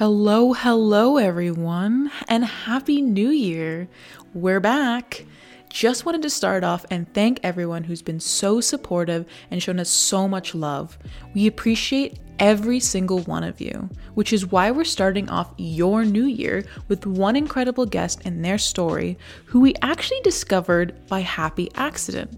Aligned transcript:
Hello, 0.00 0.54
hello, 0.54 1.18
everyone, 1.18 2.10
and 2.26 2.42
Happy 2.42 3.02
New 3.02 3.28
Year! 3.28 3.86
We're 4.32 4.58
back. 4.58 5.26
Just 5.68 6.06
wanted 6.06 6.22
to 6.22 6.30
start 6.30 6.64
off 6.64 6.86
and 6.90 7.12
thank 7.12 7.38
everyone 7.42 7.84
who's 7.84 8.00
been 8.00 8.18
so 8.18 8.62
supportive 8.62 9.26
and 9.50 9.62
shown 9.62 9.78
us 9.78 9.90
so 9.90 10.26
much 10.26 10.54
love. 10.54 10.96
We 11.34 11.46
appreciate 11.46 12.18
every 12.38 12.80
single 12.80 13.20
one 13.24 13.44
of 13.44 13.60
you, 13.60 13.90
which 14.14 14.32
is 14.32 14.46
why 14.46 14.70
we're 14.70 14.84
starting 14.84 15.28
off 15.28 15.52
your 15.58 16.06
new 16.06 16.24
year 16.24 16.64
with 16.88 17.04
one 17.04 17.36
incredible 17.36 17.84
guest 17.84 18.22
and 18.24 18.42
their 18.42 18.56
story 18.56 19.18
who 19.44 19.60
we 19.60 19.74
actually 19.82 20.20
discovered 20.22 21.06
by 21.08 21.20
happy 21.20 21.70
accident. 21.74 22.32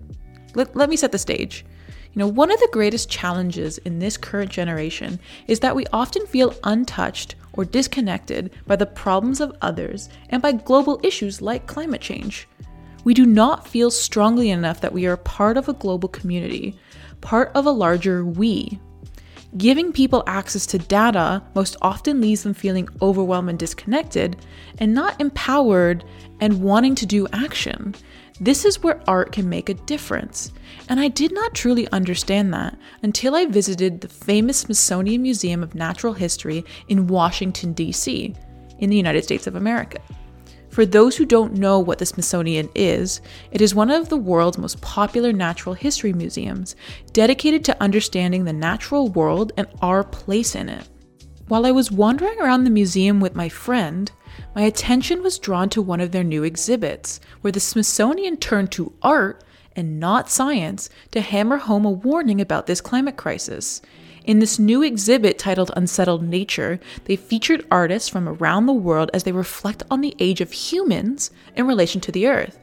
Let, 0.56 0.74
let 0.74 0.90
me 0.90 0.96
set 0.96 1.12
the 1.12 1.18
stage. 1.18 1.64
You 2.12 2.18
know, 2.18 2.26
one 2.26 2.50
of 2.50 2.58
the 2.58 2.68
greatest 2.72 3.08
challenges 3.08 3.78
in 3.78 4.00
this 4.00 4.16
current 4.16 4.50
generation 4.50 5.20
is 5.46 5.60
that 5.60 5.76
we 5.76 5.86
often 5.92 6.26
feel 6.26 6.56
untouched 6.64 7.36
or 7.54 7.64
disconnected 7.64 8.52
by 8.66 8.76
the 8.76 8.86
problems 8.86 9.40
of 9.40 9.56
others 9.60 10.08
and 10.30 10.42
by 10.42 10.52
global 10.52 11.00
issues 11.02 11.42
like 11.42 11.66
climate 11.66 12.00
change. 12.00 12.48
We 13.04 13.14
do 13.14 13.26
not 13.26 13.66
feel 13.66 13.90
strongly 13.90 14.50
enough 14.50 14.80
that 14.80 14.92
we 14.92 15.06
are 15.06 15.16
part 15.16 15.56
of 15.56 15.68
a 15.68 15.74
global 15.74 16.08
community, 16.08 16.78
part 17.20 17.50
of 17.54 17.66
a 17.66 17.70
larger 17.70 18.24
we. 18.24 18.78
Giving 19.56 19.92
people 19.92 20.24
access 20.26 20.64
to 20.66 20.78
data 20.78 21.42
most 21.54 21.76
often 21.82 22.20
leaves 22.20 22.42
them 22.42 22.54
feeling 22.54 22.88
overwhelmed 23.02 23.50
and 23.50 23.58
disconnected, 23.58 24.36
and 24.78 24.94
not 24.94 25.20
empowered 25.20 26.04
and 26.40 26.62
wanting 26.62 26.94
to 26.94 27.06
do 27.06 27.28
action. 27.32 27.94
This 28.40 28.64
is 28.64 28.82
where 28.82 29.02
art 29.06 29.32
can 29.32 29.48
make 29.48 29.68
a 29.68 29.74
difference. 29.74 30.52
And 30.88 30.98
I 30.98 31.08
did 31.08 31.32
not 31.32 31.54
truly 31.54 31.86
understand 31.88 32.52
that 32.54 32.76
until 33.02 33.34
I 33.34 33.46
visited 33.46 34.00
the 34.00 34.08
famous 34.08 34.58
Smithsonian 34.58 35.22
Museum 35.22 35.62
of 35.62 35.74
Natural 35.74 36.12
History 36.12 36.64
in 36.88 37.06
Washington, 37.06 37.72
D.C., 37.72 38.34
in 38.78 38.90
the 38.90 38.96
United 38.96 39.22
States 39.22 39.46
of 39.46 39.54
America. 39.54 40.00
For 40.70 40.86
those 40.86 41.16
who 41.16 41.26
don't 41.26 41.52
know 41.52 41.78
what 41.78 41.98
the 41.98 42.06
Smithsonian 42.06 42.68
is, 42.74 43.20
it 43.50 43.60
is 43.60 43.74
one 43.74 43.90
of 43.90 44.08
the 44.08 44.16
world's 44.16 44.56
most 44.56 44.80
popular 44.80 45.32
natural 45.32 45.74
history 45.74 46.14
museums, 46.14 46.76
dedicated 47.12 47.62
to 47.66 47.82
understanding 47.82 48.44
the 48.44 48.54
natural 48.54 49.08
world 49.08 49.52
and 49.58 49.68
our 49.82 50.02
place 50.02 50.54
in 50.54 50.70
it. 50.70 50.88
While 51.48 51.66
I 51.66 51.72
was 51.72 51.92
wandering 51.92 52.40
around 52.40 52.64
the 52.64 52.70
museum 52.70 53.20
with 53.20 53.34
my 53.34 53.50
friend, 53.50 54.10
my 54.54 54.62
attention 54.62 55.22
was 55.22 55.38
drawn 55.38 55.68
to 55.70 55.80
one 55.80 56.00
of 56.00 56.12
their 56.12 56.24
new 56.24 56.44
exhibits, 56.44 57.20
where 57.40 57.52
the 57.52 57.60
Smithsonian 57.60 58.36
turned 58.36 58.70
to 58.72 58.92
art 59.02 59.42
and 59.74 59.98
not 59.98 60.30
science 60.30 60.90
to 61.12 61.20
hammer 61.20 61.56
home 61.56 61.84
a 61.84 61.90
warning 61.90 62.40
about 62.40 62.66
this 62.66 62.80
climate 62.80 63.16
crisis. 63.16 63.80
In 64.24 64.38
this 64.38 64.58
new 64.58 64.82
exhibit 64.82 65.38
titled 65.38 65.72
Unsettled 65.74 66.22
Nature, 66.22 66.78
they 67.06 67.16
featured 67.16 67.66
artists 67.70 68.08
from 68.08 68.28
around 68.28 68.66
the 68.66 68.72
world 68.72 69.10
as 69.12 69.24
they 69.24 69.32
reflect 69.32 69.82
on 69.90 70.00
the 70.00 70.14
age 70.18 70.40
of 70.40 70.52
humans 70.52 71.30
in 71.56 71.66
relation 71.66 72.00
to 72.02 72.12
the 72.12 72.26
Earth. 72.26 72.58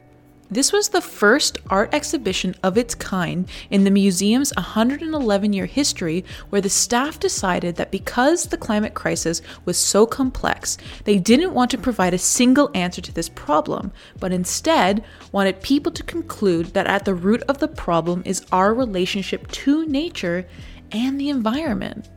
This 0.52 0.72
was 0.72 0.88
the 0.88 1.00
first 1.00 1.58
art 1.70 1.94
exhibition 1.94 2.56
of 2.64 2.76
its 2.76 2.96
kind 2.96 3.48
in 3.70 3.84
the 3.84 3.90
museum's 3.90 4.52
111 4.56 5.52
year 5.52 5.66
history, 5.66 6.24
where 6.48 6.60
the 6.60 6.68
staff 6.68 7.20
decided 7.20 7.76
that 7.76 7.92
because 7.92 8.46
the 8.46 8.56
climate 8.56 8.94
crisis 8.94 9.42
was 9.64 9.78
so 9.78 10.06
complex, 10.06 10.76
they 11.04 11.18
didn't 11.18 11.54
want 11.54 11.70
to 11.70 11.78
provide 11.78 12.14
a 12.14 12.18
single 12.18 12.68
answer 12.74 13.00
to 13.00 13.12
this 13.12 13.28
problem, 13.28 13.92
but 14.18 14.32
instead 14.32 15.04
wanted 15.30 15.62
people 15.62 15.92
to 15.92 16.02
conclude 16.02 16.74
that 16.74 16.88
at 16.88 17.04
the 17.04 17.14
root 17.14 17.42
of 17.42 17.58
the 17.58 17.68
problem 17.68 18.20
is 18.24 18.44
our 18.50 18.74
relationship 18.74 19.48
to 19.52 19.86
nature 19.86 20.48
and 20.90 21.20
the 21.20 21.28
environment. 21.28 22.08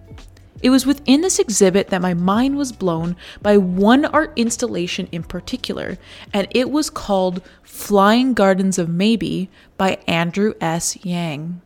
It 0.63 0.69
was 0.69 0.85
within 0.85 1.19
this 1.19 1.39
exhibit 1.39 1.89
that 1.89 2.01
my 2.01 2.13
mind 2.13 2.57
was 2.57 2.71
blown 2.71 3.17
by 3.41 3.57
one 3.57 4.05
art 4.05 4.31
installation 4.37 5.09
in 5.11 5.21
particular, 5.21 5.97
and 6.33 6.47
it 6.51 6.71
was 6.71 6.89
called 6.89 7.41
Flying 7.63 8.33
Gardens 8.33 8.79
of 8.79 8.87
Maybe 8.87 9.49
by 9.77 9.97
Andrew 10.07 10.53
S. 10.61 10.97
Yang. 11.05 11.61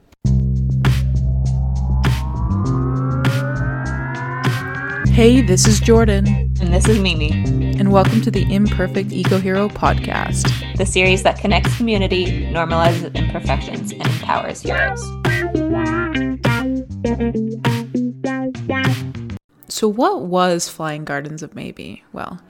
Hey, 5.14 5.42
this 5.42 5.68
is 5.68 5.80
Jordan. 5.80 6.26
And 6.60 6.74
this 6.74 6.88
is 6.88 6.98
Mimi. 6.98 7.30
And 7.78 7.92
welcome 7.92 8.22
to 8.22 8.32
the 8.32 8.52
Imperfect 8.52 9.12
Eco 9.12 9.38
Hero 9.38 9.70
podcast, 9.70 10.76
the 10.76 10.88
series 10.88 11.22
that 11.22 11.38
connects 11.38 11.78
community, 11.78 12.48
normalizes 12.48 13.14
imperfections, 13.14 13.92
and 13.92 14.02
empowers 14.02 14.62
heroes. 14.64 15.04
So, 19.70 19.88
what 19.88 20.22
was 20.22 20.70
Flying 20.70 21.04
Gardens 21.04 21.44
of 21.44 21.56
Maybe? 21.56 22.04
Well, 22.14 22.42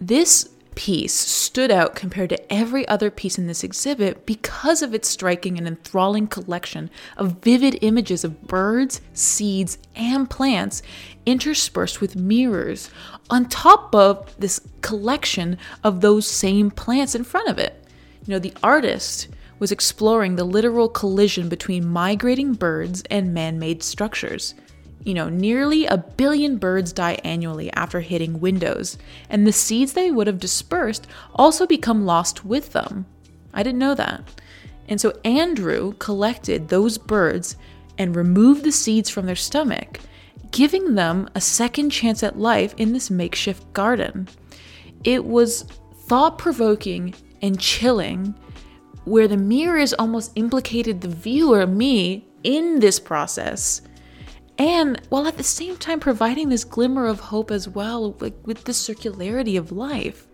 this 0.00 0.48
piece 0.74 1.12
stood 1.12 1.72
out 1.72 1.96
compared 1.96 2.30
to 2.30 2.52
every 2.52 2.86
other 2.86 3.10
piece 3.10 3.36
in 3.36 3.48
this 3.48 3.64
exhibit 3.64 4.24
because 4.24 4.80
of 4.80 4.94
its 4.94 5.08
striking 5.08 5.58
and 5.58 5.66
enthralling 5.66 6.28
collection 6.28 6.88
of 7.16 7.42
vivid 7.42 7.78
images 7.82 8.22
of 8.22 8.46
birds, 8.46 9.00
seeds, 9.12 9.78
and 9.96 10.30
plants 10.30 10.82
interspersed 11.26 12.00
with 12.00 12.14
mirrors 12.14 12.90
on 13.28 13.48
top 13.48 13.92
of 13.92 14.38
this 14.38 14.60
collection 14.80 15.58
of 15.82 16.00
those 16.00 16.28
same 16.28 16.70
plants 16.70 17.16
in 17.16 17.24
front 17.24 17.48
of 17.48 17.58
it. 17.58 17.84
You 18.24 18.34
know, 18.34 18.38
the 18.38 18.54
artist 18.62 19.28
was 19.58 19.72
exploring 19.72 20.36
the 20.36 20.44
literal 20.44 20.88
collision 20.88 21.48
between 21.48 21.88
migrating 21.88 22.52
birds 22.52 23.02
and 23.10 23.34
man 23.34 23.58
made 23.58 23.82
structures. 23.82 24.54
You 25.04 25.14
know, 25.14 25.28
nearly 25.28 25.86
a 25.86 25.98
billion 25.98 26.58
birds 26.58 26.92
die 26.92 27.18
annually 27.24 27.72
after 27.72 28.00
hitting 28.00 28.40
windows, 28.40 28.98
and 29.30 29.46
the 29.46 29.52
seeds 29.52 29.92
they 29.92 30.10
would 30.10 30.26
have 30.26 30.40
dispersed 30.40 31.06
also 31.34 31.66
become 31.66 32.04
lost 32.04 32.44
with 32.44 32.72
them. 32.72 33.06
I 33.54 33.62
didn't 33.62 33.78
know 33.78 33.94
that. 33.94 34.40
And 34.88 35.00
so 35.00 35.18
Andrew 35.24 35.94
collected 35.94 36.68
those 36.68 36.98
birds 36.98 37.56
and 37.96 38.16
removed 38.16 38.64
the 38.64 38.72
seeds 38.72 39.10
from 39.10 39.26
their 39.26 39.36
stomach, 39.36 40.00
giving 40.50 40.94
them 40.94 41.28
a 41.34 41.40
second 41.40 41.90
chance 41.90 42.22
at 42.22 42.38
life 42.38 42.74
in 42.78 42.92
this 42.92 43.10
makeshift 43.10 43.72
garden. 43.72 44.28
It 45.04 45.24
was 45.24 45.62
thought 46.06 46.38
provoking 46.38 47.14
and 47.42 47.60
chilling, 47.60 48.34
where 49.04 49.28
the 49.28 49.36
mirrors 49.36 49.94
almost 49.94 50.32
implicated 50.36 51.00
the 51.00 51.08
viewer, 51.08 51.66
me, 51.66 52.26
in 52.44 52.78
this 52.80 53.00
process 53.00 53.82
and 54.58 55.00
while 55.08 55.26
at 55.26 55.36
the 55.36 55.44
same 55.44 55.76
time 55.76 56.00
providing 56.00 56.48
this 56.48 56.64
glimmer 56.64 57.06
of 57.06 57.20
hope 57.20 57.50
as 57.50 57.68
well 57.68 58.12
with 58.12 58.64
the 58.64 58.72
circularity 58.72 59.58
of 59.58 59.72
life 59.72 60.26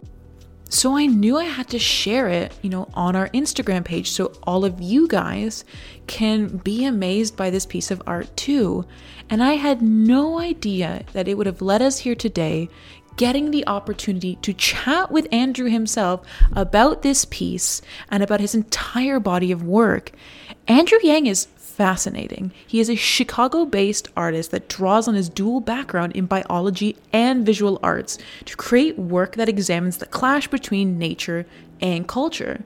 so 0.68 0.96
i 0.96 1.06
knew 1.06 1.36
i 1.36 1.44
had 1.44 1.68
to 1.68 1.78
share 1.78 2.28
it 2.28 2.52
you 2.62 2.70
know 2.70 2.88
on 2.94 3.14
our 3.14 3.28
instagram 3.28 3.84
page 3.84 4.10
so 4.10 4.32
all 4.44 4.64
of 4.64 4.80
you 4.80 5.06
guys 5.06 5.64
can 6.06 6.56
be 6.58 6.84
amazed 6.84 7.36
by 7.36 7.50
this 7.50 7.66
piece 7.66 7.90
of 7.90 8.02
art 8.06 8.34
too 8.36 8.84
and 9.28 9.42
i 9.42 9.52
had 9.52 9.82
no 9.82 10.38
idea 10.38 11.04
that 11.12 11.28
it 11.28 11.36
would 11.36 11.46
have 11.46 11.62
led 11.62 11.82
us 11.82 11.98
here 11.98 12.14
today 12.14 12.68
getting 13.16 13.50
the 13.50 13.66
opportunity 13.66 14.36
to 14.36 14.52
chat 14.52 15.10
with 15.10 15.28
Andrew 15.32 15.68
himself 15.68 16.26
about 16.52 17.02
this 17.02 17.24
piece 17.26 17.80
and 18.10 18.22
about 18.22 18.40
his 18.40 18.54
entire 18.54 19.20
body 19.20 19.52
of 19.52 19.62
work. 19.62 20.12
Andrew 20.66 20.98
Yang 21.02 21.26
is 21.26 21.48
fascinating. 21.74 22.52
He 22.66 22.78
is 22.78 22.88
a 22.88 22.94
Chicago 22.94 23.64
based 23.64 24.08
artist 24.16 24.52
that 24.52 24.68
draws 24.68 25.08
on 25.08 25.14
his 25.14 25.28
dual 25.28 25.60
background 25.60 26.12
in 26.12 26.26
biology 26.26 26.96
and 27.12 27.44
visual 27.44 27.80
arts 27.82 28.16
to 28.44 28.56
create 28.56 28.98
work 28.98 29.34
that 29.36 29.48
examines 29.48 29.98
the 29.98 30.06
clash 30.06 30.46
between 30.48 30.98
nature 30.98 31.46
and 31.80 32.06
culture. 32.06 32.62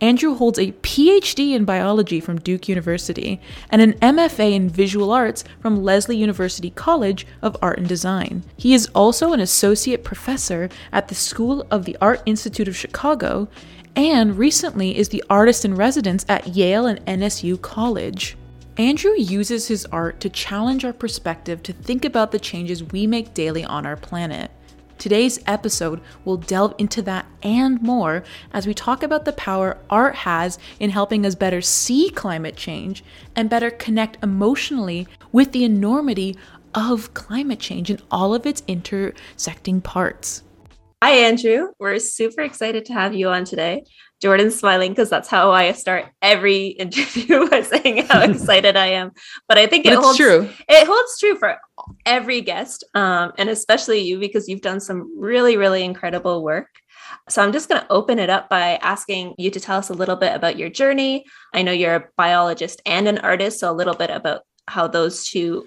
Andrew 0.00 0.34
holds 0.34 0.58
a 0.58 0.72
PhD 0.72 1.52
in 1.54 1.66
biology 1.66 2.20
from 2.20 2.40
Duke 2.40 2.68
University 2.68 3.38
and 3.68 3.82
an 3.82 3.92
MFA 3.94 4.52
in 4.52 4.68
visual 4.68 5.12
arts 5.12 5.44
from 5.60 5.84
Lesley 5.84 6.16
University 6.16 6.70
College 6.70 7.26
of 7.42 7.56
Art 7.60 7.78
and 7.78 7.86
Design. 7.86 8.42
He 8.56 8.72
is 8.72 8.88
also 8.94 9.32
an 9.32 9.40
associate 9.40 10.02
professor 10.02 10.70
at 10.90 11.08
the 11.08 11.14
School 11.14 11.66
of 11.70 11.84
the 11.84 11.98
Art 12.00 12.22
Institute 12.24 12.66
of 12.66 12.76
Chicago 12.76 13.48
and 13.96 14.38
recently 14.38 14.96
is 14.96 15.10
the 15.10 15.24
artist 15.28 15.64
in 15.64 15.74
residence 15.74 16.24
at 16.28 16.48
Yale-NUS 16.48 17.44
College. 17.60 18.36
Andrew 18.76 19.12
uses 19.12 19.66
his 19.68 19.84
art 19.86 20.20
to 20.20 20.30
challenge 20.30 20.84
our 20.84 20.92
perspective 20.92 21.62
to 21.64 21.72
think 21.72 22.04
about 22.04 22.30
the 22.30 22.38
changes 22.38 22.84
we 22.84 23.06
make 23.06 23.34
daily 23.34 23.64
on 23.64 23.84
our 23.84 23.96
planet. 23.96 24.50
Today's 24.96 25.40
episode 25.46 26.00
will 26.24 26.36
delve 26.36 26.74
into 26.78 27.02
that 27.02 27.26
and 27.42 27.82
more 27.82 28.22
as 28.52 28.66
we 28.66 28.74
talk 28.74 29.02
about 29.02 29.24
the 29.24 29.32
power 29.32 29.78
art 29.88 30.14
has 30.14 30.58
in 30.78 30.90
helping 30.90 31.26
us 31.26 31.34
better 31.34 31.60
see 31.60 32.10
climate 32.10 32.54
change 32.54 33.02
and 33.34 33.50
better 33.50 33.70
connect 33.70 34.22
emotionally 34.22 35.08
with 35.32 35.52
the 35.52 35.64
enormity 35.64 36.36
of 36.74 37.12
climate 37.14 37.58
change 37.58 37.90
and 37.90 38.02
all 38.10 38.34
of 38.34 38.46
its 38.46 38.62
intersecting 38.68 39.80
parts. 39.80 40.42
Hi, 41.02 41.12
Andrew. 41.12 41.68
We're 41.78 41.98
super 41.98 42.42
excited 42.42 42.84
to 42.84 42.92
have 42.92 43.14
you 43.14 43.30
on 43.30 43.44
today. 43.44 43.84
Jordan's 44.20 44.58
smiling 44.58 44.92
because 44.92 45.08
that's 45.08 45.28
how 45.28 45.50
I 45.50 45.72
start 45.72 46.06
every 46.20 46.66
interview 46.78 47.48
by 47.48 47.62
saying 47.62 48.06
how 48.06 48.20
excited 48.30 48.76
I 48.76 48.86
am. 48.86 49.12
But 49.48 49.58
I 49.58 49.66
think 49.66 49.86
it 49.86 49.94
holds 49.94 50.18
true. 50.18 50.48
It 50.68 50.86
holds 50.86 51.18
true 51.18 51.36
for 51.36 51.56
every 52.04 52.40
guest, 52.40 52.84
um, 52.94 53.32
and 53.38 53.48
especially 53.48 54.00
you 54.00 54.18
because 54.18 54.48
you've 54.48 54.60
done 54.60 54.80
some 54.80 55.18
really, 55.18 55.56
really 55.56 55.82
incredible 55.82 56.42
work. 56.42 56.68
So 57.28 57.42
I'm 57.42 57.52
just 57.52 57.68
going 57.68 57.80
to 57.80 57.92
open 57.92 58.18
it 58.18 58.30
up 58.30 58.48
by 58.48 58.76
asking 58.82 59.34
you 59.36 59.50
to 59.50 59.58
tell 59.58 59.78
us 59.78 59.90
a 59.90 59.94
little 59.94 60.16
bit 60.16 60.34
about 60.34 60.56
your 60.56 60.68
journey. 60.68 61.24
I 61.52 61.62
know 61.62 61.72
you're 61.72 61.96
a 61.96 62.04
biologist 62.16 62.80
and 62.86 63.08
an 63.08 63.18
artist, 63.18 63.58
so 63.58 63.70
a 63.70 63.74
little 63.74 63.94
bit 63.94 64.10
about 64.10 64.42
how 64.68 64.86
those 64.86 65.24
two 65.24 65.66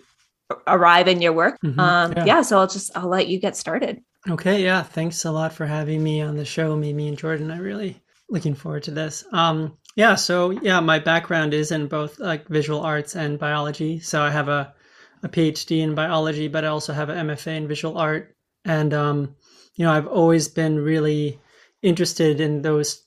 arrive 0.68 1.08
in 1.08 1.22
your 1.22 1.34
work. 1.34 1.58
Mm-hmm, 1.64 1.80
um, 1.80 2.14
yeah. 2.16 2.26
yeah. 2.26 2.42
So 2.44 2.60
I'll 2.60 2.68
just 2.68 2.96
I'll 2.96 3.10
let 3.10 3.28
you 3.28 3.40
get 3.40 3.58
started. 3.58 4.02
Okay. 4.30 4.64
Yeah. 4.64 4.84
Thanks 4.84 5.26
a 5.26 5.32
lot 5.32 5.52
for 5.52 5.66
having 5.66 6.02
me 6.02 6.22
on 6.22 6.38
the 6.38 6.46
show, 6.46 6.76
Mimi 6.78 7.10
and 7.10 7.18
Jordan. 7.18 7.52
I 7.52 7.58
really 7.58 8.02
looking 8.30 8.56
forward 8.56 8.84
to 8.84 8.92
this. 8.92 9.26
Um, 9.32 9.78
yeah. 9.96 10.16
So 10.16 10.52
yeah, 10.52 10.80
my 10.80 11.00
background 11.00 11.54
is 11.54 11.72
in 11.72 11.88
both 11.88 12.20
like 12.20 12.48
visual 12.48 12.82
arts 12.82 13.16
and 13.16 13.38
biology. 13.38 14.00
So 14.00 14.22
I 14.22 14.32
have 14.32 14.50
a 14.50 14.74
a 15.24 15.30
PhD 15.30 15.80
in 15.82 15.96
biology, 15.96 16.50
but 16.50 16.66
I 16.66 16.68
also 16.68 16.94
have 16.94 17.10
an 17.10 17.28
MFA 17.28 17.56
in 17.56 17.68
visual 17.68 17.98
art. 17.98 18.36
And 18.66 18.94
um, 18.94 19.36
you 19.76 19.86
know, 19.86 19.92
I've 19.92 20.08
always 20.08 20.48
been 20.48 20.78
really 20.78 21.40
interested 21.82 22.40
in 22.40 22.62
those 22.62 23.04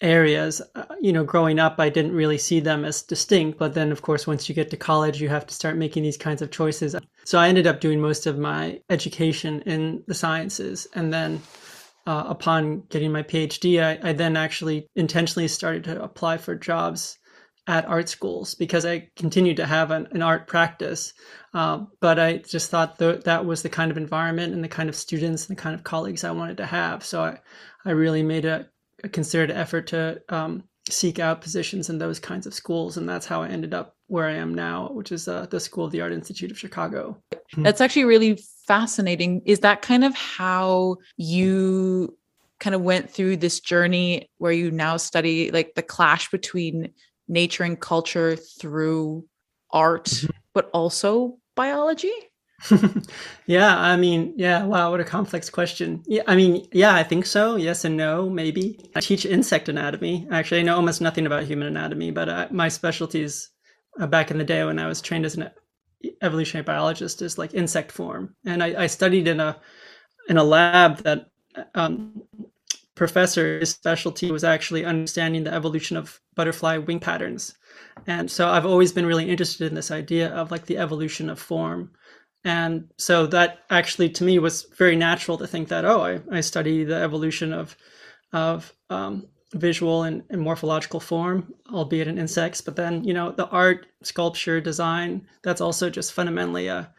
areas. 0.00 0.62
Uh, 0.74 0.84
you 1.00 1.12
know, 1.12 1.24
growing 1.24 1.58
up, 1.58 1.76
I 1.78 1.88
didn't 1.88 2.12
really 2.12 2.38
see 2.38 2.60
them 2.60 2.84
as 2.84 3.02
distinct, 3.02 3.58
but 3.58 3.74
then, 3.74 3.92
of 3.92 4.02
course, 4.02 4.26
once 4.26 4.48
you 4.48 4.54
get 4.54 4.70
to 4.70 4.76
college, 4.76 5.20
you 5.20 5.28
have 5.28 5.46
to 5.46 5.54
start 5.54 5.76
making 5.76 6.02
these 6.02 6.16
kinds 6.16 6.42
of 6.42 6.50
choices. 6.50 6.96
So 7.24 7.38
I 7.38 7.48
ended 7.48 7.66
up 7.66 7.80
doing 7.80 8.00
most 8.00 8.26
of 8.26 8.38
my 8.38 8.80
education 8.90 9.62
in 9.62 10.02
the 10.06 10.14
sciences, 10.14 10.86
and 10.94 11.12
then. 11.12 11.40
Uh, 12.06 12.24
upon 12.28 12.82
getting 12.88 13.12
my 13.12 13.22
PhD, 13.22 13.82
I, 13.82 14.10
I 14.10 14.12
then 14.14 14.36
actually 14.36 14.86
intentionally 14.96 15.48
started 15.48 15.84
to 15.84 16.02
apply 16.02 16.38
for 16.38 16.54
jobs 16.54 17.18
at 17.66 17.86
art 17.86 18.08
schools 18.08 18.54
because 18.54 18.84
I 18.84 19.08
continued 19.16 19.58
to 19.58 19.66
have 19.66 19.90
an, 19.90 20.08
an 20.12 20.22
art 20.22 20.46
practice. 20.46 21.12
Uh, 21.54 21.84
but 22.00 22.18
I 22.18 22.38
just 22.38 22.70
thought 22.70 22.98
that 22.98 23.24
that 23.24 23.44
was 23.44 23.62
the 23.62 23.68
kind 23.68 23.90
of 23.90 23.96
environment 23.96 24.54
and 24.54 24.64
the 24.64 24.68
kind 24.68 24.88
of 24.88 24.96
students 24.96 25.48
and 25.48 25.56
the 25.56 25.62
kind 25.62 25.74
of 25.74 25.84
colleagues 25.84 26.24
I 26.24 26.30
wanted 26.32 26.56
to 26.56 26.66
have. 26.66 27.04
So 27.04 27.22
I, 27.22 27.38
I 27.84 27.90
really 27.90 28.22
made 28.22 28.44
a, 28.44 28.68
a 29.04 29.08
concerted 29.08 29.54
effort 29.54 29.88
to 29.88 30.20
um, 30.30 30.64
seek 30.88 31.18
out 31.18 31.42
positions 31.42 31.90
in 31.90 31.98
those 31.98 32.18
kinds 32.18 32.46
of 32.46 32.54
schools. 32.54 32.96
And 32.96 33.08
that's 33.08 33.26
how 33.26 33.42
I 33.42 33.48
ended 33.48 33.74
up 33.74 33.94
where 34.06 34.26
I 34.26 34.34
am 34.34 34.54
now, 34.54 34.88
which 34.88 35.12
is 35.12 35.28
uh, 35.28 35.46
the 35.46 35.60
School 35.60 35.84
of 35.84 35.92
the 35.92 36.00
Art 36.00 36.12
Institute 36.12 36.50
of 36.50 36.58
Chicago. 36.58 37.22
That's 37.56 37.80
actually 37.80 38.04
really 38.04 38.40
fascinating. 38.70 39.42
Is 39.46 39.60
that 39.60 39.82
kind 39.82 40.04
of 40.04 40.14
how 40.14 40.98
you 41.16 42.16
kind 42.60 42.76
of 42.76 42.82
went 42.82 43.10
through 43.10 43.38
this 43.38 43.58
journey 43.58 44.30
where 44.38 44.52
you 44.52 44.70
now 44.70 44.96
study 44.96 45.50
like 45.50 45.74
the 45.74 45.82
clash 45.82 46.30
between 46.30 46.92
nature 47.26 47.64
and 47.64 47.80
culture 47.80 48.36
through 48.36 49.26
art, 49.72 50.04
mm-hmm. 50.04 50.30
but 50.54 50.70
also 50.72 51.36
biology? 51.56 52.12
yeah, 53.46 53.76
I 53.76 53.96
mean, 53.96 54.34
yeah, 54.36 54.62
wow, 54.62 54.92
what 54.92 55.00
a 55.00 55.04
complex 55.04 55.50
question. 55.50 56.04
Yeah, 56.06 56.22
I 56.28 56.36
mean, 56.36 56.68
yeah, 56.70 56.94
I 56.94 57.02
think 57.02 57.26
so. 57.26 57.56
Yes 57.56 57.84
and 57.84 57.96
no, 57.96 58.30
maybe. 58.30 58.78
I 58.94 59.00
teach 59.00 59.26
insect 59.26 59.68
anatomy. 59.68 60.28
Actually, 60.30 60.60
I 60.60 60.64
know 60.64 60.76
almost 60.76 61.00
nothing 61.00 61.26
about 61.26 61.42
human 61.42 61.66
anatomy, 61.66 62.12
but 62.12 62.28
uh, 62.28 62.46
my 62.52 62.68
specialties 62.68 63.50
uh, 63.98 64.06
back 64.06 64.30
in 64.30 64.38
the 64.38 64.44
day 64.44 64.62
when 64.62 64.78
I 64.78 64.86
was 64.86 65.00
trained 65.00 65.26
as 65.26 65.34
an 65.34 65.50
evolutionary 66.22 66.64
biologist 66.64 67.22
is 67.22 67.38
like 67.38 67.54
insect 67.54 67.92
form, 67.92 68.34
and 68.44 68.62
I, 68.62 68.84
I 68.84 68.86
studied 68.86 69.28
in 69.28 69.40
a 69.40 69.60
in 70.28 70.36
a 70.36 70.44
lab 70.44 70.98
that 70.98 71.30
um, 71.74 72.22
professor's 72.94 73.70
specialty 73.70 74.30
was 74.30 74.44
actually 74.44 74.84
understanding 74.84 75.42
the 75.42 75.54
evolution 75.54 75.96
of 75.96 76.20
butterfly 76.34 76.76
wing 76.76 77.00
patterns. 77.00 77.56
And 78.06 78.30
so 78.30 78.48
I've 78.48 78.66
always 78.66 78.92
been 78.92 79.06
really 79.06 79.28
interested 79.28 79.66
in 79.68 79.74
this 79.74 79.90
idea 79.90 80.28
of 80.34 80.50
like 80.50 80.66
the 80.66 80.76
evolution 80.76 81.30
of 81.30 81.38
form. 81.38 81.92
And 82.44 82.90
so 82.98 83.26
that 83.28 83.60
actually 83.70 84.10
to 84.10 84.24
me 84.24 84.38
was 84.38 84.66
very 84.76 84.96
natural 84.96 85.38
to 85.38 85.46
think 85.46 85.68
that, 85.68 85.86
oh, 85.86 86.02
I, 86.02 86.20
I 86.30 86.40
study 86.40 86.84
the 86.84 86.96
evolution 86.96 87.54
of, 87.54 87.74
of 88.32 88.72
um, 88.90 89.26
visual 89.54 90.04
and, 90.04 90.22
and, 90.30 90.40
morphological 90.40 91.00
form, 91.00 91.52
albeit 91.72 92.06
in 92.06 92.18
insects. 92.18 92.60
But 92.60 92.76
then, 92.76 93.02
you 93.02 93.12
know, 93.12 93.32
the 93.32 93.48
art, 93.48 93.86
sculpture, 94.02 94.60
design, 94.60 95.26
that's 95.42 95.60
also 95.60 95.90
just 95.90 96.12
fundamentally 96.12 96.68
a, 96.68 96.92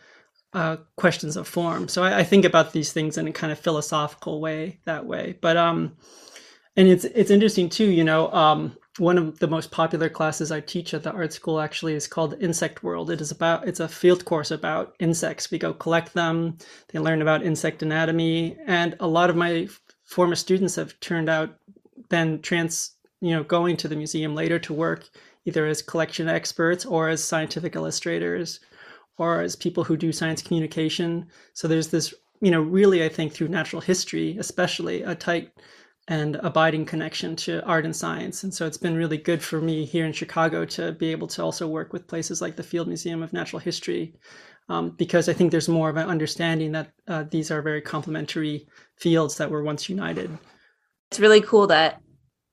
uh, 0.53 0.77
questions 0.98 1.38
of 1.38 1.48
form. 1.48 1.88
So 1.88 2.03
I, 2.03 2.19
I, 2.19 2.24
think 2.24 2.44
about 2.44 2.74
these 2.74 2.92
things 2.92 3.18
in 3.18 3.27
a 3.27 3.31
kind 3.31 3.53
of 3.53 3.59
philosophical 3.59 4.42
way 4.42 4.80
that 4.83 5.06
way. 5.06 5.38
But 5.39 5.56
um, 5.56 5.95
and 6.75 6.88
it's 6.88 7.06
it's 7.06 7.31
interesting 7.31 7.69
too. 7.69 7.89
You 7.89 8.03
know, 8.03 8.31
um, 8.33 8.75
one 8.98 9.18
of 9.18 9.39
the 9.39 9.48
most 9.48 9.71
popular 9.71 10.09
classes 10.09 10.51
I 10.51 10.59
teach 10.59 10.94
at 10.94 11.03
the 11.03 11.12
art 11.12 11.31
school 11.33 11.59
actually 11.59 11.94
is 11.94 12.07
called 12.07 12.42
Insect 12.42 12.83
World. 12.83 13.09
It 13.09 13.21
is 13.21 13.31
about 13.31 13.68
it's 13.68 13.80
a 13.80 13.88
field 13.88 14.25
course 14.25 14.51
about 14.51 14.95
insects. 15.00 15.51
We 15.51 15.57
go 15.57 15.74
collect 15.74 16.13
them. 16.13 16.57
They 16.89 17.00
learn 17.00 17.21
about 17.21 17.44
insect 17.44 17.81
anatomy, 17.81 18.57
and 18.68 18.95
a 19.00 19.07
lot 19.07 19.30
of 19.30 19.36
my 19.38 19.69
former 20.06 20.36
students 20.36 20.75
have 20.75 21.00
turned 21.00 21.30
out 21.30 21.56
then 22.11 22.41
trans 22.41 22.95
you 23.19 23.31
know 23.31 23.43
going 23.43 23.75
to 23.77 23.87
the 23.87 23.95
museum 23.95 24.35
later 24.35 24.59
to 24.59 24.73
work 24.73 25.09
either 25.45 25.65
as 25.65 25.81
collection 25.81 26.27
experts 26.27 26.85
or 26.85 27.09
as 27.09 27.23
scientific 27.23 27.75
illustrators 27.75 28.59
or 29.17 29.41
as 29.41 29.55
people 29.55 29.83
who 29.83 29.97
do 29.97 30.11
science 30.11 30.41
communication. 30.41 31.27
So 31.53 31.67
there's 31.67 31.89
this, 31.89 32.13
you 32.41 32.51
know, 32.51 32.61
really, 32.61 33.03
I 33.03 33.09
think 33.09 33.33
through 33.33 33.49
natural 33.49 33.81
history, 33.81 34.37
especially 34.39 35.03
a 35.03 35.15
tight 35.15 35.51
and 36.07 36.37
abiding 36.37 36.85
connection 36.85 37.35
to 37.35 37.63
art 37.65 37.85
and 37.85 37.95
science. 37.95 38.43
And 38.43 38.53
so 38.53 38.65
it's 38.65 38.77
been 38.77 38.95
really 38.95 39.17
good 39.17 39.41
for 39.41 39.61
me 39.61 39.85
here 39.85 40.05
in 40.05 40.13
Chicago 40.13 40.65
to 40.65 40.91
be 40.93 41.11
able 41.11 41.27
to 41.27 41.43
also 41.43 41.67
work 41.67 41.93
with 41.93 42.07
places 42.07 42.41
like 42.41 42.55
the 42.55 42.63
Field 42.63 42.87
Museum 42.87 43.21
of 43.21 43.33
Natural 43.33 43.59
History, 43.59 44.15
um, 44.69 44.91
because 44.91 45.29
I 45.29 45.33
think 45.33 45.51
there's 45.51 45.69
more 45.69 45.89
of 45.89 45.97
an 45.97 46.09
understanding 46.09 46.71
that 46.71 46.91
uh, 47.07 47.23
these 47.29 47.51
are 47.51 47.61
very 47.61 47.81
complementary 47.81 48.67
fields 48.95 49.37
that 49.37 49.51
were 49.51 49.63
once 49.63 49.89
united. 49.89 50.35
It's 51.11 51.19
really 51.19 51.41
cool 51.41 51.67
that 51.67 52.01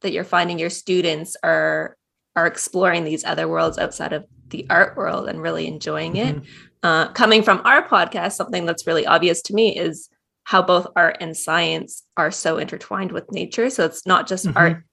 that 0.03 0.13
you're 0.13 0.25
finding 0.25 0.59
your 0.59 0.71
students 0.71 1.37
are 1.43 1.97
are 2.37 2.47
exploring 2.47 3.05
these 3.05 3.25
other 3.25 3.49
worlds 3.49 3.79
outside 3.79 4.13
of 4.13 4.25
the 4.49 4.67
art 4.71 4.97
world 4.97 5.29
and 5.29 5.41
really 5.41 5.67
enjoying 5.67 6.17
it. 6.17 6.37
Mm-hmm. 6.37 6.51
Uh, 6.83 7.09
coming 7.09 7.43
from 7.43 7.61
our 7.65 7.87
podcast, 7.87 8.33
something 8.33 8.65
that's 8.65 8.87
really 8.87 9.07
obvious 9.07 9.43
to 9.43 9.55
me 9.55 9.77
is 9.77 10.09
how 10.45 10.63
both 10.63 10.87
art 10.97 11.19
and 11.21 11.37
science 11.37 12.05
are 12.17 12.31
so 12.31 12.57
intertwined 12.57 13.13
with 13.13 13.31
nature. 13.33 13.69
So 13.71 13.85
it's 13.85 14.07
not 14.07 14.27
just 14.27 14.47
mm-hmm. 14.47 14.57
art, 14.57 14.85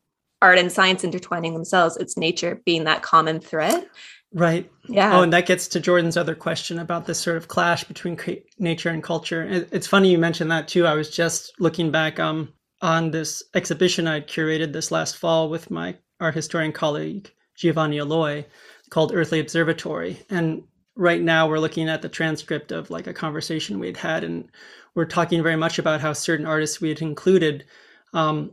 art 0.41 0.57
and 0.57 0.71
science 0.71 1.03
intertwining 1.03 1.53
themselves; 1.53 1.97
it's 1.97 2.17
nature 2.17 2.61
being 2.65 2.83
that 2.85 3.01
common 3.01 3.39
thread. 3.39 3.87
Right. 4.33 4.69
Yeah. 4.89 5.17
Oh, 5.17 5.23
and 5.23 5.31
that 5.31 5.45
gets 5.45 5.67
to 5.69 5.79
Jordan's 5.79 6.17
other 6.17 6.35
question 6.35 6.77
about 6.79 7.05
this 7.05 7.19
sort 7.19 7.37
of 7.37 7.47
clash 7.47 7.85
between 7.85 8.19
nature 8.59 8.89
and 8.89 9.01
culture. 9.01 9.47
It's 9.71 9.87
funny 9.87 10.11
you 10.11 10.17
mentioned 10.17 10.51
that 10.51 10.67
too. 10.67 10.85
I 10.85 10.93
was 10.93 11.09
just 11.09 11.53
looking 11.57 11.89
back 11.89 12.19
um, 12.19 12.51
on 12.85 13.09
this 13.09 13.41
exhibition 13.55 14.07
I'd 14.07 14.27
curated 14.27 14.71
this 14.71 14.91
last 14.91 15.17
fall 15.17 15.49
with 15.49 15.71
my 15.71 15.97
art 16.19 16.35
historian 16.35 16.71
colleague 16.71 17.31
Giovanni 17.55 17.97
Aloi 17.97 18.45
called 18.91 19.11
Earthly 19.11 19.39
Observatory. 19.39 20.19
And 20.29 20.61
right 20.95 21.19
now 21.19 21.49
we're 21.49 21.57
looking 21.57 21.89
at 21.89 22.03
the 22.03 22.09
transcript 22.09 22.71
of 22.71 22.91
like 22.91 23.07
a 23.07 23.13
conversation 23.13 23.79
we'd 23.79 23.97
had, 23.97 24.23
and 24.23 24.51
we're 24.93 25.05
talking 25.05 25.41
very 25.41 25.55
much 25.55 25.79
about 25.79 25.99
how 25.99 26.13
certain 26.13 26.45
artists 26.45 26.79
we 26.79 26.89
had 26.89 27.01
included 27.01 27.65
um, 28.13 28.51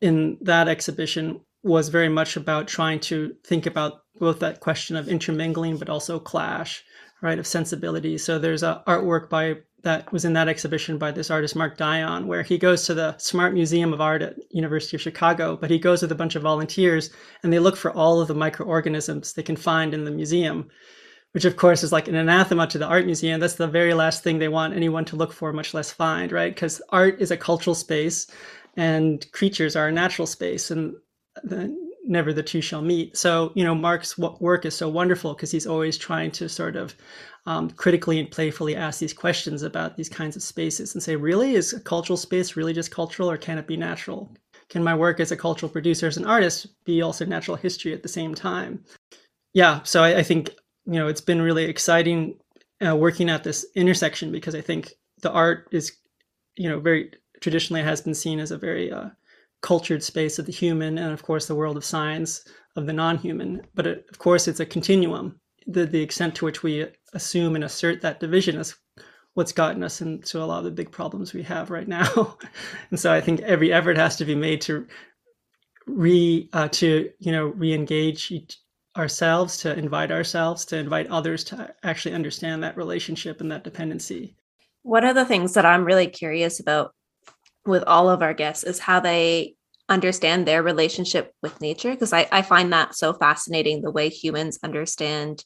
in 0.00 0.38
that 0.42 0.68
exhibition 0.68 1.40
was 1.64 1.88
very 1.88 2.08
much 2.08 2.36
about 2.36 2.68
trying 2.68 3.00
to 3.00 3.34
think 3.42 3.66
about 3.66 4.04
both 4.20 4.38
that 4.38 4.60
question 4.60 4.94
of 4.94 5.08
intermingling, 5.08 5.78
but 5.78 5.88
also 5.88 6.20
clash, 6.20 6.84
right, 7.20 7.40
of 7.40 7.46
sensibility. 7.48 8.16
So 8.18 8.38
there's 8.38 8.62
a 8.62 8.84
artwork 8.86 9.28
by 9.28 9.56
that 9.82 10.12
was 10.12 10.24
in 10.24 10.32
that 10.34 10.48
exhibition 10.48 10.98
by 10.98 11.10
this 11.10 11.30
artist 11.30 11.56
Mark 11.56 11.76
Dion, 11.76 12.26
where 12.26 12.42
he 12.42 12.58
goes 12.58 12.86
to 12.86 12.94
the 12.94 13.16
Smart 13.18 13.52
Museum 13.52 13.92
of 13.92 14.00
Art 14.00 14.22
at 14.22 14.36
University 14.50 14.96
of 14.96 15.00
Chicago, 15.00 15.56
but 15.56 15.70
he 15.70 15.78
goes 15.78 16.02
with 16.02 16.12
a 16.12 16.16
bunch 16.16 16.36
of 16.36 16.42
volunteers 16.42 17.10
and 17.42 17.52
they 17.52 17.58
look 17.58 17.76
for 17.76 17.92
all 17.92 18.20
of 18.20 18.28
the 18.28 18.34
microorganisms 18.34 19.32
they 19.32 19.42
can 19.42 19.56
find 19.56 19.92
in 19.92 20.04
the 20.04 20.10
museum, 20.10 20.68
which 21.32 21.44
of 21.44 21.56
course 21.56 21.82
is 21.82 21.92
like 21.92 22.08
an 22.08 22.14
anathema 22.14 22.66
to 22.68 22.78
the 22.78 22.86
art 22.86 23.06
museum. 23.06 23.40
That's 23.40 23.56
the 23.56 23.66
very 23.66 23.94
last 23.94 24.22
thing 24.22 24.38
they 24.38 24.48
want 24.48 24.74
anyone 24.74 25.04
to 25.06 25.16
look 25.16 25.32
for, 25.32 25.52
much 25.52 25.74
less 25.74 25.90
find, 25.90 26.30
right? 26.30 26.54
Because 26.54 26.80
art 26.90 27.20
is 27.20 27.30
a 27.30 27.36
cultural 27.36 27.74
space 27.74 28.28
and 28.76 29.24
creatures 29.32 29.76
are 29.76 29.88
a 29.88 29.92
natural 29.92 30.26
space, 30.26 30.70
and 30.70 30.94
the, 31.42 31.76
never 32.04 32.32
the 32.32 32.42
two 32.42 32.60
shall 32.60 32.82
meet. 32.82 33.16
So, 33.16 33.52
you 33.54 33.64
know, 33.64 33.74
Mark's 33.74 34.18
work 34.18 34.64
is 34.64 34.74
so 34.74 34.88
wonderful 34.88 35.34
because 35.34 35.50
he's 35.50 35.66
always 35.66 35.96
trying 35.96 36.30
to 36.32 36.48
sort 36.48 36.76
of 36.76 36.94
um, 37.46 37.70
critically 37.70 38.18
and 38.18 38.30
playfully 38.30 38.76
ask 38.76 39.00
these 39.00 39.12
questions 39.12 39.62
about 39.62 39.96
these 39.96 40.08
kinds 40.08 40.36
of 40.36 40.42
spaces 40.42 40.94
and 40.94 41.02
say, 41.02 41.16
really, 41.16 41.54
is 41.54 41.72
a 41.72 41.80
cultural 41.80 42.16
space 42.16 42.56
really 42.56 42.72
just 42.72 42.90
cultural 42.90 43.30
or 43.30 43.36
can 43.36 43.58
it 43.58 43.66
be 43.66 43.76
natural? 43.76 44.30
Can 44.68 44.82
my 44.82 44.94
work 44.94 45.20
as 45.20 45.32
a 45.32 45.36
cultural 45.36 45.70
producer, 45.70 46.06
as 46.06 46.16
an 46.16 46.24
artist, 46.24 46.66
be 46.84 47.02
also 47.02 47.24
natural 47.24 47.56
history 47.56 47.92
at 47.92 48.02
the 48.02 48.08
same 48.08 48.34
time? 48.34 48.84
Yeah, 49.52 49.80
so 49.82 50.02
I, 50.02 50.18
I 50.18 50.22
think, 50.22 50.50
you 50.86 50.94
know, 50.94 51.08
it's 51.08 51.20
been 51.20 51.42
really 51.42 51.64
exciting 51.64 52.36
uh, 52.84 52.96
working 52.96 53.28
at 53.28 53.44
this 53.44 53.66
intersection 53.74 54.32
because 54.32 54.54
I 54.54 54.60
think 54.60 54.94
the 55.20 55.30
art 55.30 55.68
is, 55.72 55.92
you 56.56 56.68
know, 56.68 56.80
very 56.80 57.12
traditionally 57.40 57.82
has 57.82 58.00
been 58.00 58.14
seen 58.14 58.40
as 58.40 58.50
a 58.50 58.58
very 58.58 58.90
uh, 58.90 59.10
cultured 59.62 60.02
space 60.02 60.38
of 60.38 60.46
the 60.46 60.52
human, 60.52 60.98
and 60.98 61.12
of 61.12 61.22
course 61.22 61.46
the 61.46 61.54
world 61.54 61.76
of 61.76 61.84
science 61.84 62.44
of 62.76 62.86
the 62.86 62.92
non-human. 62.92 63.62
But 63.74 63.86
it, 63.86 64.06
of 64.10 64.18
course, 64.18 64.48
it's 64.48 64.60
a 64.60 64.66
continuum. 64.66 65.40
The 65.66 65.86
the 65.86 66.02
extent 66.02 66.34
to 66.36 66.44
which 66.44 66.62
we 66.62 66.86
assume 67.14 67.54
and 67.54 67.64
assert 67.64 68.00
that 68.02 68.20
division 68.20 68.56
is 68.56 68.74
what's 69.34 69.52
gotten 69.52 69.82
us 69.82 70.00
into 70.00 70.42
a 70.42 70.44
lot 70.44 70.58
of 70.58 70.64
the 70.64 70.70
big 70.70 70.90
problems 70.90 71.32
we 71.32 71.42
have 71.42 71.70
right 71.70 71.88
now. 71.88 72.36
and 72.90 73.00
so 73.00 73.12
I 73.12 73.20
think 73.20 73.40
every 73.40 73.72
effort 73.72 73.96
has 73.96 74.16
to 74.16 74.24
be 74.24 74.34
made 74.34 74.60
to 74.62 74.86
re 75.86 76.48
uh, 76.52 76.68
to 76.68 77.10
you 77.18 77.32
know 77.32 77.46
re-engage 77.46 78.32
ourselves, 78.96 79.56
to 79.58 79.76
invite 79.76 80.10
ourselves, 80.10 80.64
to 80.66 80.76
invite 80.76 81.06
others 81.08 81.44
to 81.44 81.74
actually 81.82 82.14
understand 82.14 82.62
that 82.62 82.76
relationship 82.76 83.40
and 83.40 83.50
that 83.50 83.64
dependency. 83.64 84.36
One 84.82 85.04
of 85.04 85.14
the 85.14 85.24
things 85.24 85.54
that 85.54 85.64
I'm 85.64 85.84
really 85.84 86.08
curious 86.08 86.60
about 86.60 86.94
with 87.66 87.82
all 87.84 88.08
of 88.08 88.22
our 88.22 88.34
guests 88.34 88.64
is 88.64 88.78
how 88.78 89.00
they 89.00 89.54
understand 89.88 90.46
their 90.46 90.62
relationship 90.62 91.34
with 91.42 91.60
nature 91.60 91.90
because 91.90 92.12
I, 92.12 92.28
I 92.32 92.42
find 92.42 92.72
that 92.72 92.94
so 92.94 93.12
fascinating 93.12 93.82
the 93.82 93.90
way 93.90 94.08
humans 94.08 94.58
understand 94.62 95.44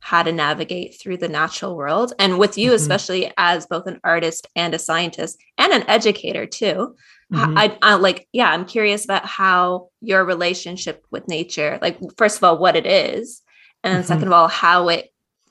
how 0.00 0.22
to 0.22 0.30
navigate 0.30 1.00
through 1.00 1.16
the 1.16 1.28
natural 1.28 1.76
world 1.76 2.12
and 2.18 2.38
with 2.38 2.56
you 2.56 2.68
mm-hmm. 2.68 2.76
especially 2.76 3.32
as 3.36 3.66
both 3.66 3.86
an 3.86 3.98
artist 4.04 4.46
and 4.54 4.72
a 4.74 4.78
scientist 4.78 5.42
and 5.56 5.72
an 5.72 5.88
educator 5.88 6.46
too 6.46 6.94
mm-hmm. 7.32 7.58
I, 7.58 7.76
I 7.82 7.94
like 7.94 8.28
yeah 8.32 8.50
i'm 8.52 8.64
curious 8.64 9.04
about 9.04 9.26
how 9.26 9.88
your 10.00 10.24
relationship 10.24 11.04
with 11.10 11.26
nature 11.26 11.78
like 11.82 11.98
first 12.16 12.36
of 12.36 12.44
all 12.44 12.58
what 12.58 12.76
it 12.76 12.86
is 12.86 13.42
and 13.82 13.98
mm-hmm. 13.98 14.06
second 14.06 14.28
of 14.28 14.32
all 14.32 14.48
how 14.48 14.88
it 14.88 15.08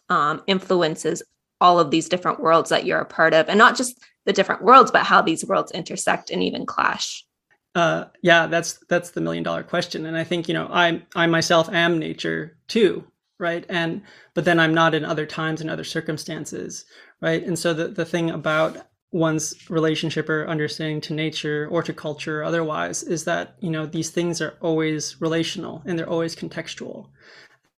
um, 0.09 0.41
influences 0.47 1.21
all 1.59 1.79
of 1.79 1.91
these 1.91 2.07
different 2.07 2.39
worlds 2.39 2.69
that 2.69 2.85
you're 2.85 3.01
a 3.01 3.05
part 3.05 3.33
of 3.33 3.49
and 3.49 3.57
not 3.57 3.75
just 3.75 4.01
the 4.27 4.33
different 4.33 4.61
worlds 4.61 4.91
but 4.91 5.03
how 5.03 5.21
these 5.23 5.43
worlds 5.43 5.71
intersect 5.71 6.29
and 6.29 6.43
even 6.43 6.65
clash. 6.67 7.25
Uh, 7.73 8.05
yeah 8.21 8.45
that's 8.47 8.79
that's 8.89 9.11
the 9.11 9.21
million 9.21 9.43
dollar 9.43 9.63
question. 9.63 10.05
And 10.05 10.15
i 10.15 10.23
think 10.23 10.47
you 10.47 10.53
know 10.53 10.67
i 10.71 11.01
i 11.15 11.25
myself 11.25 11.69
am 11.69 11.97
nature 11.97 12.57
too 12.67 13.03
right? 13.39 13.65
And 13.69 14.01
but 14.33 14.45
then 14.45 14.59
i'm 14.59 14.73
not 14.73 14.93
in 14.93 15.05
other 15.05 15.25
times 15.25 15.61
and 15.61 15.69
other 15.69 15.83
circumstances 15.83 16.85
right? 17.21 17.43
And 17.43 17.57
so 17.57 17.73
the, 17.73 17.87
the 17.87 18.05
thing 18.05 18.29
about 18.29 18.77
one's 19.11 19.69
relationship 19.69 20.29
or 20.29 20.47
understanding 20.47 21.01
to 21.01 21.13
nature 21.13 21.67
or 21.71 21.81
to 21.81 21.93
culture 21.93 22.41
or 22.41 22.43
otherwise 22.43 23.03
is 23.03 23.23
that 23.23 23.55
you 23.59 23.69
know 23.69 23.85
these 23.85 24.09
things 24.09 24.41
are 24.41 24.57
always 24.61 25.19
relational 25.21 25.81
and 25.85 25.97
they're 25.97 26.09
always 26.09 26.35
contextual. 26.35 27.09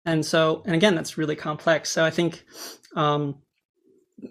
And 0.06 0.26
so 0.26 0.64
and 0.66 0.76
again 0.76 0.96
that's 0.96 1.18
really 1.18 1.36
complex. 1.36 1.92
So 1.92 2.04
i 2.04 2.10
think 2.10 2.44
um, 2.96 3.36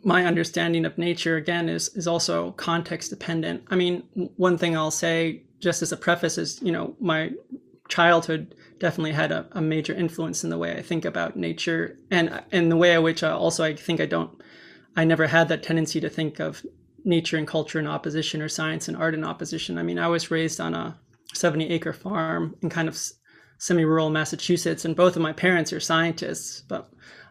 my 0.05 0.25
understanding 0.25 0.85
of 0.85 0.99
nature 0.99 1.37
again 1.37 1.69
is 1.69 1.89
is 1.97 2.07
also 2.07 2.53
context 2.53 3.11
dependent 3.11 3.63
i 3.69 3.77
mean 3.77 4.03
one 4.37 4.59
thing 4.59 4.77
i'll 4.77 4.91
say 4.91 5.43
just 5.61 5.83
as 5.83 5.93
a 5.93 5.97
preface 5.97 6.39
is 6.39 6.61
you 6.63 6.73
know 6.73 6.95
my 7.01 7.31
childhood 7.89 8.55
definitely 8.79 9.13
had 9.13 9.33
a, 9.33 9.47
a, 9.53 9.61
major 9.61 9.95
influence 9.95 10.45
in 10.45 10.51
the 10.51 10.59
way 10.59 10.77
I 10.77 10.83
think 10.83 11.05
about 11.05 11.37
nature 11.37 11.99
and 12.11 12.43
in 12.53 12.69
the 12.69 12.77
way 12.77 12.95
in 12.95 13.03
which 13.03 13.23
I 13.23 13.31
also 13.31 13.65
I 13.65 13.75
think 13.75 14.01
I 14.01 14.07
don't 14.07 14.31
I 14.97 15.05
never 15.05 15.27
had 15.27 15.49
that 15.49 15.63
tendency 15.63 16.01
to 16.01 16.09
think 16.09 16.39
of 16.39 16.65
nature 17.05 17.37
and 17.37 17.47
culture 17.47 17.79
in 17.79 17.87
opposition 17.87 18.43
or 18.43 18.49
science 18.49 18.89
and 18.89 18.97
art 18.97 19.15
in 19.15 19.25
opposition. 19.25 19.79
I 19.79 19.83
mean, 19.83 19.99
I 19.99 20.09
was 20.09 20.31
raised 20.31 20.61
on 20.61 20.75
a 20.75 20.99
70 21.35 21.69
acre 21.71 21.93
farm 21.93 22.57
in 22.63 22.69
kind 22.69 22.89
of 22.89 22.99
semi-rural 23.59 24.11
Massachusetts, 24.11 24.85
and 24.85 24.97
both 24.97 25.17
of 25.17 25.23
my 25.23 25.33
parents 25.33 25.73
are 25.73 25.81
scientists. 25.81 26.63
But 26.69 26.91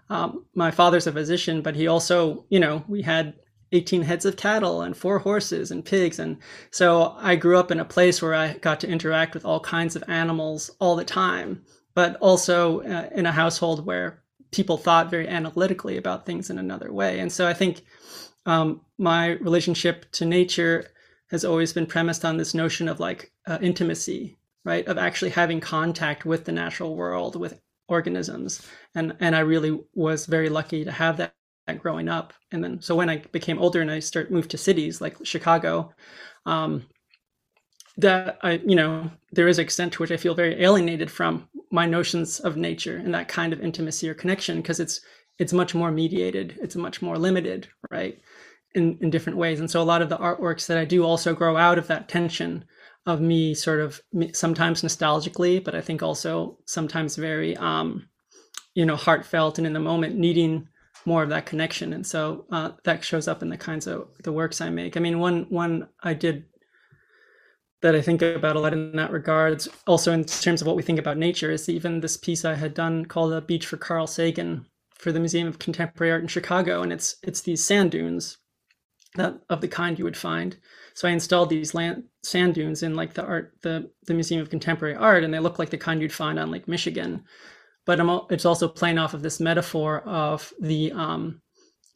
um, 0.09 0.45
my 0.55 0.71
father's 0.71 1.07
a 1.07 1.11
physician, 1.11 1.61
but 1.61 1.75
he 1.75 1.87
also, 1.87 2.45
you 2.49 2.59
know, 2.59 2.83
we 2.87 3.01
had 3.01 3.33
18 3.71 4.03
heads 4.03 4.25
of 4.25 4.37
cattle 4.37 4.81
and 4.81 4.95
four 4.95 5.19
horses 5.19 5.71
and 5.71 5.83
pigs. 5.83 6.19
And 6.19 6.37
so 6.71 7.15
I 7.17 7.35
grew 7.35 7.57
up 7.57 7.71
in 7.71 7.79
a 7.79 7.85
place 7.85 8.21
where 8.21 8.33
I 8.33 8.53
got 8.53 8.79
to 8.81 8.89
interact 8.89 9.33
with 9.33 9.45
all 9.45 9.59
kinds 9.59 9.95
of 9.95 10.03
animals 10.07 10.71
all 10.79 10.95
the 10.95 11.03
time, 11.03 11.63
but 11.93 12.15
also 12.17 12.81
uh, 12.81 13.09
in 13.13 13.25
a 13.25 13.31
household 13.31 13.85
where 13.85 14.23
people 14.51 14.77
thought 14.77 15.11
very 15.11 15.27
analytically 15.27 15.97
about 15.97 16.25
things 16.25 16.49
in 16.49 16.57
another 16.57 16.91
way. 16.93 17.19
And 17.19 17.31
so 17.31 17.45
I 17.47 17.53
think 17.53 17.81
um, 18.45 18.81
my 18.97 19.31
relationship 19.31 20.09
to 20.13 20.25
nature 20.25 20.85
has 21.29 21.43
always 21.43 21.73
been 21.73 21.85
premised 21.85 22.23
on 22.23 22.37
this 22.37 22.53
notion 22.53 22.87
of 22.87 23.01
like 23.01 23.33
uh, 23.45 23.57
intimacy, 23.61 24.37
right? 24.63 24.87
Of 24.87 24.97
actually 24.97 25.31
having 25.31 25.59
contact 25.59 26.25
with 26.25 26.45
the 26.45 26.53
natural 26.53 26.95
world, 26.95 27.35
with 27.35 27.59
organisms. 27.87 28.65
And, 28.95 29.15
and 29.19 29.35
I 29.35 29.39
really 29.39 29.79
was 29.93 30.25
very 30.25 30.49
lucky 30.49 30.83
to 30.83 30.91
have 30.91 31.17
that 31.17 31.33
growing 31.79 32.07
up. 32.07 32.33
And 32.51 32.63
then, 32.63 32.81
so 32.81 32.95
when 32.95 33.09
I 33.09 33.17
became 33.31 33.59
older 33.59 33.81
and 33.81 33.91
I 33.91 33.99
start 33.99 34.31
moved 34.31 34.51
to 34.51 34.57
cities 34.57 35.01
like 35.01 35.17
Chicago, 35.23 35.93
um, 36.45 36.85
that 37.97 38.37
I, 38.43 38.61
you 38.65 38.75
know, 38.75 39.09
there 39.31 39.47
is 39.47 39.59
extent 39.59 39.93
to 39.93 40.03
which 40.03 40.11
I 40.11 40.17
feel 40.17 40.35
very 40.35 40.61
alienated 40.63 41.11
from 41.11 41.49
my 41.71 41.85
notions 41.85 42.39
of 42.39 42.55
nature 42.55 42.97
and 42.97 43.13
that 43.13 43.27
kind 43.27 43.51
of 43.51 43.61
intimacy 43.61 44.07
or 44.09 44.13
connection 44.13 44.57
because 44.57 44.79
it's 44.79 45.01
it's 45.39 45.53
much 45.53 45.75
more 45.75 45.91
mediated, 45.91 46.57
it's 46.61 46.75
much 46.75 47.01
more 47.01 47.17
limited, 47.17 47.67
right, 47.91 48.19
in 48.75 48.97
in 49.01 49.09
different 49.09 49.37
ways. 49.37 49.59
And 49.59 49.69
so 49.69 49.81
a 49.81 49.83
lot 49.83 50.01
of 50.01 50.09
the 50.09 50.17
artworks 50.17 50.67
that 50.67 50.77
I 50.77 50.85
do 50.85 51.03
also 51.03 51.33
grow 51.33 51.57
out 51.57 51.77
of 51.77 51.87
that 51.87 52.07
tension 52.07 52.65
of 53.07 53.21
me 53.21 53.55
sort 53.55 53.79
of 53.79 53.99
sometimes 54.33 54.83
nostalgically, 54.83 55.63
but 55.63 55.73
I 55.73 55.81
think 55.81 56.03
also 56.03 56.59
sometimes 56.65 57.15
very, 57.15 57.57
um, 57.57 58.07
you 58.75 58.85
know, 58.85 58.95
heartfelt 58.95 59.57
and 59.57 59.65
in 59.65 59.73
the 59.73 59.79
moment 59.79 60.15
needing 60.15 60.67
more 61.05 61.23
of 61.23 61.29
that 61.29 61.45
connection. 61.45 61.93
And 61.93 62.05
so 62.05 62.45
uh, 62.51 62.71
that 62.83 63.03
shows 63.03 63.27
up 63.27 63.41
in 63.41 63.49
the 63.49 63.57
kinds 63.57 63.87
of 63.87 64.09
the 64.23 64.31
works 64.31 64.61
i 64.61 64.69
make. 64.69 64.97
I 64.97 64.99
mean 64.99 65.19
one 65.19 65.47
one 65.49 65.87
i 66.03 66.13
did 66.13 66.45
that 67.81 67.95
i 67.95 68.01
think 68.01 68.21
about 68.21 68.55
a 68.55 68.59
lot 68.59 68.73
in 68.73 68.95
that 68.95 69.11
regards 69.11 69.69
also 69.85 70.11
in 70.11 70.25
terms 70.25 70.61
of 70.61 70.67
what 70.67 70.75
we 70.75 70.81
think 70.81 70.97
about 70.97 71.15
nature 71.15 71.51
is 71.51 71.69
even 71.69 71.99
this 71.99 72.17
piece 72.17 72.43
i 72.43 72.55
had 72.55 72.73
done 72.73 73.05
called 73.05 73.31
a 73.31 73.39
beach 73.39 73.67
for 73.67 73.77
carl 73.77 74.07
sagan 74.07 74.65
for 74.97 75.11
the 75.11 75.19
museum 75.19 75.47
of 75.47 75.59
contemporary 75.59 76.11
art 76.11 76.21
in 76.21 76.27
chicago. 76.27 76.81
And 76.81 76.91
it's 76.91 77.15
it's 77.23 77.41
these 77.41 77.63
sand 77.63 77.91
dunes 77.91 78.37
that 79.15 79.39
of 79.49 79.61
the 79.61 79.67
kind 79.67 79.97
you 79.97 80.05
would 80.05 80.17
find 80.17 80.57
so 80.97 81.07
i 81.07 81.11
installed 81.11 81.49
these 81.49 81.73
land, 81.73 82.03
sand 82.23 82.55
dunes 82.55 82.81
in 82.81 82.95
like 82.95 83.13
the 83.13 83.23
art 83.23 83.53
the 83.61 83.89
the 84.07 84.13
museum 84.13 84.41
of 84.41 84.49
contemporary 84.49 84.95
art 84.95 85.23
and 85.23 85.33
they 85.33 85.39
look 85.39 85.59
like 85.59 85.69
the 85.69 85.77
kind 85.77 86.01
you'd 86.01 86.11
find 86.11 86.39
on 86.39 86.51
lake 86.51 86.67
michigan 86.67 87.23
but 87.87 88.01
I'm, 88.01 88.09
it's 88.29 88.45
also 88.45 88.67
playing 88.67 88.99
off 88.99 89.15
of 89.15 89.23
this 89.23 89.39
metaphor 89.39 90.01
of 90.01 90.53
the 90.59 90.91
um, 90.91 91.41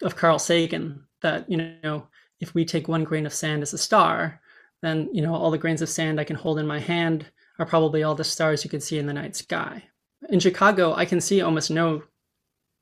of 0.02 0.16
Carl 0.16 0.40
Sagan 0.40 1.04
that 1.22 1.48
you 1.52 1.58
know 1.58 2.08
if 2.40 2.56
we 2.56 2.66
take 2.66 2.88
one 2.88 3.04
grain 3.04 3.28
of 3.28 3.34
sand 3.34 3.62
as 3.62 3.74
a 3.74 3.78
star, 3.78 4.42
then 4.82 5.10
you 5.14 5.22
know 5.22 5.36
all 5.36 5.52
the 5.52 5.58
grains 5.60 5.84
of 5.84 5.90
sand 5.90 6.20
I 6.20 6.24
can 6.24 6.38
hold 6.38 6.58
in 6.58 6.66
my 6.66 6.80
hand 6.80 7.26
are 7.60 7.66
probably 7.66 8.02
all 8.02 8.16
the 8.16 8.24
stars 8.24 8.64
you 8.64 8.70
can 8.70 8.80
see 8.80 8.98
in 8.98 9.06
the 9.06 9.14
night 9.14 9.36
sky. 9.36 9.84
In 10.30 10.40
Chicago, 10.40 10.96
I 10.96 11.04
can 11.04 11.20
see 11.20 11.42
almost 11.42 11.70
no 11.70 12.04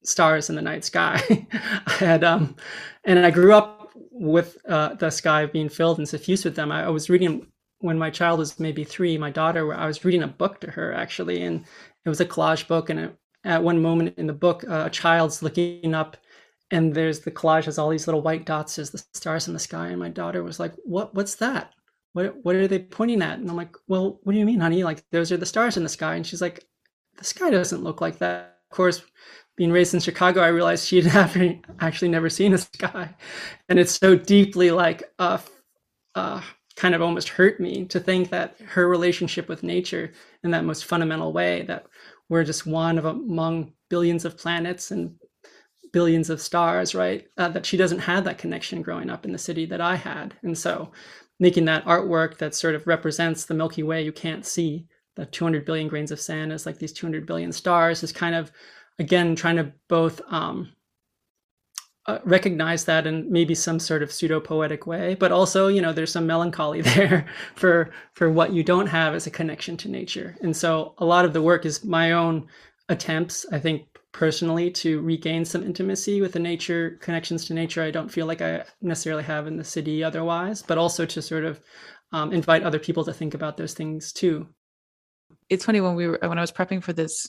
stars 0.03 0.49
in 0.49 0.55
the 0.55 0.61
night 0.61 0.85
sky. 0.85 1.47
Had 1.87 2.23
um, 2.23 2.55
and 3.05 3.25
I 3.25 3.31
grew 3.31 3.53
up 3.53 3.78
with 4.19 4.57
uh, 4.67 4.93
the 4.95 5.09
sky 5.09 5.45
being 5.45 5.69
filled 5.69 5.97
and 5.97 6.07
suffused 6.07 6.45
with 6.45 6.55
them. 6.55 6.71
I, 6.71 6.85
I 6.85 6.89
was 6.89 7.09
reading 7.09 7.47
when 7.79 7.97
my 7.97 8.09
child 8.09 8.39
was 8.39 8.59
maybe 8.59 8.83
three, 8.83 9.17
my 9.17 9.31
daughter, 9.31 9.73
I 9.73 9.87
was 9.87 10.03
reading 10.03 10.23
a 10.23 10.27
book 10.27 10.59
to 10.61 10.71
her 10.71 10.93
actually, 10.93 11.41
and 11.41 11.65
it 12.05 12.09
was 12.09 12.19
a 12.19 12.25
collage 12.25 12.67
book. 12.67 12.89
And 12.89 12.99
it, 12.99 13.15
at 13.45 13.63
one 13.63 13.81
moment 13.81 14.17
in 14.17 14.27
the 14.27 14.33
book, 14.33 14.65
uh, 14.67 14.83
a 14.87 14.89
child's 14.89 15.41
looking 15.41 15.95
up, 15.95 16.17
and 16.71 16.93
there's 16.93 17.21
the 17.21 17.31
collage 17.31 17.65
has 17.65 17.77
all 17.79 17.89
these 17.89 18.07
little 18.07 18.21
white 18.21 18.45
dots 18.45 18.77
as 18.77 18.89
the 18.91 19.03
stars 19.13 19.47
in 19.47 19.53
the 19.53 19.59
sky. 19.59 19.87
And 19.87 19.99
my 19.99 20.09
daughter 20.09 20.43
was 20.43 20.59
like, 20.59 20.73
"What? 20.83 21.15
What's 21.15 21.35
that? 21.35 21.73
What? 22.13 22.35
What 22.43 22.55
are 22.55 22.67
they 22.67 22.79
pointing 22.79 23.21
at?" 23.21 23.39
And 23.39 23.49
I'm 23.49 23.55
like, 23.55 23.75
"Well, 23.87 24.19
what 24.23 24.33
do 24.33 24.39
you 24.39 24.45
mean, 24.45 24.59
honey? 24.59 24.83
Like 24.83 25.03
those 25.11 25.31
are 25.31 25.37
the 25.37 25.45
stars 25.45 25.77
in 25.77 25.83
the 25.83 25.89
sky." 25.89 26.15
And 26.15 26.27
she's 26.27 26.41
like, 26.41 26.67
"The 27.17 27.23
sky 27.23 27.49
doesn't 27.49 27.83
look 27.83 28.01
like 28.01 28.17
that." 28.19 28.59
Of 28.71 28.75
course, 28.75 29.01
being 29.59 29.73
raised 29.73 29.93
in 29.93 29.99
Chicago, 29.99 30.39
I 30.39 30.47
realized 30.47 30.87
she 30.87 31.01
had 31.01 31.61
actually 31.81 32.07
never 32.07 32.29
seen 32.29 32.53
a 32.53 32.57
sky, 32.57 33.13
and 33.67 33.77
it's 33.77 33.91
so 33.99 34.15
deeply 34.15 34.71
like 34.71 35.03
uh, 35.19 35.37
uh, 36.15 36.41
kind 36.77 36.95
of 36.95 37.01
almost 37.01 37.27
hurt 37.27 37.59
me 37.59 37.83
to 37.87 37.99
think 37.99 38.29
that 38.29 38.57
her 38.61 38.87
relationship 38.87 39.49
with 39.49 39.61
nature 39.61 40.13
in 40.45 40.51
that 40.51 40.63
most 40.63 40.85
fundamental 40.85 41.33
way 41.33 41.63
that 41.63 41.87
we're 42.29 42.45
just 42.45 42.65
one 42.65 42.97
of 42.97 43.03
among 43.03 43.73
billions 43.89 44.23
of 44.23 44.37
planets 44.37 44.91
and 44.91 45.13
billions 45.91 46.29
of 46.29 46.39
stars 46.39 46.95
right? 46.95 47.27
Uh, 47.37 47.49
that 47.49 47.65
she 47.65 47.75
doesn't 47.75 47.99
have 47.99 48.23
that 48.23 48.37
connection 48.37 48.81
growing 48.81 49.09
up 49.09 49.25
in 49.25 49.33
the 49.33 49.37
city 49.37 49.65
that 49.65 49.81
i 49.81 49.95
had. 49.95 50.35
And 50.43 50.57
so 50.57 50.91
making 51.37 51.65
that 51.65 51.83
artwork 51.83 52.37
that 52.37 52.55
sort 52.55 52.75
of 52.75 52.87
represents 52.87 53.43
the 53.43 53.55
milky 53.55 53.83
way 53.83 54.03
you 54.03 54.13
can't 54.13 54.45
see 54.45 54.85
the 55.17 55.25
200 55.25 55.65
billion 55.65 55.89
grains 55.89 56.11
of 56.11 56.21
sand 56.21 56.53
is 56.53 56.65
like 56.65 56.79
these 56.79 56.93
200 56.93 57.25
billion 57.25 57.51
stars 57.51 58.03
is 58.03 58.13
kind 58.13 58.35
of 58.35 58.53
again 58.99 59.35
trying 59.35 59.55
to 59.55 59.71
both 59.87 60.21
um, 60.29 60.69
uh, 62.05 62.19
recognize 62.23 62.85
that 62.85 63.07
in 63.07 63.31
maybe 63.31 63.55
some 63.55 63.79
sort 63.79 64.03
of 64.03 64.11
pseudo 64.11 64.39
poetic 64.39 64.87
way 64.87 65.15
but 65.15 65.31
also 65.31 65.67
you 65.67 65.81
know 65.81 65.93
there's 65.93 66.11
some 66.11 66.27
melancholy 66.27 66.81
there 66.95 67.25
for 67.55 67.91
for 68.13 68.29
what 68.31 68.53
you 68.53 68.63
don't 68.63 68.87
have 68.87 69.13
as 69.13 69.27
a 69.27 69.31
connection 69.31 69.77
to 69.77 69.89
nature. 69.89 70.35
And 70.41 70.55
so 70.55 70.93
a 70.97 71.05
lot 71.05 71.25
of 71.25 71.33
the 71.33 71.41
work 71.41 71.65
is 71.65 71.83
my 71.83 72.11
own 72.11 72.47
attempts 72.89 73.45
i 73.51 73.59
think 73.59 73.85
personally 74.11 74.71
to 74.71 74.99
regain 75.01 75.45
some 75.45 75.63
intimacy 75.63 76.21
with 76.21 76.31
the 76.31 76.39
nature 76.39 76.97
connections 77.01 77.45
to 77.45 77.53
nature 77.53 77.83
i 77.83 77.91
don't 77.91 78.11
feel 78.11 78.25
like 78.25 78.41
i 78.41 78.63
necessarily 78.81 79.21
have 79.21 79.45
in 79.45 79.57
the 79.57 79.63
city 79.63 80.03
otherwise 80.03 80.63
but 80.63 80.79
also 80.79 81.05
to 81.05 81.21
sort 81.21 81.45
of 81.45 81.61
um, 82.11 82.33
invite 82.33 82.63
other 82.63 82.79
people 82.79 83.03
to 83.05 83.13
think 83.13 83.33
about 83.33 83.57
those 83.57 83.73
things 83.73 84.11
too. 84.11 84.47
It's 85.49 85.65
funny 85.65 85.81
when 85.81 85.95
we 85.95 86.07
were 86.07 86.19
when 86.21 86.37
i 86.37 86.41
was 86.41 86.51
prepping 86.51 86.83
for 86.83 86.93
this 86.93 87.27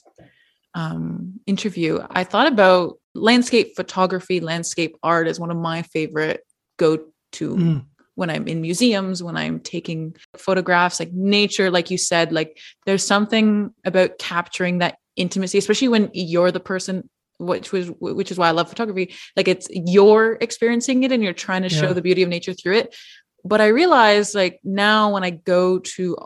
um, 0.73 1.39
interview 1.45 1.99
i 2.11 2.23
thought 2.23 2.47
about 2.47 2.97
landscape 3.13 3.75
photography 3.75 4.39
landscape 4.39 4.95
art 5.03 5.27
as 5.27 5.39
one 5.39 5.51
of 5.51 5.57
my 5.57 5.81
favorite 5.81 6.45
go-to 6.77 7.55
mm. 7.55 7.85
when 8.15 8.29
i'm 8.29 8.47
in 8.47 8.61
museums 8.61 9.21
when 9.21 9.35
i'm 9.35 9.59
taking 9.59 10.15
photographs 10.37 10.99
like 10.99 11.11
nature 11.11 11.69
like 11.69 11.91
you 11.91 11.97
said 11.97 12.31
like 12.31 12.57
there's 12.85 13.05
something 13.05 13.73
about 13.83 14.17
capturing 14.17 14.79
that 14.79 14.97
intimacy 15.15 15.57
especially 15.57 15.89
when 15.89 16.09
you're 16.13 16.51
the 16.51 16.59
person 16.59 17.09
which 17.37 17.71
was 17.71 17.89
which 17.99 18.31
is 18.31 18.37
why 18.37 18.47
I 18.47 18.51
love 18.51 18.69
photography 18.69 19.13
like 19.35 19.47
it's 19.47 19.67
you're 19.71 20.37
experiencing 20.41 21.01
it 21.03 21.11
and 21.11 21.23
you're 21.23 21.33
trying 21.33 21.63
to 21.63 21.69
show 21.69 21.91
the 21.91 22.01
beauty 22.01 22.21
of 22.21 22.29
nature 22.29 22.53
through 22.53 22.77
it 22.77 22.95
but 23.43 23.61
I 23.61 23.67
realize 23.67 24.35
like 24.35 24.59
now 24.63 25.11
when 25.11 25.23
I 25.23 25.31
go 25.31 25.79
to 25.79 26.17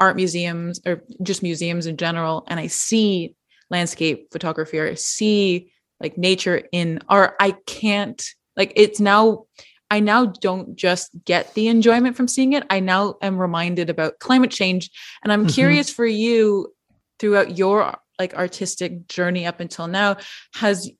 art 0.00 0.16
museums 0.16 0.80
or 0.86 1.04
just 1.22 1.42
museums 1.42 1.86
in 1.86 1.96
general 1.96 2.44
and 2.48 2.58
I 2.58 2.66
see 2.66 3.34
landscape 3.72 4.28
photography 4.30 4.78
or 4.78 4.86
I 4.86 4.94
see 4.94 5.72
like 5.98 6.16
nature 6.18 6.62
in 6.70 7.00
art 7.08 7.34
I 7.40 7.52
can't 7.66 8.22
like 8.56 8.72
it's 8.76 9.00
now 9.00 9.46
I 9.90 10.00
now 10.00 10.26
don't 10.26 10.76
just 10.76 11.10
get 11.24 11.52
the 11.54 11.68
enjoyment 11.68 12.16
from 12.16 12.28
seeing 12.28 12.52
it 12.52 12.64
I 12.70 12.78
now 12.80 13.16
am 13.22 13.38
reminded 13.38 13.90
about 13.90 14.20
climate 14.20 14.50
change 14.50 14.90
and 15.24 15.32
I'm 15.32 15.46
mm-hmm. 15.46 15.54
curious 15.54 15.90
for 15.90 16.06
you 16.06 16.72
throughout 17.18 17.56
your 17.58 17.96
like 18.18 18.34
artistic 18.34 19.08
journey 19.08 19.46
up 19.46 19.58
until 19.58 19.88
now 19.88 20.18
has 20.54 20.90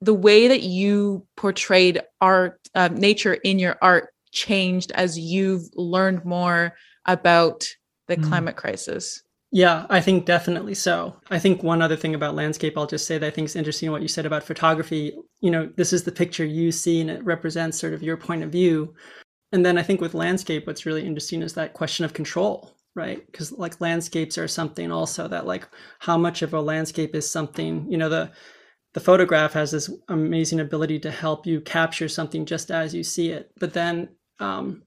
the 0.00 0.14
way 0.14 0.48
that 0.48 0.62
you 0.62 1.26
portrayed 1.36 2.00
art 2.20 2.60
uh, 2.74 2.88
nature 2.88 3.34
in 3.34 3.58
your 3.58 3.76
art 3.82 4.10
changed 4.30 4.92
as 4.92 5.18
you've 5.18 5.64
learned 5.74 6.24
more 6.24 6.76
about 7.06 7.66
the 8.06 8.16
mm. 8.16 8.28
climate 8.28 8.56
crisis 8.56 9.22
yeah, 9.50 9.86
I 9.88 10.00
think 10.00 10.26
definitely 10.26 10.74
so. 10.74 11.16
I 11.30 11.38
think 11.38 11.62
one 11.62 11.80
other 11.80 11.96
thing 11.96 12.14
about 12.14 12.34
landscape, 12.34 12.76
I'll 12.76 12.86
just 12.86 13.06
say 13.06 13.18
that 13.18 13.26
I 13.26 13.30
think 13.30 13.46
is 13.46 13.56
interesting 13.56 13.90
what 13.90 14.02
you 14.02 14.08
said 14.08 14.26
about 14.26 14.42
photography. 14.42 15.16
You 15.40 15.50
know, 15.50 15.70
this 15.76 15.92
is 15.92 16.04
the 16.04 16.12
picture 16.12 16.44
you 16.44 16.70
see 16.70 17.00
and 17.00 17.10
it 17.10 17.24
represents 17.24 17.78
sort 17.78 17.94
of 17.94 18.02
your 18.02 18.16
point 18.16 18.42
of 18.42 18.52
view. 18.52 18.94
And 19.52 19.64
then 19.64 19.78
I 19.78 19.82
think 19.82 20.00
with 20.00 20.12
landscape, 20.12 20.66
what's 20.66 20.84
really 20.84 21.06
interesting 21.06 21.40
is 21.40 21.54
that 21.54 21.72
question 21.72 22.04
of 22.04 22.12
control 22.12 22.74
right 22.94 23.24
because 23.26 23.52
like 23.52 23.80
landscapes 23.80 24.36
are 24.36 24.48
something 24.48 24.90
also 24.90 25.28
that 25.28 25.46
like 25.46 25.68
how 26.00 26.18
much 26.18 26.42
of 26.42 26.52
a 26.52 26.60
landscape 26.60 27.14
is 27.14 27.30
something 27.30 27.86
you 27.90 27.96
know 27.96 28.08
the 28.08 28.30
the 28.94 29.00
photograph 29.00 29.52
has 29.52 29.70
this 29.70 29.90
amazing 30.08 30.60
ability 30.60 30.98
to 30.98 31.10
help 31.10 31.46
you 31.46 31.60
capture 31.60 32.08
something 32.08 32.44
just 32.44 32.70
as 32.70 32.94
you 32.94 33.04
see 33.04 33.30
it 33.30 33.50
but 33.60 33.72
then 33.72 34.08
um, 34.40 34.82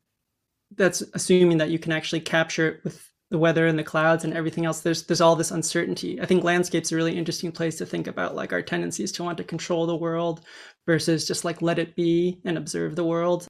that's 0.76 1.04
assuming 1.14 1.58
that 1.58 1.70
you 1.70 1.80
can 1.80 1.92
actually 1.92 2.20
capture 2.20 2.68
it 2.70 2.84
with 2.84 3.11
the 3.32 3.38
weather 3.38 3.66
and 3.66 3.80
the 3.80 3.84
clouds 3.84 4.24
and 4.24 4.34
everything 4.34 4.66
else 4.66 4.82
there's 4.82 5.04
there's 5.04 5.22
all 5.22 5.36
this 5.36 5.52
uncertainty. 5.52 6.22
I 6.22 6.26
think 6.26 6.44
landscape's 6.44 6.92
a 6.92 6.96
really 6.96 7.18
interesting 7.18 7.52
place 7.52 7.78
to 7.78 7.86
think 7.86 8.06
about 8.08 8.36
like 8.36 8.54
our 8.54 8.62
tendencies 8.62 9.12
to 9.14 9.24
want 9.24 9.38
to 9.40 9.44
control 9.44 9.88
the 9.88 9.96
world 9.96 10.42
versus 10.86 11.28
just 11.28 11.44
like 11.44 11.62
let 11.62 11.80
it 11.80 11.96
be 11.96 12.40
and 12.46 12.58
observe 12.58 12.96
the 12.96 13.06
world. 13.06 13.48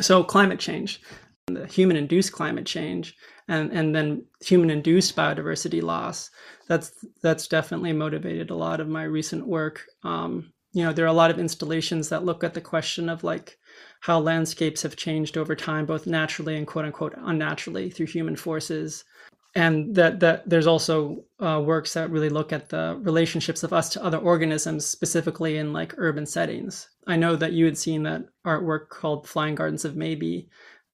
So 0.00 0.24
climate 0.24 0.58
change 0.58 1.00
the 1.46 1.66
human 1.66 1.96
induced 1.96 2.32
climate 2.32 2.64
change 2.66 3.14
and 3.48 3.70
and 3.70 3.94
then 3.94 4.24
human 4.40 4.70
induced 4.70 5.14
biodiversity 5.14 5.82
loss 5.82 6.30
that's 6.68 6.92
that's 7.22 7.48
definitely 7.48 7.92
motivated 7.92 8.50
a 8.50 8.54
lot 8.54 8.80
of 8.80 8.88
my 8.88 9.02
recent 9.02 9.46
work 9.46 9.84
um, 10.04 10.53
you 10.74 10.82
know 10.82 10.92
there 10.92 11.04
are 11.04 11.08
a 11.08 11.20
lot 11.22 11.30
of 11.30 11.38
installations 11.38 12.08
that 12.10 12.24
look 12.24 12.44
at 12.44 12.52
the 12.52 12.60
question 12.60 13.08
of 13.08 13.24
like 13.24 13.58
how 14.00 14.18
landscapes 14.18 14.82
have 14.82 14.96
changed 14.96 15.38
over 15.38 15.54
time 15.54 15.86
both 15.86 16.06
naturally 16.06 16.56
and 16.56 16.66
quote 16.66 16.84
unquote 16.84 17.14
unnaturally 17.16 17.88
through 17.88 18.06
human 18.06 18.36
forces 18.36 19.04
and 19.54 19.94
that 19.94 20.20
that 20.20 20.48
there's 20.48 20.66
also 20.66 21.24
uh, 21.38 21.62
works 21.64 21.94
that 21.94 22.10
really 22.10 22.28
look 22.28 22.52
at 22.52 22.68
the 22.68 22.98
relationships 23.02 23.62
of 23.62 23.72
us 23.72 23.88
to 23.88 24.04
other 24.04 24.18
organisms 24.18 24.84
specifically 24.84 25.56
in 25.56 25.72
like 25.72 25.94
urban 25.96 26.26
settings 26.26 26.88
i 27.06 27.16
know 27.16 27.36
that 27.36 27.52
you 27.52 27.64
had 27.64 27.78
seen 27.78 28.02
that 28.02 28.24
artwork 28.44 28.88
called 28.88 29.28
flying 29.28 29.54
gardens 29.54 29.84
of 29.84 29.96
maybe 29.96 30.48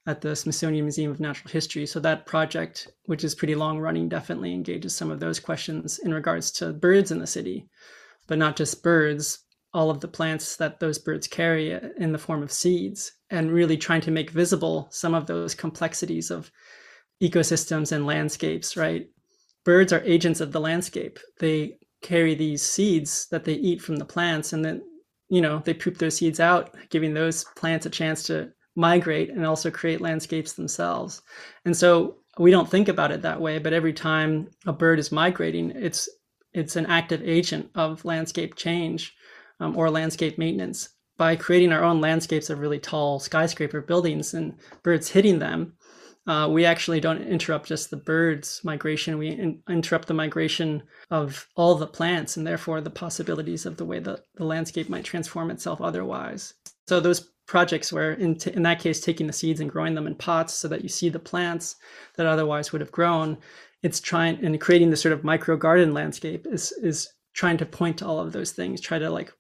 at 0.06 0.22
the 0.22 0.34
Smithsonian 0.34 0.86
Museum 0.86 1.10
of 1.10 1.20
Natural 1.20 1.52
History. 1.52 1.84
So 1.84 2.00
that 2.00 2.24
project, 2.24 2.88
which 3.04 3.22
is 3.22 3.34
pretty 3.34 3.54
long 3.54 3.78
running, 3.78 4.08
definitely 4.08 4.54
engages 4.54 4.96
some 4.96 5.10
of 5.10 5.20
those 5.20 5.38
questions 5.38 5.98
in 5.98 6.14
regards 6.14 6.50
to 6.52 6.72
birds 6.72 7.10
in 7.10 7.18
the 7.18 7.26
city, 7.26 7.68
but 8.26 8.38
not 8.38 8.56
just 8.56 8.82
birds, 8.82 9.40
all 9.72 9.90
of 9.90 10.00
the 10.00 10.08
plants 10.08 10.56
that 10.56 10.80
those 10.80 10.98
birds 10.98 11.26
carry 11.28 11.74
uh, 11.74 11.80
in 11.96 12.12
the 12.12 12.18
form 12.18 12.42
of 12.42 12.52
seeds, 12.52 13.12
and 13.30 13.52
really 13.52 13.76
trying 13.76 14.00
to 14.02 14.10
make 14.10 14.30
visible 14.30 14.88
some 14.90 15.14
of 15.14 15.26
those 15.26 15.54
complexities 15.54 16.30
of 16.30 16.50
ecosystems 17.22 17.92
and 17.92 18.06
landscapes, 18.06 18.76
right? 18.76 19.06
Birds 19.64 19.92
are 19.92 20.02
agents 20.04 20.40
of 20.40 20.52
the 20.52 20.60
landscape. 20.60 21.18
They 21.38 21.78
carry 22.02 22.34
these 22.34 22.62
seeds 22.62 23.28
that 23.30 23.44
they 23.44 23.54
eat 23.54 23.82
from 23.82 23.96
the 23.96 24.06
plants 24.06 24.54
and 24.54 24.64
then 24.64 24.80
you 25.28 25.40
know 25.40 25.60
they 25.66 25.74
poop 25.74 25.98
those 25.98 26.16
seeds 26.16 26.40
out 26.40 26.74
giving 26.88 27.12
those 27.12 27.44
plants 27.56 27.84
a 27.84 27.90
chance 27.90 28.22
to 28.22 28.50
migrate 28.74 29.30
and 29.30 29.44
also 29.44 29.70
create 29.70 30.00
landscapes 30.00 30.54
themselves. 30.54 31.22
And 31.64 31.76
so 31.76 32.16
we 32.38 32.50
don't 32.50 32.70
think 32.70 32.88
about 32.88 33.12
it 33.12 33.22
that 33.22 33.40
way, 33.40 33.58
but 33.58 33.72
every 33.72 33.92
time 33.92 34.48
a 34.66 34.72
bird 34.72 34.98
is 34.98 35.12
migrating, 35.12 35.70
it's 35.72 36.08
it's 36.52 36.76
an 36.76 36.86
active 36.86 37.22
agent 37.22 37.70
of 37.74 38.04
landscape 38.04 38.56
change 38.56 39.14
um, 39.60 39.76
or 39.76 39.90
landscape 39.90 40.38
maintenance. 40.38 40.88
By 41.16 41.36
creating 41.36 41.72
our 41.72 41.84
own 41.84 42.00
landscapes 42.00 42.50
of 42.50 42.58
really 42.60 42.78
tall 42.78 43.20
skyscraper 43.20 43.82
buildings 43.82 44.32
and 44.32 44.54
birds 44.82 45.10
hitting 45.10 45.38
them, 45.38 45.74
uh, 46.26 46.48
we 46.50 46.64
actually 46.64 47.00
don't 47.00 47.22
interrupt 47.22 47.68
just 47.68 47.90
the 47.90 47.96
birds' 47.96 48.60
migration. 48.64 49.18
We 49.18 49.28
in- 49.28 49.62
interrupt 49.68 50.08
the 50.08 50.14
migration 50.14 50.82
of 51.10 51.46
all 51.56 51.74
the 51.74 51.86
plants 51.86 52.36
and 52.36 52.46
therefore 52.46 52.80
the 52.80 52.90
possibilities 52.90 53.66
of 53.66 53.76
the 53.76 53.84
way 53.84 53.98
that 54.00 54.24
the 54.34 54.44
landscape 54.44 54.88
might 54.88 55.04
transform 55.04 55.50
itself 55.50 55.80
otherwise. 55.80 56.54
So 56.88 57.00
those 57.00 57.30
projects 57.46 57.92
where 57.92 58.12
in, 58.12 58.36
t- 58.36 58.52
in 58.52 58.62
that 58.62 58.78
case 58.78 59.00
taking 59.00 59.26
the 59.26 59.32
seeds 59.32 59.60
and 59.60 59.68
growing 59.68 59.94
them 59.94 60.06
in 60.06 60.14
pots 60.14 60.54
so 60.54 60.68
that 60.68 60.82
you 60.82 60.88
see 60.88 61.08
the 61.08 61.18
plants 61.18 61.76
that 62.16 62.26
otherwise 62.26 62.70
would 62.70 62.80
have 62.80 62.92
grown 62.92 63.36
it's 63.82 64.00
trying 64.00 64.44
and 64.44 64.60
creating 64.60 64.90
this 64.90 65.02
sort 65.02 65.12
of 65.12 65.24
micro 65.24 65.56
garden 65.56 65.92
landscape 65.92 66.46
is 66.48 66.70
is 66.82 67.08
trying 67.34 67.56
to 67.56 67.66
point 67.66 67.98
to 67.98 68.06
all 68.06 68.20
of 68.20 68.32
those 68.32 68.52
things 68.52 68.80
try 68.80 69.00
to 69.00 69.10
like 69.10 69.32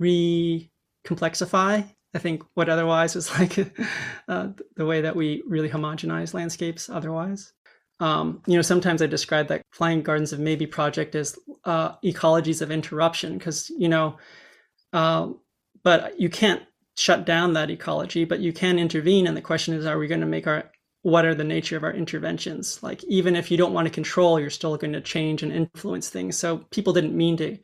re-complexify 0.00 1.88
i 2.14 2.18
think 2.18 2.42
what 2.54 2.68
otherwise 2.68 3.14
is 3.14 3.30
like 3.38 3.56
uh, 4.28 4.48
the 4.76 4.86
way 4.86 5.00
that 5.00 5.14
we 5.14 5.42
really 5.46 5.70
homogenize 5.70 6.34
landscapes 6.34 6.90
otherwise 6.90 7.52
um, 8.00 8.42
you 8.46 8.56
know 8.56 8.62
sometimes 8.62 9.00
i 9.00 9.06
describe 9.06 9.46
that 9.46 9.62
flying 9.70 10.02
gardens 10.02 10.32
of 10.32 10.40
maybe 10.40 10.66
project 10.66 11.14
as 11.14 11.38
uh, 11.64 11.92
ecologies 12.04 12.62
of 12.62 12.72
interruption 12.72 13.38
because 13.38 13.70
you 13.78 13.88
know 13.88 14.16
uh, 14.92 15.28
but 15.82 16.18
you 16.18 16.28
can't 16.28 16.62
shut 16.96 17.24
down 17.24 17.54
that 17.54 17.70
ecology, 17.70 18.24
but 18.24 18.40
you 18.40 18.52
can 18.52 18.78
intervene. 18.78 19.26
And 19.26 19.36
the 19.36 19.42
question 19.42 19.74
is, 19.74 19.86
are 19.86 19.98
we 19.98 20.08
going 20.08 20.20
to 20.20 20.26
make 20.26 20.46
our 20.46 20.70
what 21.02 21.24
are 21.24 21.34
the 21.34 21.44
nature 21.44 21.78
of 21.78 21.84
our 21.84 21.94
interventions? 21.94 22.82
Like 22.82 23.02
even 23.04 23.34
if 23.34 23.50
you 23.50 23.56
don't 23.56 23.72
want 23.72 23.86
to 23.86 23.94
control, 23.94 24.38
you're 24.38 24.50
still 24.50 24.76
going 24.76 24.92
to 24.92 25.00
change 25.00 25.42
and 25.42 25.50
influence 25.50 26.10
things. 26.10 26.36
So 26.36 26.58
people 26.70 26.92
didn't 26.92 27.16
mean 27.16 27.38
to 27.38 27.58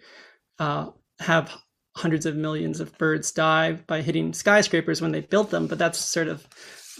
uh, 0.58 0.86
have 1.20 1.54
hundreds 1.96 2.26
of 2.26 2.36
millions 2.36 2.78
of 2.78 2.96
birds 2.98 3.32
die 3.32 3.72
by 3.72 4.02
hitting 4.02 4.32
skyscrapers 4.32 5.00
when 5.00 5.12
they 5.12 5.20
built 5.20 5.50
them, 5.50 5.66
but 5.66 5.78
that's 5.78 5.98
sort 5.98 6.28
of 6.28 6.46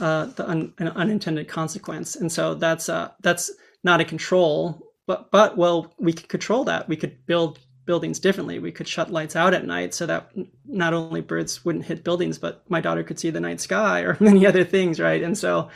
uh, 0.00 0.26
the 0.26 0.48
un- 0.48 0.72
an 0.78 0.88
unintended 0.88 1.48
consequence. 1.48 2.16
And 2.16 2.32
so 2.32 2.54
that's 2.54 2.88
uh, 2.88 3.11
that's 3.20 3.50
not 3.85 4.00
a 4.00 4.04
control, 4.04 4.92
but 5.06 5.30
but 5.30 5.56
well, 5.56 5.92
we 5.98 6.12
could 6.12 6.28
control 6.28 6.64
that. 6.64 6.88
We 6.88 6.96
could 6.96 7.26
build 7.26 7.59
buildings 7.85 8.18
differently. 8.18 8.59
We 8.59 8.72
could 8.72 8.88
shut 8.88 9.12
lights 9.12 9.37
out 9.37 9.54
at 9.54 9.64
night 9.64 9.94
so 9.94 10.06
that 10.06 10.30
not 10.66 10.92
only 10.92 11.20
birds 11.20 11.64
wouldn't 11.64 11.85
hit 11.85 12.02
buildings, 12.02 12.38
but 12.38 12.68
my 12.68 12.80
daughter 12.80 13.04
could 13.04 13.20
see 13.20 13.30
the 13.30 13.40
night 13.40 13.61
sky 13.61 14.00
or 14.00 14.16
many 14.20 14.44
other 14.46 14.64
things, 14.64 14.98
right? 14.98 15.22
And 15.22 15.38
so, 15.38 15.70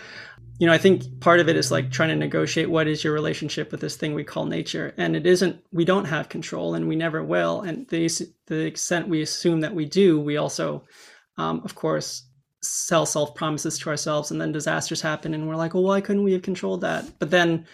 you 0.60 0.66
know, 0.66 0.72
I 0.72 0.78
think 0.78 1.20
part 1.20 1.40
of 1.40 1.48
it 1.48 1.56
is 1.56 1.70
like 1.70 1.90
trying 1.90 2.10
to 2.10 2.16
negotiate 2.16 2.70
what 2.70 2.86
is 2.86 3.02
your 3.02 3.12
relationship 3.12 3.72
with 3.72 3.80
this 3.80 3.96
thing 3.96 4.14
we 4.14 4.24
call 4.24 4.44
nature. 4.44 4.94
And 4.98 5.16
it 5.16 5.26
isn't, 5.26 5.56
we 5.72 5.84
don't 5.84 6.04
have 6.04 6.28
control 6.28 6.74
and 6.74 6.86
we 6.86 6.96
never 6.96 7.24
will. 7.24 7.62
And 7.62 7.88
the, 7.88 8.08
the 8.46 8.66
extent 8.66 9.08
we 9.08 9.22
assume 9.22 9.60
that 9.62 9.74
we 9.74 9.86
do, 9.86 10.20
we 10.20 10.36
also, 10.36 10.84
um, 11.38 11.62
of 11.64 11.74
course, 11.74 12.28
sell 12.62 13.06
self 13.06 13.34
promises 13.34 13.78
to 13.78 13.88
ourselves 13.88 14.30
and 14.30 14.40
then 14.40 14.52
disasters 14.52 15.00
happen 15.00 15.34
and 15.34 15.48
we're 15.48 15.56
like, 15.56 15.74
well, 15.74 15.82
why 15.82 16.00
couldn't 16.00 16.24
we 16.24 16.32
have 16.34 16.42
controlled 16.42 16.82
that? 16.82 17.18
But 17.18 17.30
then 17.30 17.66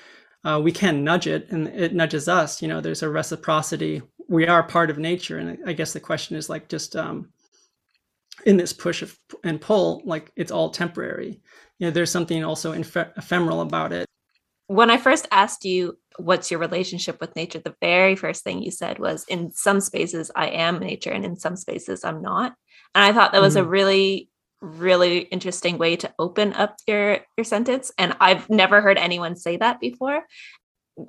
uh, 0.44 0.60
we 0.62 0.70
can 0.70 1.02
nudge 1.02 1.26
it 1.26 1.50
and 1.50 1.66
it 1.66 1.92
nudges 1.92 2.28
us. 2.28 2.62
You 2.62 2.68
know, 2.68 2.80
there's 2.80 3.02
a 3.02 3.10
reciprocity 3.10 4.00
we 4.28 4.46
are 4.46 4.62
part 4.62 4.90
of 4.90 4.98
nature 4.98 5.38
and 5.38 5.58
i 5.66 5.72
guess 5.72 5.92
the 5.92 6.00
question 6.00 6.36
is 6.36 6.48
like 6.48 6.68
just 6.68 6.96
um 6.96 7.28
in 8.44 8.56
this 8.56 8.72
push 8.72 9.02
of, 9.02 9.18
and 9.44 9.60
pull 9.60 10.02
like 10.04 10.30
it's 10.36 10.52
all 10.52 10.70
temporary 10.70 11.40
you 11.78 11.86
know 11.86 11.90
there's 11.90 12.10
something 12.10 12.44
also 12.44 12.72
ephemeral 12.72 13.60
about 13.60 13.92
it 13.92 14.06
when 14.68 14.90
I 14.90 14.96
first 14.96 15.28
asked 15.30 15.64
you 15.64 15.98
what's 16.18 16.50
your 16.50 16.60
relationship 16.60 17.20
with 17.20 17.36
nature, 17.36 17.58
the 17.58 17.76
very 17.80 18.16
first 18.16 18.42
thing 18.42 18.62
you 18.62 18.70
said 18.70 18.98
was 18.98 19.24
in 19.28 19.52
some 19.52 19.80
spaces 19.80 20.30
I 20.34 20.48
am 20.48 20.78
nature 20.78 21.10
and 21.10 21.24
in 21.24 21.36
some 21.36 21.56
spaces 21.56 22.04
I'm 22.04 22.22
not. 22.22 22.54
And 22.94 23.04
I 23.04 23.12
thought 23.12 23.32
that 23.32 23.42
was 23.42 23.54
mm-hmm. 23.54 23.66
a 23.66 23.70
really 23.70 24.30
really 24.62 25.18
interesting 25.18 25.76
way 25.76 25.94
to 25.94 26.12
open 26.18 26.54
up 26.54 26.76
your 26.86 27.18
your 27.36 27.44
sentence 27.44 27.92
and 27.98 28.16
I've 28.20 28.48
never 28.48 28.80
heard 28.80 28.96
anyone 28.96 29.36
say 29.36 29.58
that 29.58 29.80
before. 29.80 30.24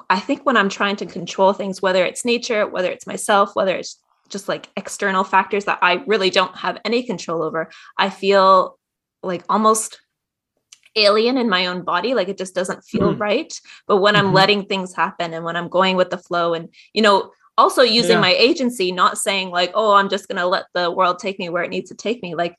I 0.09 0.19
think 0.19 0.45
when 0.45 0.57
I'm 0.57 0.67
trying 0.67 0.97
to 0.97 1.05
control 1.05 1.53
things 1.53 1.81
whether 1.81 2.03
it's 2.05 2.25
nature, 2.25 2.67
whether 2.67 2.91
it's 2.91 3.07
myself, 3.07 3.51
whether 3.53 3.75
it's 3.75 3.99
just 4.27 4.49
like 4.49 4.69
external 4.75 5.23
factors 5.23 5.63
that 5.65 5.79
I 5.81 6.03
really 6.05 6.29
don't 6.29 6.55
have 6.57 6.77
any 6.83 7.03
control 7.03 7.41
over, 7.41 7.71
I 7.97 8.09
feel 8.09 8.77
like 9.23 9.45
almost 9.47 10.01
alien 10.97 11.37
in 11.37 11.49
my 11.49 11.67
own 11.67 11.83
body 11.83 12.13
like 12.13 12.27
it 12.27 12.37
just 12.37 12.55
doesn't 12.55 12.83
feel 12.83 13.13
mm. 13.13 13.19
right 13.19 13.59
but 13.87 13.97
when 13.97 14.15
mm-hmm. 14.15 14.27
i'm 14.27 14.33
letting 14.33 14.65
things 14.65 14.93
happen 14.93 15.33
and 15.33 15.45
when 15.45 15.55
i'm 15.55 15.69
going 15.69 15.95
with 15.95 16.09
the 16.09 16.17
flow 16.17 16.53
and 16.53 16.69
you 16.93 17.01
know 17.01 17.31
also 17.57 17.81
using 17.81 18.17
yeah. 18.17 18.21
my 18.21 18.33
agency 18.33 18.91
not 18.91 19.17
saying 19.17 19.49
like 19.49 19.71
oh 19.73 19.93
i'm 19.93 20.09
just 20.09 20.27
going 20.27 20.37
to 20.37 20.45
let 20.45 20.65
the 20.73 20.91
world 20.91 21.19
take 21.19 21.39
me 21.39 21.49
where 21.49 21.63
it 21.63 21.69
needs 21.69 21.89
to 21.89 21.95
take 21.95 22.21
me 22.21 22.35
like 22.35 22.55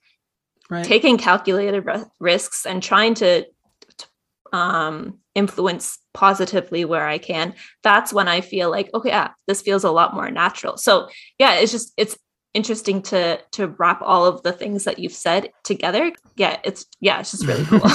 right. 0.71 0.85
taking 0.85 1.19
calculated 1.19 1.85
risks 2.21 2.67
and 2.67 2.83
trying 2.83 3.15
to, 3.15 3.45
um, 4.53 5.19
influence 5.35 5.99
positively 6.15 6.85
where 6.85 7.07
i 7.07 7.19
can 7.19 7.55
that's 7.83 8.13
when 8.15 8.27
i 8.27 8.41
feel 8.41 8.71
like 8.71 8.91
okay 8.95 9.11
yeah 9.11 9.31
this 9.47 9.61
feels 9.61 9.85
a 9.85 9.91
lot 9.91 10.15
more 10.15 10.31
natural 10.31 10.77
so 10.77 11.09
yeah 11.39 11.57
it's 11.57 11.71
just 11.71 11.93
it's 11.97 12.19
interesting 12.55 13.03
to 13.03 13.39
to 13.53 13.69
wrap 13.79 14.01
all 14.03 14.27
of 14.27 14.43
the 14.43 14.53
things 14.53 14.85
that 14.85 14.99
you've 14.99 15.13
said 15.13 15.51
together. 15.65 16.13
Yeah 16.37 16.59
it's 16.65 16.87
yeah 17.01 17.21
it's 17.21 17.33
just 17.33 17.47
really 17.47 17.65
cool. 17.65 17.81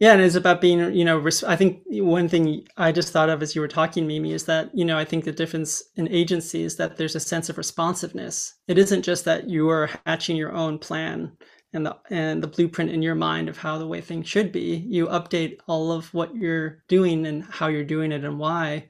Yeah 0.00 0.12
and 0.12 0.22
it's 0.22 0.36
about 0.36 0.60
being 0.60 0.94
you 0.94 1.04
know 1.04 1.26
i 1.46 1.56
think 1.56 1.82
one 1.88 2.28
thing 2.28 2.64
i 2.76 2.92
just 2.92 3.12
thought 3.12 3.28
of 3.28 3.42
as 3.42 3.56
you 3.56 3.60
were 3.60 3.66
talking 3.66 4.06
mimi 4.06 4.32
is 4.32 4.44
that 4.44 4.70
you 4.72 4.84
know 4.84 4.96
i 4.96 5.04
think 5.04 5.24
the 5.24 5.32
difference 5.32 5.82
in 5.96 6.06
agency 6.08 6.62
is 6.62 6.76
that 6.76 6.96
there's 6.96 7.16
a 7.16 7.20
sense 7.20 7.48
of 7.48 7.58
responsiveness. 7.58 8.54
It 8.68 8.78
isn't 8.78 9.02
just 9.02 9.24
that 9.24 9.48
you 9.48 9.68
are 9.70 9.90
hatching 10.06 10.36
your 10.36 10.52
own 10.52 10.78
plan 10.78 11.32
and 11.72 11.84
the 11.84 11.96
and 12.10 12.42
the 12.42 12.46
blueprint 12.46 12.90
in 12.90 13.02
your 13.02 13.16
mind 13.16 13.48
of 13.48 13.58
how 13.58 13.76
the 13.78 13.86
way 13.86 14.00
things 14.00 14.28
should 14.28 14.52
be. 14.52 14.86
You 14.88 15.06
update 15.08 15.58
all 15.66 15.90
of 15.92 16.12
what 16.14 16.34
you're 16.34 16.82
doing 16.88 17.26
and 17.26 17.44
how 17.44 17.66
you're 17.66 17.84
doing 17.84 18.12
it 18.12 18.24
and 18.24 18.38
why 18.38 18.88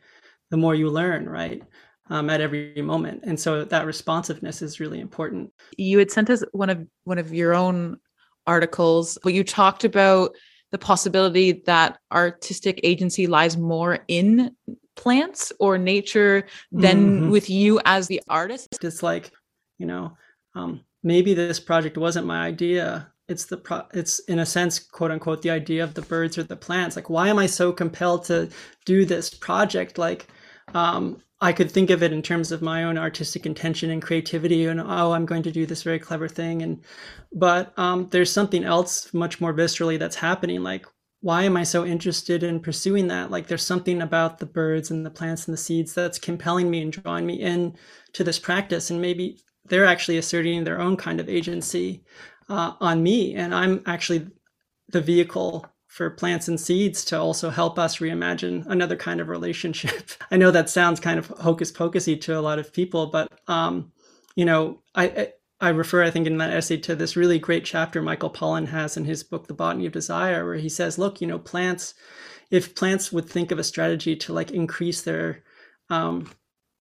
the 0.50 0.56
more 0.56 0.74
you 0.74 0.90
learn 0.90 1.28
right 1.28 1.62
um, 2.10 2.30
at 2.30 2.40
every 2.40 2.80
moment. 2.82 3.24
And 3.24 3.38
so 3.38 3.64
that 3.64 3.86
responsiveness 3.86 4.62
is 4.62 4.80
really 4.80 5.00
important. 5.00 5.52
You 5.76 5.98
had 5.98 6.10
sent 6.10 6.30
us 6.30 6.42
one 6.52 6.70
of 6.70 6.86
one 7.04 7.18
of 7.18 7.32
your 7.32 7.54
own 7.54 7.98
articles 8.48 9.18
but 9.22 9.34
you 9.34 9.44
talked 9.44 9.84
about 9.84 10.34
the 10.72 10.78
possibility 10.78 11.62
that 11.66 11.98
artistic 12.12 12.80
agency 12.82 13.26
lies 13.26 13.56
more 13.56 14.00
in 14.08 14.54
plants 14.96 15.52
or 15.60 15.78
nature 15.78 16.46
than 16.72 16.98
mm-hmm. 16.98 17.30
with 17.30 17.48
you 17.48 17.80
as 17.84 18.06
the 18.06 18.20
artist. 18.28 18.68
It's 18.82 19.02
like 19.02 19.30
you 19.78 19.86
know 19.86 20.16
um, 20.54 20.80
maybe 21.02 21.34
this 21.34 21.60
project 21.60 21.96
wasn't 21.96 22.26
my 22.26 22.46
idea. 22.46 23.12
It's 23.28 23.44
the 23.44 23.58
pro- 23.58 23.86
it's 23.92 24.18
in 24.20 24.38
a 24.38 24.46
sense 24.46 24.78
quote 24.78 25.10
unquote 25.10 25.42
the 25.42 25.50
idea 25.50 25.84
of 25.84 25.94
the 25.94 26.02
birds 26.02 26.36
or 26.38 26.42
the 26.42 26.56
plants. 26.56 26.96
Like 26.96 27.10
why 27.10 27.28
am 27.28 27.38
i 27.38 27.46
so 27.46 27.72
compelled 27.72 28.24
to 28.24 28.48
do 28.84 29.04
this 29.04 29.32
project? 29.32 29.98
Like 29.98 30.28
um, 30.74 31.22
I 31.40 31.52
could 31.52 31.70
think 31.70 31.90
of 31.90 32.02
it 32.02 32.12
in 32.12 32.22
terms 32.22 32.50
of 32.50 32.62
my 32.62 32.84
own 32.84 32.98
artistic 32.98 33.46
intention 33.46 33.90
and 33.90 34.02
creativity, 34.02 34.66
and 34.66 34.80
oh, 34.80 35.12
I'm 35.12 35.26
going 35.26 35.44
to 35.44 35.52
do 35.52 35.66
this 35.66 35.82
very 35.82 35.98
clever 35.98 36.28
thing. 36.28 36.62
And 36.62 36.82
but 37.32 37.72
um, 37.78 38.08
there's 38.10 38.32
something 38.32 38.64
else 38.64 39.12
much 39.14 39.40
more 39.40 39.54
viscerally 39.54 39.98
that's 39.98 40.16
happening. 40.16 40.62
Like, 40.62 40.86
why 41.20 41.44
am 41.44 41.56
I 41.56 41.62
so 41.62 41.84
interested 41.84 42.42
in 42.42 42.60
pursuing 42.60 43.08
that? 43.08 43.30
Like, 43.30 43.46
there's 43.46 43.64
something 43.64 44.02
about 44.02 44.38
the 44.38 44.46
birds 44.46 44.90
and 44.90 45.06
the 45.06 45.10
plants 45.10 45.46
and 45.46 45.52
the 45.52 45.60
seeds 45.60 45.94
that's 45.94 46.18
compelling 46.18 46.70
me 46.70 46.82
and 46.82 46.92
drawing 46.92 47.26
me 47.26 47.34
in 47.34 47.76
to 48.14 48.24
this 48.24 48.38
practice. 48.38 48.90
And 48.90 49.00
maybe 49.00 49.40
they're 49.68 49.86
actually 49.86 50.18
asserting 50.18 50.64
their 50.64 50.80
own 50.80 50.96
kind 50.96 51.20
of 51.20 51.28
agency 51.28 52.02
uh, 52.48 52.72
on 52.80 53.02
me, 53.02 53.34
and 53.34 53.54
I'm 53.54 53.82
actually 53.86 54.26
the 54.88 55.00
vehicle 55.00 55.66
for 55.88 56.10
plants 56.10 56.46
and 56.48 56.60
seeds 56.60 57.04
to 57.06 57.18
also 57.18 57.50
help 57.50 57.78
us 57.78 57.98
reimagine 57.98 58.64
another 58.66 58.94
kind 58.94 59.20
of 59.20 59.28
relationship. 59.28 60.10
I 60.30 60.36
know 60.36 60.50
that 60.50 60.70
sounds 60.70 61.00
kind 61.00 61.18
of 61.18 61.26
hocus 61.28 61.72
pocusy 61.72 62.16
to 62.20 62.38
a 62.38 62.40
lot 62.40 62.58
of 62.58 62.72
people, 62.72 63.06
but 63.06 63.32
um, 63.48 63.90
you 64.36 64.44
know, 64.44 64.82
I, 64.94 65.32
I 65.60 65.70
refer, 65.70 66.04
I 66.04 66.10
think, 66.10 66.26
in 66.26 66.36
that 66.38 66.52
essay 66.52 66.76
to 66.76 66.94
this 66.94 67.16
really 67.16 67.38
great 67.38 67.64
chapter 67.64 68.00
Michael 68.00 68.30
Pollan 68.30 68.68
has 68.68 68.96
in 68.96 69.06
his 69.06 69.24
book, 69.24 69.48
The 69.48 69.54
Botany 69.54 69.86
of 69.86 69.92
Desire, 69.92 70.44
where 70.44 70.54
he 70.54 70.68
says, 70.68 70.98
look, 70.98 71.20
you 71.20 71.26
know, 71.26 71.38
plants, 71.38 71.94
if 72.50 72.74
plants 72.74 73.10
would 73.10 73.28
think 73.28 73.50
of 73.50 73.58
a 73.58 73.64
strategy 73.64 74.14
to 74.14 74.32
like 74.32 74.50
increase 74.52 75.02
their 75.02 75.42
um, 75.90 76.30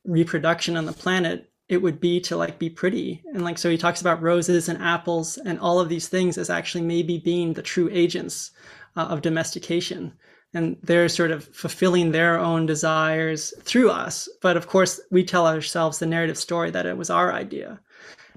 reproduction 0.05 0.77
on 0.77 0.85
the 0.85 0.93
planet, 0.93 1.49
it 1.69 1.81
would 1.81 1.99
be 1.99 2.19
to 2.21 2.37
like 2.37 2.59
be 2.59 2.69
pretty. 2.69 3.23
And 3.33 3.43
like, 3.43 3.57
so 3.57 3.69
he 3.69 3.77
talks 3.77 4.01
about 4.01 4.21
roses 4.21 4.69
and 4.69 4.81
apples 4.81 5.37
and 5.37 5.59
all 5.59 5.79
of 5.79 5.89
these 5.89 6.07
things 6.07 6.37
as 6.37 6.49
actually 6.49 6.83
maybe 6.83 7.17
being 7.17 7.53
the 7.53 7.63
true 7.63 7.89
agents 7.91 8.51
uh, 8.97 9.05
of 9.05 9.21
domestication. 9.21 10.11
And 10.53 10.77
they're 10.81 11.07
sort 11.07 11.31
of 11.31 11.43
fulfilling 11.55 12.11
their 12.11 12.39
own 12.39 12.65
desires 12.65 13.53
through 13.61 13.91
us. 13.91 14.27
But 14.41 14.57
of 14.57 14.67
course 14.67 14.99
we 15.11 15.23
tell 15.23 15.45
ourselves 15.47 15.99
the 15.99 16.05
narrative 16.05 16.37
story 16.37 16.71
that 16.71 16.85
it 16.85 16.97
was 16.97 17.09
our 17.09 17.31
idea. 17.31 17.79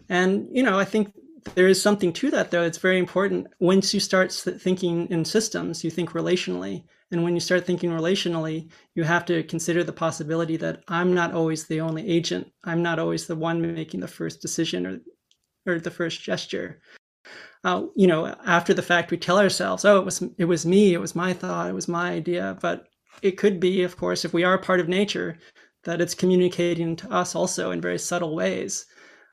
And 0.09 0.49
you 0.53 0.63
know 0.63 0.79
i 0.79 0.85
think 0.85 1.13
there 1.55 1.69
is 1.69 1.81
something 1.81 2.13
to 2.13 2.31
that 2.33 2.51
though. 2.51 2.63
It's 2.63 2.77
very 2.77 2.99
important. 2.99 3.47
Once 3.61 3.95
you 3.95 4.01
start 4.01 4.31
thinking 4.33 5.07
in 5.09 5.25
systems 5.25 5.83
you 5.83 5.91
think 5.91 6.11
relationally. 6.11 6.85
And 7.13 7.25
when 7.25 7.35
you 7.35 7.41
start 7.41 7.65
thinking 7.65 7.91
relationally 7.91 8.69
you 8.95 9.05
have 9.05 9.25
to 9.27 9.43
consider 9.45 9.83
the 9.83 10.01
possibility 10.05 10.57
that 10.59 10.83
i'm 10.89 11.15
not 11.15 11.33
always 11.33 11.67
the 11.67 11.81
only 11.81 12.07
agent. 12.07 12.53
I'm 12.65 12.83
not 12.83 12.99
always 12.99 13.27
the 13.27 13.37
one 13.37 13.63
making 13.75 14.01
the 14.01 14.15
first 14.19 14.43
decision 14.43 14.87
or 14.87 15.01
or 15.67 15.79
the 15.79 15.97
first 16.01 16.23
gesture 16.23 16.81
uh, 17.65 17.85
you 17.95 18.07
know, 18.07 18.27
after 18.47 18.73
the 18.73 18.83
fact, 18.83 19.11
we 19.11 19.17
tell 19.19 19.39
ourselves, 19.39 19.85
"Oh, 19.85 19.99
it 19.99 20.05
was 20.05 20.23
it 20.39 20.47
was 20.47 20.65
me. 20.65 20.95
It 20.95 21.01
was 21.01 21.15
my 21.15 21.33
thought. 21.33 21.69
It 21.69 21.75
was 21.75 21.89
my 21.89 22.11
idea." 22.11 22.57
But 22.61 22.87
it 23.23 23.37
could 23.37 23.61
be, 23.61 23.83
of 23.83 23.97
course, 23.97 24.25
if 24.25 24.33
we 24.33 24.45
are 24.45 24.59
part 24.59 24.81
of 24.81 24.89
nature, 24.89 25.39
that 25.85 26.01
it's 26.01 26.15
communicating 26.15 26.97
to 26.97 27.13
us 27.13 27.35
also 27.35 27.71
in 27.71 27.81
very 27.81 27.99
subtle 27.99 28.35
ways. 28.35 28.87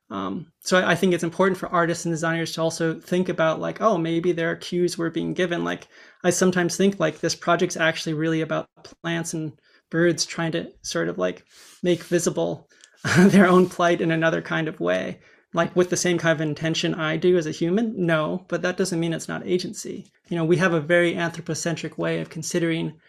Um, 0.09 0.51
so 0.61 0.79
I, 0.79 0.91
I, 0.91 0.95
think 0.95 1.13
it's 1.13 1.23
important 1.23 1.57
for 1.57 1.67
artists 1.67 2.05
and 2.05 2.13
designers 2.13 2.53
to 2.53 2.61
also 2.61 2.97
think 2.97 3.27
about 3.27 3.59
like, 3.59 3.81
oh, 3.81 3.97
maybe 3.97 4.31
there 4.31 4.49
are 4.49 4.55
cues 4.55 4.97
we're 4.97 5.09
being 5.09 5.33
given. 5.33 5.65
Like 5.65 5.89
I 6.23 6.29
sometimes 6.29 6.77
think 6.77 6.97
like 6.97 7.19
this 7.19 7.35
project's 7.35 7.75
actually 7.75 8.13
really 8.13 8.39
about 8.39 8.69
plants 9.03 9.33
and 9.33 9.51
birds 9.89 10.25
trying 10.25 10.53
to 10.53 10.71
sort 10.81 11.09
of 11.09 11.17
like 11.17 11.45
make 11.83 12.03
visible 12.03 12.69
their 13.17 13.47
own 13.47 13.67
plight 13.67 13.99
in 13.99 14.11
another 14.11 14.41
kind 14.41 14.69
of 14.69 14.79
way 14.79 15.19
like 15.53 15.75
with 15.75 15.89
the 15.89 15.97
same 15.97 16.17
kind 16.17 16.33
of 16.33 16.47
intention 16.47 16.93
I 16.93 17.17
do 17.17 17.37
as 17.37 17.45
a 17.45 17.51
human? 17.51 17.93
No, 18.05 18.45
but 18.47 18.61
that 18.61 18.77
doesn't 18.77 18.99
mean 18.99 19.13
it's 19.13 19.27
not 19.27 19.45
agency. 19.45 20.11
You 20.29 20.37
know, 20.37 20.45
we 20.45 20.57
have 20.57 20.73
a 20.73 20.81
very 20.81 21.15
anthropocentric 21.15 21.97
way 21.97 22.19
of 22.19 22.29
considering 22.29 22.99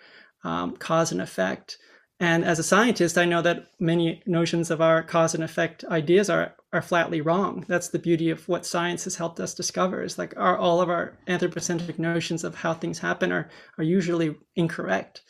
um, 0.45 0.77
cause 0.77 1.13
and 1.13 1.21
effect. 1.21 1.79
And 2.21 2.45
as 2.45 2.59
a 2.59 2.65
scientist, 2.65 3.17
I 3.17 3.25
know 3.25 3.43
that 3.43 3.67
many 3.79 4.23
notions 4.27 4.71
of 4.71 4.81
our 4.81 5.03
cause 5.03 5.35
and 5.35 5.45
effect 5.45 5.85
ideas 5.85 6.29
are 6.29 6.55
are 6.73 6.83
flatly 6.83 7.21
wrong. 7.21 7.65
That's 7.67 7.89
the 7.89 7.99
beauty 7.99 8.29
of 8.31 8.47
what 8.49 8.67
science 8.67 9.05
has 9.05 9.17
helped 9.17 9.41
us 9.41 9.55
discover. 9.55 10.03
Is 10.03 10.19
like 10.19 10.35
our 10.37 10.57
all 10.57 10.81
of 10.81 10.91
our 10.91 11.17
anthropocentric 11.27 11.99
notions 11.99 12.45
of 12.45 12.57
how 12.57 12.75
things 12.75 12.99
happen 12.99 13.31
are 13.33 13.49
are 13.79 13.85
usually 13.85 14.37
incorrect, 14.57 15.23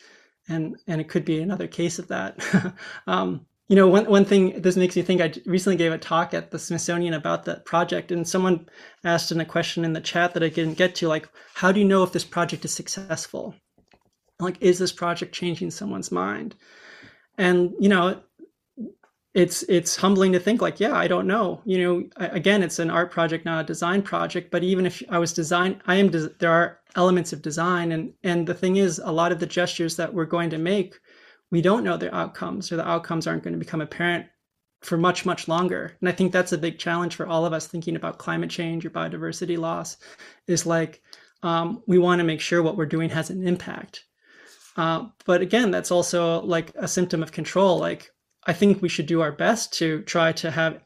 and 0.47 0.77
and 0.87 0.99
it 0.99 1.09
could 1.09 1.25
be 1.25 1.41
another 1.41 1.67
case 1.67 1.99
of 1.99 2.07
that. 2.07 2.39
um, 3.07 3.45
you 3.69 3.75
know, 3.75 3.87
one, 3.87 4.05
one 4.05 4.25
thing 4.25 4.61
this 4.61 4.75
makes 4.75 4.95
me 4.95 5.03
think, 5.03 5.21
I 5.21 5.31
recently 5.45 5.77
gave 5.77 5.93
a 5.93 5.97
talk 5.97 6.33
at 6.33 6.49
the 6.49 6.57
Smithsonian 6.57 7.13
about 7.13 7.45
that 7.45 7.65
project, 7.65 8.11
and 8.11 8.27
someone 8.27 8.67
asked 9.03 9.31
in 9.31 9.39
a 9.39 9.45
question 9.45 9.85
in 9.85 9.93
the 9.93 10.01
chat 10.01 10.33
that 10.33 10.43
I 10.43 10.49
didn't 10.49 10.77
get 10.77 10.95
to, 10.95 11.07
like, 11.07 11.29
how 11.53 11.71
do 11.71 11.79
you 11.79 11.85
know 11.85 12.01
if 12.01 12.11
this 12.11 12.25
project 12.25 12.65
is 12.65 12.73
successful? 12.73 13.55
Like, 14.39 14.57
is 14.59 14.79
this 14.79 14.91
project 14.91 15.35
changing 15.35 15.69
someone's 15.69 16.11
mind? 16.11 16.55
And, 17.37 17.73
you 17.79 17.89
know, 17.89 18.21
it's 19.35 19.61
it's 19.63 19.95
humbling 19.95 20.31
to 20.31 20.39
think 20.39 20.59
like 20.59 20.79
yeah 20.79 20.95
i 20.95 21.07
don't 21.07 21.27
know 21.27 21.61
you 21.63 21.77
know 21.77 22.03
again 22.17 22.63
it's 22.63 22.79
an 22.79 22.89
art 22.89 23.11
project 23.11 23.45
not 23.45 23.63
a 23.63 23.67
design 23.67 24.01
project 24.01 24.49
but 24.49 24.63
even 24.63 24.87
if 24.87 25.03
i 25.09 25.19
was 25.19 25.33
design 25.33 25.79
i 25.85 25.95
am 25.95 26.09
there 26.39 26.51
are 26.51 26.79
elements 26.95 27.31
of 27.31 27.41
design 27.43 27.91
and 27.91 28.11
and 28.23 28.47
the 28.47 28.55
thing 28.55 28.77
is 28.77 28.97
a 28.97 29.11
lot 29.11 29.31
of 29.31 29.39
the 29.39 29.45
gestures 29.45 29.95
that 29.95 30.11
we're 30.11 30.25
going 30.25 30.49
to 30.49 30.57
make 30.57 30.95
we 31.51 31.61
don't 31.61 31.83
know 31.83 31.97
the 31.97 32.13
outcomes 32.15 32.71
or 32.71 32.75
the 32.75 32.87
outcomes 32.87 33.27
aren't 33.27 33.43
going 33.43 33.53
to 33.53 33.59
become 33.59 33.81
apparent 33.81 34.27
for 34.81 34.97
much 34.97 35.25
much 35.25 35.47
longer. 35.47 35.97
And 35.99 36.09
i 36.09 36.11
think 36.11 36.31
that's 36.31 36.51
a 36.51 36.57
big 36.57 36.79
challenge 36.79 37.15
for 37.15 37.27
all 37.27 37.45
of 37.45 37.53
us 37.53 37.67
thinking 37.67 37.95
about 37.95 38.17
climate 38.17 38.49
change 38.49 38.85
or 38.85 38.89
biodiversity 38.89 39.57
loss 39.57 39.97
is 40.47 40.65
like 40.65 41.01
um, 41.41 41.83
we 41.87 41.97
want 41.97 42.19
to 42.19 42.25
make 42.25 42.41
sure 42.41 42.61
what 42.61 42.75
we're 42.75 42.85
doing 42.85 43.09
has 43.11 43.29
an 43.29 43.47
impact. 43.47 44.03
Uh, 44.75 45.07
but 45.25 45.41
again 45.41 45.71
that's 45.71 45.91
also 45.91 46.41
like 46.41 46.73
a 46.75 46.87
symptom 46.87 47.23
of 47.23 47.31
control. 47.31 47.79
Like 47.79 48.11
i 48.45 48.53
think 48.53 48.81
we 48.81 48.89
should 48.89 49.05
do 49.05 49.21
our 49.21 49.31
best 49.31 49.73
to 49.73 50.01
try 50.03 50.31
to 50.33 50.51
have 50.51 50.81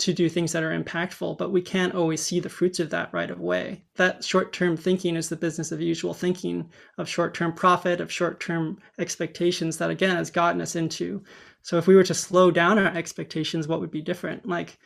to 0.00 0.12
do 0.14 0.28
things 0.28 0.52
that 0.52 0.62
are 0.62 0.78
impactful, 0.78 1.36
but 1.36 1.52
we 1.52 1.60
can't 1.60 1.94
always 1.94 2.22
see 2.22 2.40
the 2.40 2.48
fruits 2.48 2.80
of 2.80 2.90
that 2.90 3.12
right 3.12 3.30
away. 3.30 3.84
That 3.96 4.24
short 4.24 4.52
term 4.52 4.76
thinking 4.76 5.14
is 5.14 5.28
the 5.28 5.36
business 5.36 5.72
of 5.72 5.80
usual 5.80 6.14
thinking, 6.14 6.70
of 6.98 7.08
short 7.08 7.34
term 7.34 7.52
profit, 7.52 8.00
of 8.00 8.10
short 8.10 8.40
term 8.40 8.78
expectations 8.98 9.76
that, 9.76 9.90
again, 9.90 10.16
has 10.16 10.30
gotten 10.30 10.60
us 10.60 10.74
into. 10.74 11.22
So 11.62 11.76
if 11.76 11.86
we 11.86 11.94
were 11.94 12.04
to 12.04 12.14
slow 12.14 12.50
down 12.50 12.78
our 12.78 12.86
expectations, 12.86 13.68
what 13.68 13.80
would 13.80 13.90
be 13.90 14.00
different? 14.00 14.46
Like 14.48 14.78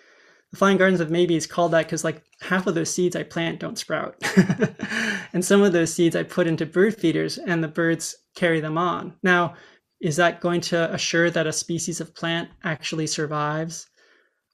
the 0.50 0.57
Flying 0.57 0.79
Gardens 0.79 1.00
of 1.00 1.11
Maybe 1.11 1.37
is 1.37 1.46
called 1.46 1.72
that 1.72 1.87
because 1.87 2.05
like 2.05 2.22
half 2.40 2.66
of 2.66 2.74
those 2.74 2.92
seeds 2.92 3.14
I 3.14 3.22
plant 3.22 3.61
don't 3.61 3.79
sprout. 3.79 4.16
and 5.33 5.44
some 5.44 5.62
of 5.62 5.72
those 5.72 5.94
seeds 5.94 6.16
I 6.16 6.24
put 6.24 6.48
into 6.48 6.66
bird 6.66 6.96
feeders 6.96 7.38
and 7.38 7.62
the 7.62 7.68
birds 7.68 8.16
carry 8.35 8.61
them 8.61 8.77
on. 8.77 9.14
Now, 9.22 9.55
is 10.00 10.16
that 10.16 10.40
going 10.40 10.61
to 10.62 10.92
assure 10.92 11.31
that 11.31 11.46
a 11.46 11.53
species 11.53 12.00
of 12.00 12.14
plant 12.14 12.50
actually 12.64 13.07
survives? 13.07 13.88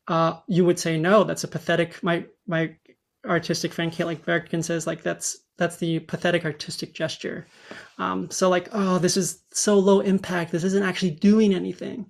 Uh, 0.09 0.39
you 0.47 0.65
would 0.65 0.79
say 0.79 0.99
no. 0.99 1.25
That's 1.25 1.45
a 1.45 1.49
pathetic. 1.49 2.03
My 2.03 2.25
my 2.47 2.75
artistic 3.27 3.73
friend 3.73 3.93
Caitlin 3.93 4.25
Berkin 4.25 4.63
says 4.63 4.87
like 4.87 5.03
that's 5.03 5.39
that's 5.59 5.77
the 5.77 6.01
pathetic 6.01 6.45
artistic 6.45 6.95
gesture. 6.95 7.47
Um, 7.99 8.31
so 8.31 8.49
like 8.49 8.69
oh 8.73 8.99
this 8.99 9.17
is 9.17 9.43
so 9.53 9.79
low 9.79 10.01
impact. 10.01 10.53
This 10.53 10.65
isn't 10.65 10.83
actually 10.83 11.13
doing 11.13 11.55
anything. 11.55 12.07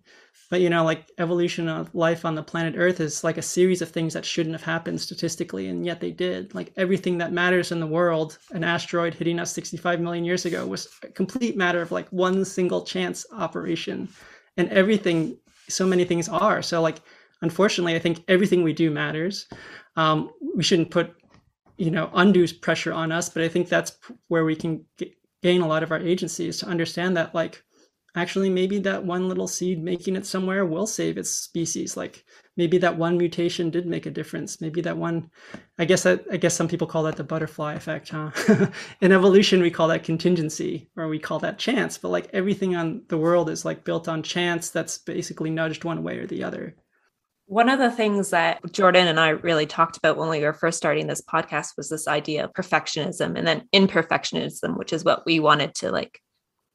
But 0.50 0.60
you 0.60 0.70
know 0.70 0.84
like 0.84 1.10
evolution 1.18 1.68
of 1.68 1.94
life 1.94 2.24
on 2.24 2.34
the 2.34 2.42
planet 2.42 2.74
Earth 2.76 3.00
is 3.00 3.22
like 3.22 3.38
a 3.38 3.42
series 3.42 3.82
of 3.82 3.90
things 3.90 4.14
that 4.14 4.24
shouldn't 4.24 4.54
have 4.54 4.62
happened 4.62 5.00
statistically, 5.00 5.68
and 5.68 5.84
yet 5.84 6.00
they 6.00 6.10
did. 6.10 6.54
Like 6.54 6.72
everything 6.76 7.18
that 7.18 7.32
matters 7.32 7.70
in 7.70 7.80
the 7.80 7.86
world, 7.86 8.38
an 8.52 8.64
asteroid 8.64 9.14
hitting 9.14 9.38
us 9.38 9.52
65 9.52 10.00
million 10.00 10.24
years 10.24 10.46
ago 10.46 10.66
was 10.66 10.88
a 11.04 11.08
complete 11.08 11.56
matter 11.56 11.82
of 11.82 11.92
like 11.92 12.08
one 12.08 12.44
single 12.44 12.82
chance 12.84 13.26
operation, 13.32 14.08
and 14.56 14.68
everything. 14.70 15.36
So 15.68 15.86
many 15.86 16.04
things 16.04 16.28
are 16.28 16.62
so 16.62 16.82
like 16.82 17.00
unfortunately, 17.42 17.94
I 17.94 17.98
think 17.98 18.24
everything 18.28 18.62
we 18.62 18.72
do 18.72 18.90
matters. 18.90 19.46
Um, 19.96 20.30
we 20.54 20.62
shouldn't 20.62 20.90
put, 20.90 21.14
you 21.76 21.90
know, 21.90 22.10
undue 22.14 22.46
pressure 22.60 22.92
on 22.92 23.12
us, 23.12 23.28
but 23.28 23.42
I 23.42 23.48
think 23.48 23.68
that's 23.68 23.96
where 24.28 24.44
we 24.44 24.56
can 24.56 24.84
g- 24.98 25.14
gain 25.42 25.62
a 25.62 25.66
lot 25.66 25.82
of 25.82 25.90
our 25.90 25.98
agency 25.98 26.48
is 26.48 26.58
to 26.58 26.66
understand 26.66 27.16
that, 27.16 27.34
like, 27.34 27.62
actually, 28.16 28.50
maybe 28.50 28.78
that 28.80 29.04
one 29.04 29.28
little 29.28 29.48
seed 29.48 29.82
making 29.82 30.16
it 30.16 30.26
somewhere 30.26 30.64
will 30.66 30.86
save 30.86 31.16
its 31.16 31.30
species. 31.30 31.96
Like, 31.96 32.24
maybe 32.56 32.78
that 32.78 32.98
one 32.98 33.16
mutation 33.16 33.70
did 33.70 33.86
make 33.86 34.06
a 34.06 34.10
difference. 34.10 34.60
Maybe 34.60 34.80
that 34.82 34.96
one, 34.96 35.30
I 35.78 35.84
guess 35.84 36.02
that 36.02 36.24
I 36.30 36.36
guess 36.36 36.54
some 36.54 36.68
people 36.68 36.86
call 36.86 37.04
that 37.04 37.16
the 37.16 37.24
butterfly 37.24 37.74
effect, 37.74 38.10
huh? 38.10 38.30
In 39.00 39.12
evolution, 39.12 39.62
we 39.62 39.70
call 39.70 39.88
that 39.88 40.04
contingency, 40.04 40.90
or 40.96 41.08
we 41.08 41.18
call 41.18 41.38
that 41.38 41.58
chance. 41.58 41.96
But 41.96 42.10
like 42.10 42.28
everything 42.32 42.76
on 42.76 43.02
the 43.08 43.18
world 43.18 43.48
is 43.48 43.64
like 43.64 43.84
built 43.84 44.08
on 44.08 44.22
chance 44.22 44.70
that's 44.70 44.98
basically 44.98 45.50
nudged 45.50 45.84
one 45.84 46.02
way 46.02 46.18
or 46.18 46.26
the 46.26 46.44
other. 46.44 46.76
One 47.50 47.68
of 47.68 47.80
the 47.80 47.90
things 47.90 48.30
that 48.30 48.60
Jordan 48.70 49.08
and 49.08 49.18
I 49.18 49.30
really 49.30 49.66
talked 49.66 49.96
about 49.96 50.16
when 50.16 50.28
we 50.28 50.40
were 50.40 50.52
first 50.52 50.78
starting 50.78 51.08
this 51.08 51.20
podcast 51.20 51.76
was 51.76 51.88
this 51.88 52.06
idea 52.06 52.44
of 52.44 52.52
perfectionism 52.52 53.36
and 53.36 53.44
then 53.44 53.64
imperfectionism, 53.74 54.78
which 54.78 54.92
is 54.92 55.02
what 55.02 55.26
we 55.26 55.40
wanted 55.40 55.74
to 55.74 55.90
like 55.90 56.20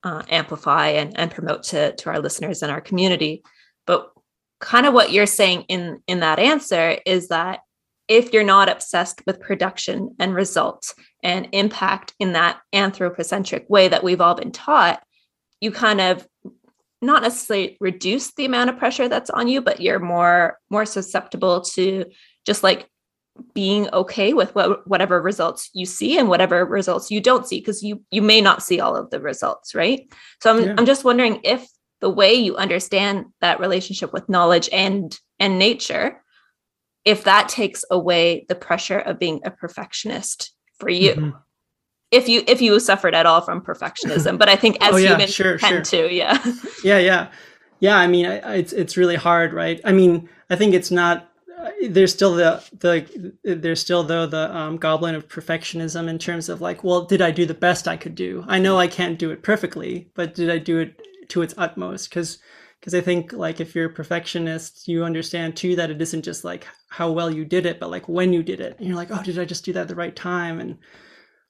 uh, 0.03 0.23
amplify 0.27 0.89
and, 0.89 1.17
and 1.17 1.31
promote 1.31 1.63
to, 1.63 1.95
to 1.95 2.09
our 2.09 2.19
listeners 2.19 2.61
and 2.61 2.73
our 2.73 2.81
community. 2.81 3.41
But 3.88 4.11
kind 4.59 4.85
of 4.85 4.93
what 4.93 5.13
you're 5.13 5.25
saying 5.25 5.63
in 5.69 6.01
in 6.07 6.19
that 6.19 6.39
answer 6.39 6.97
is 7.05 7.29
that 7.29 7.61
if 8.09 8.33
you're 8.33 8.43
not 8.43 8.67
obsessed 8.67 9.21
with 9.25 9.39
production 9.39 10.13
and 10.19 10.35
results 10.35 10.93
and 11.23 11.47
impact 11.53 12.13
in 12.19 12.33
that 12.33 12.59
anthropocentric 12.73 13.65
way 13.69 13.88
that 13.88 14.03
we've 14.03 14.19
all 14.19 14.35
been 14.35 14.51
taught, 14.51 15.01
you 15.61 15.71
kind 15.71 16.01
of 16.01 16.27
not 17.01 17.21
necessarily 17.21 17.77
reduce 17.79 18.34
the 18.34 18.45
amount 18.45 18.69
of 18.69 18.77
pressure 18.77 19.08
that's 19.08 19.29
on 19.29 19.47
you 19.47 19.62
but 19.62 19.81
you're 19.81 19.99
more 19.99 20.58
more 20.69 20.86
susceptible 20.86 21.62
to 21.62 22.05
just 22.45 22.63
like 22.63 22.88
being 23.53 23.89
okay 23.91 24.34
with 24.34 24.55
what, 24.55 24.88
whatever 24.88 25.21
results 25.21 25.69
you 25.73 25.86
see 25.86 26.17
and 26.17 26.29
whatever 26.29 26.65
results 26.65 27.12
you 27.12 27.19
don't 27.19 27.47
see 27.47 27.60
because 27.60 27.84
you 27.84 28.01
you 28.12 28.21
may 28.21 28.39
not 28.39 28.63
see 28.63 28.79
all 28.79 28.95
of 28.95 29.10
the 29.10 29.19
results 29.19 29.75
right? 29.75 30.12
So 30.41 30.55
I'm, 30.55 30.63
yeah. 30.63 30.75
I'm 30.77 30.86
just 30.86 31.03
wondering 31.03 31.41
if 31.43 31.67
the 32.01 32.10
way 32.10 32.34
you 32.34 32.55
understand 32.55 33.25
that 33.41 33.60
relationship 33.60 34.13
with 34.13 34.29
knowledge 34.29 34.69
and 34.71 35.17
and 35.39 35.60
nature 35.60 36.21
if 37.03 37.25
that 37.25 37.49
takes 37.49 37.84
away 37.91 38.45
the 38.47 38.55
pressure 38.55 38.99
of 38.99 39.19
being 39.19 39.41
a 39.43 39.51
perfectionist 39.51 40.53
for 40.79 40.89
you. 40.89 41.12
Mm-hmm 41.12 41.38
if 42.15 42.30
you 42.30 42.43
if 42.47 42.62
you 42.62 42.80
suffered 42.80 43.13
at 43.13 43.25
all 43.25 43.41
from 43.41 43.62
perfectionism 43.62 44.38
but 44.38 44.49
i 44.49 44.56
think 44.56 44.78
as 44.82 44.93
oh, 44.93 44.97
yeah, 44.97 45.10
humans 45.10 45.34
sure, 45.34 45.58
tend 45.58 45.86
sure. 45.86 46.08
to 46.08 46.13
yeah. 46.13 46.41
Yeah 46.84 46.97
yeah. 46.97 47.28
Yeah 47.80 47.97
i 47.97 48.08
mean 48.08 48.25
I, 48.25 48.56
it's 48.56 48.73
it's 48.73 48.97
really 48.97 49.17
hard 49.17 49.54
right? 49.54 49.80
I 49.84 49.91
mean 49.91 50.30
i 50.49 50.56
think 50.56 50.73
it's 50.73 50.91
not 50.91 51.30
uh, 51.60 51.69
there's 51.89 52.13
still 52.13 52.36
the 52.36 52.63
the 52.80 53.56
there's 53.56 53.82
still 53.82 54.04
though 54.04 54.25
the 54.25 54.56
um, 54.56 54.78
goblin 54.78 55.15
of 55.15 55.28
perfectionism 55.28 56.08
in 56.08 56.17
terms 56.17 56.49
of 56.49 56.62
like 56.62 56.84
well 56.84 57.04
did 57.06 57.21
i 57.21 57.32
do 57.32 57.45
the 57.45 57.54
best 57.54 57.88
i 57.88 57.97
could 57.97 58.15
do? 58.15 58.45
I 58.47 58.60
know 58.60 58.78
i 58.78 58.88
can't 58.88 59.19
do 59.19 59.32
it 59.32 59.43
perfectly 59.43 60.10
but 60.15 60.36
did 60.36 60.49
i 60.49 60.58
do 60.58 60.80
it 60.80 61.01
to 61.30 61.41
its 61.41 61.54
utmost? 61.58 62.10
Because 62.10 62.39
because 62.80 62.93
i 62.93 63.01
think 63.01 63.34
like 63.34 63.60
if 63.60 63.75
you're 63.75 63.89
a 63.89 63.93
perfectionist 63.93 64.88
you 64.88 65.04
understand 65.04 65.56
too 65.56 65.75
that 65.75 65.89
it 65.89 66.01
isn't 66.01 66.23
just 66.23 66.43
like 66.43 66.67
how 66.89 67.12
well 67.12 67.32
you 67.32 67.43
did 67.43 67.65
it 67.65 67.80
but 67.80 67.89
like 67.89 68.08
when 68.08 68.32
you 68.32 68.41
did 68.41 68.62
it. 68.62 68.78
And 68.78 68.88
you're 68.88 68.97
like 68.97 69.12
oh 69.12 69.23
did 69.23 69.39
i 69.39 69.45
just 69.45 69.65
do 69.65 69.73
that 69.73 69.82
at 69.82 69.88
the 69.89 69.95
right 69.95 70.15
time? 70.15 70.60
And 70.62 70.78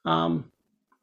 um, 0.06 0.52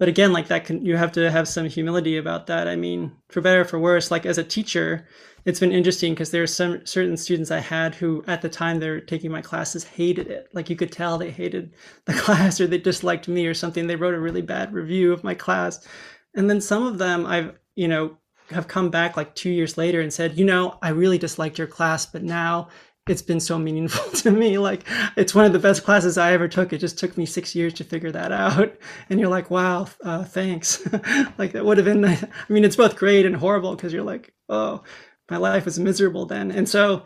but 0.02 0.08
again, 0.08 0.32
like 0.32 0.48
that 0.48 0.64
can 0.64 0.84
you 0.84 0.96
have 0.96 1.12
to 1.12 1.30
have 1.30 1.46
some 1.46 1.66
humility 1.66 2.16
about 2.16 2.48
that. 2.48 2.66
I 2.66 2.74
mean, 2.74 3.12
for 3.28 3.40
better 3.40 3.60
or 3.60 3.64
for 3.64 3.78
worse, 3.78 4.10
like 4.10 4.26
as 4.26 4.36
a 4.36 4.42
teacher, 4.42 5.06
it's 5.44 5.60
been 5.60 5.70
interesting 5.70 6.12
because 6.12 6.32
there 6.32 6.42
are 6.42 6.48
some 6.48 6.84
certain 6.84 7.16
students 7.16 7.52
I 7.52 7.60
had 7.60 7.94
who 7.94 8.24
at 8.26 8.42
the 8.42 8.48
time 8.48 8.80
they 8.80 8.90
were 8.90 8.98
taking 8.98 9.30
my 9.30 9.42
classes 9.42 9.84
hated 9.84 10.26
it. 10.26 10.48
Like 10.52 10.68
you 10.68 10.74
could 10.74 10.90
tell 10.90 11.18
they 11.18 11.30
hated 11.30 11.74
the 12.06 12.14
class 12.14 12.60
or 12.60 12.66
they 12.66 12.78
disliked 12.78 13.28
me 13.28 13.46
or 13.46 13.54
something. 13.54 13.86
They 13.86 13.94
wrote 13.94 14.14
a 14.14 14.20
really 14.20 14.42
bad 14.42 14.72
review 14.72 15.12
of 15.12 15.22
my 15.22 15.34
class. 15.34 15.86
And 16.34 16.50
then 16.50 16.60
some 16.60 16.84
of 16.84 16.98
them 16.98 17.24
I've, 17.24 17.52
you 17.76 17.86
know, 17.86 18.18
have 18.50 18.66
come 18.66 18.90
back 18.90 19.16
like 19.16 19.36
two 19.36 19.50
years 19.50 19.78
later 19.78 20.00
and 20.00 20.12
said, 20.12 20.36
you 20.36 20.44
know, 20.44 20.80
I 20.82 20.88
really 20.88 21.18
disliked 21.18 21.58
your 21.58 21.68
class, 21.68 22.06
but 22.06 22.24
now 22.24 22.70
it's 23.08 23.22
been 23.22 23.40
so 23.40 23.58
meaningful 23.58 24.10
to 24.20 24.30
me. 24.30 24.58
Like 24.58 24.86
it's 25.16 25.34
one 25.34 25.44
of 25.44 25.52
the 25.52 25.58
best 25.58 25.84
classes 25.84 26.16
I 26.16 26.32
ever 26.32 26.48
took. 26.48 26.72
It 26.72 26.78
just 26.78 26.98
took 26.98 27.16
me 27.16 27.26
six 27.26 27.54
years 27.54 27.74
to 27.74 27.84
figure 27.84 28.12
that 28.12 28.32
out. 28.32 28.74
And 29.10 29.20
you're 29.20 29.28
like, 29.28 29.50
wow, 29.50 29.88
uh, 30.04 30.24
thanks. 30.24 30.80
like 31.38 31.52
that 31.52 31.64
would 31.64 31.76
have 31.76 31.84
been, 31.84 32.04
I 32.04 32.18
mean, 32.48 32.64
it's 32.64 32.76
both 32.76 32.96
great 32.96 33.26
and 33.26 33.36
horrible 33.36 33.74
because 33.74 33.92
you're 33.92 34.02
like, 34.02 34.32
oh, 34.48 34.82
my 35.30 35.36
life 35.36 35.64
was 35.64 35.78
miserable 35.78 36.24
then. 36.24 36.50
And 36.50 36.68
so 36.68 37.04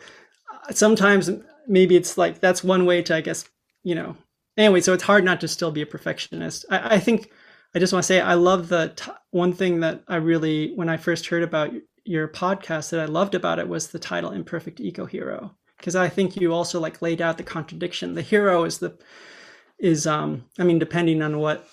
uh, 0.52 0.72
sometimes 0.72 1.30
maybe 1.66 1.96
it's 1.96 2.16
like, 2.16 2.40
that's 2.40 2.62
one 2.62 2.86
way 2.86 3.02
to, 3.02 3.16
I 3.16 3.22
guess, 3.22 3.48
you 3.82 3.94
know, 3.94 4.16
anyway, 4.56 4.80
so 4.80 4.92
it's 4.92 5.02
hard 5.02 5.24
not 5.24 5.40
to 5.40 5.48
still 5.48 5.72
be 5.72 5.82
a 5.82 5.86
perfectionist. 5.86 6.64
I, 6.70 6.96
I 6.96 6.98
think 7.00 7.30
I 7.74 7.78
just 7.78 7.92
want 7.92 8.04
to 8.04 8.06
say, 8.06 8.20
I 8.20 8.34
love 8.34 8.68
the 8.68 8.92
t- 8.94 9.10
one 9.30 9.52
thing 9.52 9.80
that 9.80 10.04
I 10.06 10.16
really, 10.16 10.74
when 10.74 10.88
I 10.88 10.96
first 10.96 11.26
heard 11.26 11.42
about 11.42 11.72
your 12.04 12.28
podcast 12.28 12.90
that 12.90 13.00
I 13.00 13.06
loved 13.06 13.34
about 13.34 13.58
it 13.58 13.68
was 13.68 13.88
the 13.88 13.98
title 13.98 14.30
Imperfect 14.30 14.80
Eco 14.80 15.06
Hero 15.06 15.56
because 15.78 15.96
I 15.96 16.08
think 16.08 16.36
you 16.36 16.52
also 16.52 16.80
like 16.80 17.02
laid 17.02 17.20
out 17.20 17.36
the 17.36 17.42
contradiction. 17.42 18.14
The 18.14 18.22
hero 18.22 18.64
is 18.64 18.78
the 18.78 18.96
is 19.78 20.06
um 20.06 20.44
I 20.58 20.64
mean 20.64 20.78
depending 20.78 21.22
on 21.22 21.38
what 21.38 21.68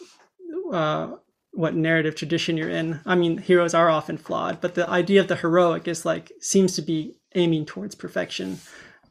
uh 0.71 1.15
what 1.51 1.75
narrative 1.75 2.15
tradition 2.15 2.57
you're 2.57 2.69
in. 2.69 2.99
I 3.05 3.15
mean 3.15 3.37
heroes 3.37 3.73
are 3.73 3.89
often 3.89 4.17
flawed, 4.17 4.59
but 4.61 4.75
the 4.75 4.89
idea 4.89 5.21
of 5.21 5.27
the 5.27 5.35
heroic 5.35 5.87
is 5.87 6.05
like 6.05 6.31
seems 6.39 6.75
to 6.75 6.81
be 6.81 7.15
aiming 7.35 7.65
towards 7.65 7.95
perfection. 7.95 8.59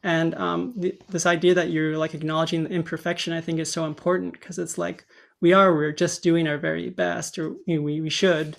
And 0.03 0.35
um, 0.35 0.73
this 1.07 1.25
idea 1.25 1.53
that 1.53 1.71
you're 1.71 1.97
like 1.97 2.13
acknowledging 2.13 2.65
the 2.65 2.71
imperfection, 2.71 3.31
I 3.31 3.39
think, 3.39 3.59
is 3.59 3.71
so 3.71 3.85
important 3.85 4.33
because 4.33 4.59
it's 4.59 4.77
like 4.77 5.05
we 5.39 5.53
are 5.53 5.73
we're 5.73 5.93
just 5.93 6.21
doing 6.21 6.45
our 6.45 6.57
very 6.57 6.89
best, 6.89 7.39
or 7.39 7.55
you 7.65 7.77
know, 7.77 7.81
we 7.81 8.01
we 8.01 8.09
should 8.09 8.57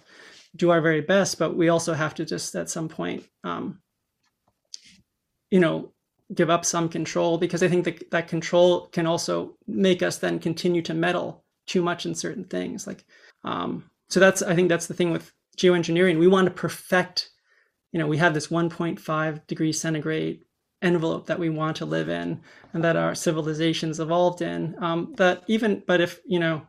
do 0.57 0.71
our 0.71 0.81
very 0.81 1.03
best, 1.03 1.39
but 1.39 1.55
we 1.55 1.69
also 1.69 1.93
have 1.93 2.15
to 2.15 2.25
just 2.25 2.55
at 2.55 2.71
some 2.71 2.89
point, 2.89 3.25
um, 3.43 3.81
you 5.51 5.61
know, 5.61 5.93
give 6.33 6.51
up 6.51 6.65
some 6.65 6.89
control 6.89 7.39
because 7.39 7.63
I 7.63 7.69
think 7.69 7.85
that 7.85 8.11
that 8.11 8.29
control 8.29 8.87
can 8.89 9.07
also 9.07 9.57
make 9.67 10.03
us 10.03 10.19
then 10.19 10.39
continue 10.39 10.83
to 10.83 10.95
meddle 10.95 11.45
too 11.67 11.83
much 11.83 12.07
in 12.07 12.15
certain 12.15 12.45
things. 12.45 12.87
Like, 12.87 13.05
um, 13.45 13.91
so 14.09 14.21
that's 14.21 14.43
I 14.43 14.55
think 14.55 14.69
that's 14.69 14.87
the 14.87 14.95
thing 14.95 15.11
with 15.11 15.33
geoengineering. 15.59 16.19
We 16.19 16.29
want 16.29 16.47
to 16.47 16.53
perfect. 16.53 17.31
You 17.93 17.99
know, 17.99 18.07
we 18.07 18.17
have 18.19 18.35
this 18.35 18.49
1.5 18.49 19.47
degree 19.47 19.73
centigrade 19.73 20.45
envelope 20.83 21.27
that 21.27 21.39
we 21.39 21.49
want 21.49 21.77
to 21.77 21.87
live 21.87 22.09
in 22.09 22.41
and 22.73 22.85
that 22.85 22.97
our 22.97 23.15
civilizations 23.15 24.01
evolved 24.01 24.43
in. 24.43 24.75
Um, 24.83 25.15
that 25.17 25.45
even, 25.47 25.83
but 25.87 26.01
if 26.01 26.21
you 26.27 26.39
know, 26.39 26.67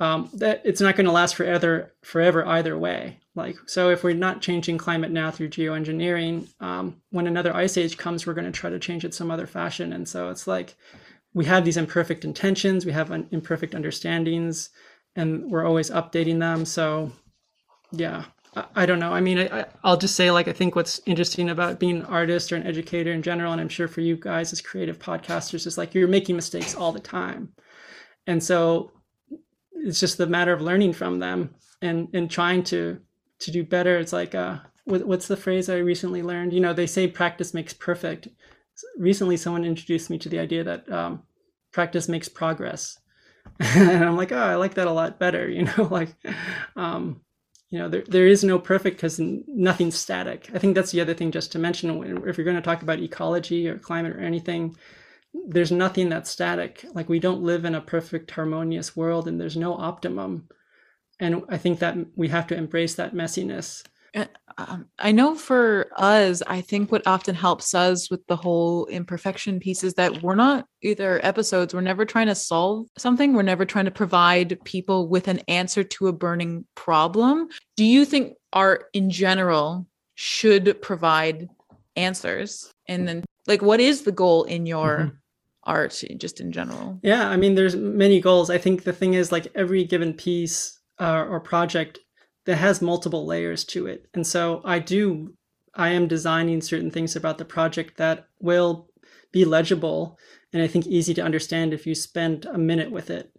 um, 0.00 0.30
that 0.34 0.62
it's 0.64 0.80
not 0.80 0.96
going 0.96 1.06
to 1.06 1.12
last 1.12 1.34
forever 1.34 1.94
forever 2.02 2.46
either 2.46 2.76
way 2.78 3.20
like 3.36 3.56
so 3.66 3.90
if 3.90 4.02
we're 4.02 4.14
not 4.14 4.40
changing 4.40 4.78
climate 4.78 5.10
now 5.10 5.30
through 5.30 5.48
geoengineering 5.48 6.48
um, 6.60 7.00
when 7.10 7.26
another 7.26 7.54
ice 7.54 7.76
age 7.76 7.96
comes 7.96 8.26
we're 8.26 8.34
going 8.34 8.44
to 8.44 8.50
try 8.50 8.70
to 8.70 8.78
change 8.78 9.04
it 9.04 9.14
some 9.14 9.30
other 9.30 9.46
fashion 9.46 9.92
and 9.92 10.08
so 10.08 10.30
it's 10.30 10.46
like 10.46 10.74
we 11.34 11.44
have 11.44 11.64
these 11.64 11.76
imperfect 11.76 12.24
intentions 12.24 12.84
we 12.84 12.92
have 12.92 13.10
imperfect 13.30 13.74
understandings 13.74 14.70
and 15.14 15.50
we're 15.50 15.66
always 15.66 15.90
updating 15.90 16.40
them 16.40 16.64
so 16.64 17.12
yeah 17.92 18.24
I 18.74 18.86
don't 18.86 18.98
know. 18.98 19.12
I 19.12 19.20
mean, 19.20 19.38
I, 19.38 19.66
will 19.84 19.98
just 19.98 20.16
say, 20.16 20.30
like, 20.30 20.48
I 20.48 20.52
think 20.52 20.74
what's 20.74 21.00
interesting 21.04 21.50
about 21.50 21.78
being 21.78 21.98
an 21.98 22.06
artist 22.06 22.50
or 22.50 22.56
an 22.56 22.66
educator 22.66 23.12
in 23.12 23.20
general, 23.20 23.52
and 23.52 23.60
I'm 23.60 23.68
sure 23.68 23.86
for 23.86 24.00
you 24.00 24.16
guys 24.16 24.52
as 24.52 24.62
creative 24.62 24.98
podcasters, 24.98 25.66
is 25.66 25.76
like 25.76 25.94
you're 25.94 26.08
making 26.08 26.36
mistakes 26.36 26.74
all 26.74 26.90
the 26.90 27.00
time. 27.00 27.52
And 28.26 28.42
so 28.42 28.92
it's 29.72 30.00
just 30.00 30.16
the 30.16 30.26
matter 30.26 30.54
of 30.54 30.62
learning 30.62 30.94
from 30.94 31.18
them 31.18 31.54
and, 31.82 32.08
and 32.14 32.30
trying 32.30 32.64
to, 32.64 32.98
to 33.40 33.50
do 33.50 33.64
better. 33.64 33.98
It's 33.98 34.12
like, 34.12 34.34
uh, 34.34 34.58
what's 34.84 35.28
the 35.28 35.36
phrase 35.36 35.68
I 35.68 35.78
recently 35.78 36.22
learned? 36.22 36.52
You 36.52 36.60
know, 36.60 36.72
they 36.72 36.86
say 36.86 37.06
practice 37.08 37.54
makes 37.54 37.74
perfect. 37.74 38.28
Recently, 38.98 39.36
someone 39.36 39.64
introduced 39.64 40.10
me 40.10 40.18
to 40.18 40.28
the 40.28 40.38
idea 40.38 40.64
that 40.64 40.90
um, 40.90 41.22
practice 41.72 42.08
makes 42.08 42.28
progress. 42.28 42.98
and 43.60 44.04
I'm 44.04 44.16
like, 44.16 44.32
oh, 44.32 44.38
I 44.38 44.54
like 44.56 44.74
that 44.74 44.88
a 44.88 44.92
lot 44.92 45.18
better. 45.18 45.48
You 45.56 45.64
know, 45.64 45.88
like, 45.90 46.14
um, 46.76 47.20
you 47.70 47.78
know 47.78 47.88
there, 47.88 48.04
there 48.08 48.26
is 48.26 48.44
no 48.44 48.58
perfect 48.58 48.96
because 48.96 49.18
nothing's 49.18 49.98
static 49.98 50.48
i 50.54 50.58
think 50.58 50.74
that's 50.74 50.92
the 50.92 51.00
other 51.00 51.14
thing 51.14 51.30
just 51.30 51.52
to 51.52 51.58
mention 51.58 51.90
if 52.26 52.38
you're 52.38 52.44
going 52.44 52.56
to 52.56 52.62
talk 52.62 52.82
about 52.82 53.00
ecology 53.00 53.68
or 53.68 53.78
climate 53.78 54.14
or 54.14 54.20
anything 54.20 54.76
there's 55.48 55.72
nothing 55.72 56.08
that's 56.08 56.30
static 56.30 56.84
like 56.94 57.08
we 57.08 57.18
don't 57.18 57.42
live 57.42 57.64
in 57.64 57.74
a 57.74 57.80
perfect 57.80 58.30
harmonious 58.30 58.96
world 58.96 59.28
and 59.28 59.40
there's 59.40 59.56
no 59.56 59.74
optimum 59.74 60.48
and 61.20 61.42
i 61.48 61.56
think 61.56 61.78
that 61.78 61.96
we 62.14 62.28
have 62.28 62.46
to 62.46 62.56
embrace 62.56 62.94
that 62.94 63.14
messiness 63.14 63.82
um, 64.58 64.86
I 64.98 65.12
know 65.12 65.34
for 65.34 65.88
us, 65.96 66.42
I 66.46 66.62
think 66.62 66.90
what 66.90 67.06
often 67.06 67.34
helps 67.34 67.74
us 67.74 68.10
with 68.10 68.26
the 68.26 68.36
whole 68.36 68.86
imperfection 68.86 69.60
piece 69.60 69.84
is 69.84 69.94
that 69.94 70.22
we're 70.22 70.34
not 70.34 70.66
either 70.82 71.20
episodes, 71.22 71.74
we're 71.74 71.82
never 71.82 72.06
trying 72.06 72.28
to 72.28 72.34
solve 72.34 72.86
something, 72.96 73.34
we're 73.34 73.42
never 73.42 73.66
trying 73.66 73.84
to 73.84 73.90
provide 73.90 74.58
people 74.64 75.08
with 75.08 75.28
an 75.28 75.40
answer 75.48 75.84
to 75.84 76.08
a 76.08 76.12
burning 76.12 76.64
problem. 76.74 77.48
Do 77.76 77.84
you 77.84 78.06
think 78.06 78.34
art 78.52 78.86
in 78.94 79.10
general 79.10 79.86
should 80.14 80.80
provide 80.80 81.48
answers? 81.96 82.72
And 82.88 83.06
then, 83.06 83.24
like, 83.46 83.60
what 83.60 83.80
is 83.80 84.02
the 84.02 84.12
goal 84.12 84.44
in 84.44 84.64
your 84.64 84.98
mm-hmm. 84.98 85.16
art 85.64 86.02
just 86.16 86.40
in 86.40 86.50
general? 86.50 86.98
Yeah, 87.02 87.28
I 87.28 87.36
mean, 87.36 87.54
there's 87.54 87.76
many 87.76 88.20
goals. 88.20 88.48
I 88.48 88.56
think 88.56 88.84
the 88.84 88.94
thing 88.94 89.12
is, 89.12 89.30
like, 89.30 89.48
every 89.54 89.84
given 89.84 90.14
piece 90.14 90.75
uh, 91.00 91.24
or 91.28 91.40
project 91.40 91.98
that 92.44 92.56
has 92.56 92.80
multiple 92.80 93.26
layers 93.26 93.64
to 93.64 93.86
it. 93.86 94.06
And 94.14 94.26
so 94.26 94.62
I 94.64 94.78
do, 94.78 95.34
I 95.74 95.90
am 95.90 96.08
designing 96.08 96.60
certain 96.60 96.90
things 96.90 97.16
about 97.16 97.38
the 97.38 97.44
project 97.44 97.96
that 97.96 98.28
will 98.40 98.88
be 99.32 99.44
legible 99.44 100.18
and 100.52 100.62
I 100.62 100.68
think 100.68 100.86
easy 100.86 101.12
to 101.14 101.22
understand 101.22 101.74
if 101.74 101.86
you 101.86 101.94
spend 101.94 102.46
a 102.46 102.56
minute 102.56 102.90
with 102.90 103.10
it 103.10 103.30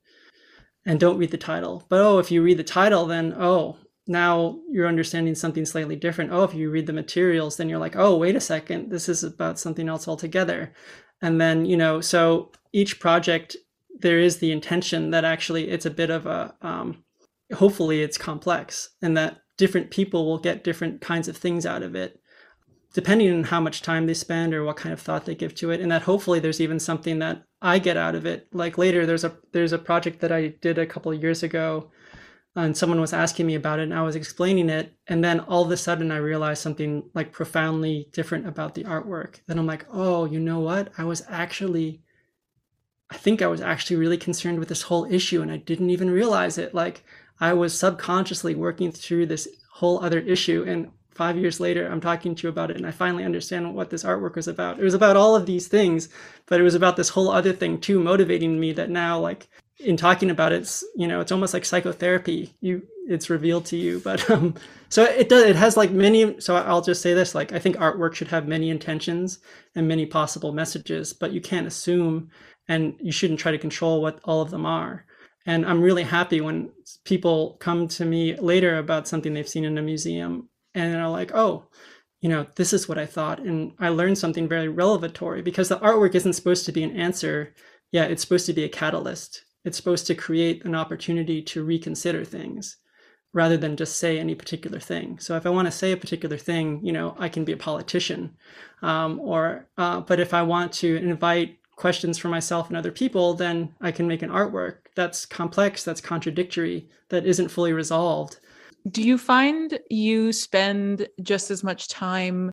and 0.85 0.99
don't 0.99 1.17
read 1.17 1.31
the 1.31 1.37
title. 1.37 1.85
But 1.89 2.01
oh, 2.01 2.19
if 2.19 2.29
you 2.31 2.43
read 2.43 2.57
the 2.57 2.63
title, 2.63 3.05
then 3.07 3.33
oh, 3.37 3.77
now 4.07 4.59
you're 4.69 4.87
understanding 4.87 5.35
something 5.35 5.65
slightly 5.65 5.95
different. 5.95 6.31
Oh, 6.31 6.43
if 6.43 6.53
you 6.53 6.69
read 6.69 6.85
the 6.85 6.93
materials, 6.93 7.57
then 7.57 7.69
you're 7.69 7.79
like, 7.79 7.95
oh, 7.95 8.17
wait 8.17 8.35
a 8.35 8.41
second, 8.41 8.89
this 8.89 9.09
is 9.09 9.23
about 9.23 9.59
something 9.59 9.89
else 9.89 10.07
altogether. 10.07 10.73
And 11.21 11.41
then, 11.41 11.65
you 11.65 11.75
know, 11.75 12.01
so 12.01 12.51
each 12.71 12.99
project, 12.99 13.57
there 13.99 14.19
is 14.19 14.37
the 14.37 14.51
intention 14.51 15.09
that 15.11 15.25
actually 15.25 15.69
it's 15.69 15.85
a 15.87 15.91
bit 15.91 16.09
of 16.09 16.25
a, 16.25 16.53
um, 16.61 17.03
hopefully 17.53 18.01
it's 18.01 18.17
complex 18.17 18.89
and 19.01 19.15
that 19.17 19.37
different 19.57 19.89
people 19.89 20.25
will 20.25 20.37
get 20.37 20.63
different 20.63 21.01
kinds 21.01 21.27
of 21.27 21.37
things 21.37 21.65
out 21.65 21.83
of 21.83 21.95
it 21.95 22.19
depending 22.97 23.31
on 23.31 23.43
how 23.43 23.59
much 23.59 23.83
time 23.83 24.07
they 24.07 24.13
spend 24.15 24.55
or 24.55 24.63
what 24.63 24.75
kind 24.75 24.91
of 24.91 24.99
thought 24.99 25.25
they 25.25 25.35
give 25.35 25.53
to 25.53 25.69
it. 25.69 25.81
And 25.81 25.91
that 25.91 26.01
hopefully 26.01 26.39
there's 26.39 26.59
even 26.59 26.79
something 26.79 27.19
that 27.19 27.43
i 27.61 27.77
get 27.77 27.95
out 27.95 28.15
of 28.15 28.25
it. 28.25 28.47
Like 28.51 28.77
later 28.77 29.05
there's 29.05 29.23
a 29.23 29.37
there's 29.51 29.71
a 29.71 29.77
project 29.77 30.19
that 30.21 30.31
i 30.31 30.47
did 30.61 30.79
a 30.79 30.85
couple 30.85 31.11
of 31.11 31.21
years 31.21 31.43
ago 31.43 31.91
and 32.55 32.75
someone 32.75 32.99
was 32.99 33.13
asking 33.13 33.45
me 33.45 33.53
about 33.53 33.77
it 33.77 33.83
and 33.83 33.93
i 33.93 34.01
was 34.01 34.15
explaining 34.15 34.69
it. 34.69 34.95
And 35.05 35.23
then 35.23 35.41
all 35.41 35.63
of 35.63 35.69
a 35.69 35.77
sudden 35.77 36.11
i 36.11 36.17
realized 36.17 36.63
something 36.63 37.03
like 37.13 37.31
profoundly 37.31 38.09
different 38.13 38.47
about 38.47 38.73
the 38.73 38.83
artwork. 38.85 39.41
Then 39.45 39.59
i'm 39.59 39.67
like 39.67 39.85
oh 39.91 40.25
you 40.25 40.39
know 40.39 40.59
what? 40.59 40.91
I 40.97 41.03
was 41.03 41.23
actually 41.29 42.01
i 43.11 43.17
think 43.17 43.43
i 43.43 43.47
was 43.47 43.61
actually 43.61 43.97
really 43.97 44.17
concerned 44.17 44.57
with 44.57 44.69
this 44.69 44.81
whole 44.81 45.05
issue 45.05 45.41
and 45.43 45.51
i 45.51 45.57
didn't 45.57 45.91
even 45.91 46.09
realize 46.09 46.57
it. 46.57 46.73
Like 46.73 47.03
I 47.39 47.53
was 47.53 47.77
subconsciously 47.77 48.55
working 48.55 48.91
through 48.91 49.27
this 49.27 49.47
whole 49.69 50.03
other 50.03 50.19
issue. 50.19 50.63
And 50.67 50.91
five 51.11 51.37
years 51.37 51.59
later, 51.59 51.87
I'm 51.87 52.01
talking 52.01 52.35
to 52.35 52.43
you 52.43 52.49
about 52.49 52.71
it, 52.71 52.77
and 52.77 52.85
I 52.85 52.91
finally 52.91 53.23
understand 53.23 53.73
what 53.73 53.89
this 53.89 54.03
artwork 54.03 54.35
was 54.35 54.47
about. 54.47 54.79
It 54.79 54.83
was 54.83 54.93
about 54.93 55.17
all 55.17 55.35
of 55.35 55.45
these 55.45 55.67
things, 55.67 56.09
but 56.45 56.59
it 56.59 56.63
was 56.63 56.75
about 56.75 56.95
this 56.95 57.09
whole 57.09 57.29
other 57.29 57.53
thing 57.53 57.79
too, 57.79 57.99
motivating 57.99 58.59
me 58.59 58.71
that 58.73 58.89
now, 58.89 59.19
like, 59.19 59.47
in 59.79 59.97
talking 59.97 60.29
about 60.31 60.51
it, 60.51 60.61
it's 60.61 60.83
you 60.95 61.07
know 61.07 61.19
it's 61.19 61.31
almost 61.31 61.53
like 61.53 61.63
psychotherapy 61.63 62.55
you 62.61 62.81
it's 63.07 63.29
revealed 63.29 63.65
to 63.65 63.77
you 63.77 63.99
but 63.99 64.27
um 64.31 64.55
so 64.89 65.03
it 65.03 65.29
does 65.29 65.43
it 65.43 65.55
has 65.55 65.77
like 65.77 65.91
many 65.91 66.39
so 66.41 66.55
i'll 66.55 66.81
just 66.81 67.01
say 67.01 67.13
this 67.13 67.35
like 67.35 67.53
i 67.53 67.59
think 67.59 67.75
artwork 67.77 68.15
should 68.15 68.27
have 68.27 68.47
many 68.47 68.69
intentions 68.69 69.39
and 69.75 69.87
many 69.87 70.05
possible 70.05 70.51
messages 70.51 71.13
but 71.13 71.31
you 71.31 71.39
can't 71.39 71.67
assume 71.67 72.29
and 72.67 72.95
you 72.99 73.11
shouldn't 73.11 73.39
try 73.39 73.51
to 73.51 73.57
control 73.57 74.01
what 74.01 74.19
all 74.23 74.41
of 74.41 74.49
them 74.49 74.65
are 74.65 75.05
and 75.47 75.65
I'm 75.65 75.81
really 75.81 76.03
happy 76.03 76.41
when 76.41 76.71
people 77.05 77.55
come 77.61 77.87
to 77.87 78.03
me 78.03 78.35
later 78.35 78.77
about 78.77 79.07
something 79.07 79.33
they've 79.33 79.47
seen 79.47 79.63
in 79.63 79.77
a 79.77 79.81
museum 79.81 80.49
and 80.75 80.95
are 80.97 81.09
like, 81.09 81.31
oh, 81.33 81.69
you 82.19 82.27
know, 82.27 82.45
this 82.55 82.73
is 82.73 82.89
what 82.89 82.97
I 82.97 83.05
thought. 83.05 83.39
And 83.39 83.71
I 83.79 83.89
learned 83.89 84.17
something 84.17 84.49
very 84.49 84.67
revelatory 84.67 85.41
because 85.41 85.69
the 85.69 85.79
artwork 85.79 86.15
isn't 86.15 86.33
supposed 86.33 86.65
to 86.65 86.73
be 86.73 86.83
an 86.83 86.97
answer. 86.97 87.53
Yeah, 87.93 88.03
it's 88.03 88.21
supposed 88.21 88.45
to 88.47 88.53
be 88.53 88.65
a 88.65 88.69
catalyst. 88.69 89.45
It's 89.63 89.77
supposed 89.77 90.05
to 90.07 90.15
create 90.15 90.65
an 90.65 90.75
opportunity 90.75 91.41
to 91.43 91.63
reconsider 91.63 92.25
things 92.25 92.75
rather 93.33 93.55
than 93.55 93.77
just 93.77 93.97
say 93.97 94.19
any 94.19 94.35
particular 94.35 94.79
thing. 94.79 95.17
So 95.19 95.37
if 95.37 95.45
I 95.45 95.49
want 95.49 95.67
to 95.67 95.71
say 95.71 95.93
a 95.93 95.97
particular 95.97 96.37
thing, 96.37 96.81
you 96.83 96.91
know, 96.91 97.15
I 97.17 97.29
can 97.29 97.45
be 97.45 97.53
a 97.53 97.57
politician. 97.57 98.35
Um, 98.81 99.19
or, 99.21 99.69
uh, 99.77 100.01
but 100.01 100.19
if 100.19 100.33
I 100.33 100.41
want 100.41 100.73
to 100.73 100.97
invite 100.97 101.59
questions 101.77 102.17
for 102.17 102.27
myself 102.27 102.67
and 102.67 102.75
other 102.75 102.91
people, 102.91 103.33
then 103.33 103.73
I 103.79 103.91
can 103.91 104.07
make 104.07 104.23
an 104.23 104.29
artwork 104.29 104.79
that's 104.97 105.25
complex, 105.25 105.83
that's 105.85 106.01
contradictory, 106.01 106.89
that 107.09 107.25
isn't 107.25 107.49
fully 107.49 107.71
resolved. 107.71 108.39
Do 108.89 109.03
you 109.03 109.17
find 109.17 109.79
you 109.89 110.33
spend 110.33 111.07
just 111.21 111.51
as 111.51 111.63
much 111.63 111.87
time 111.87 112.51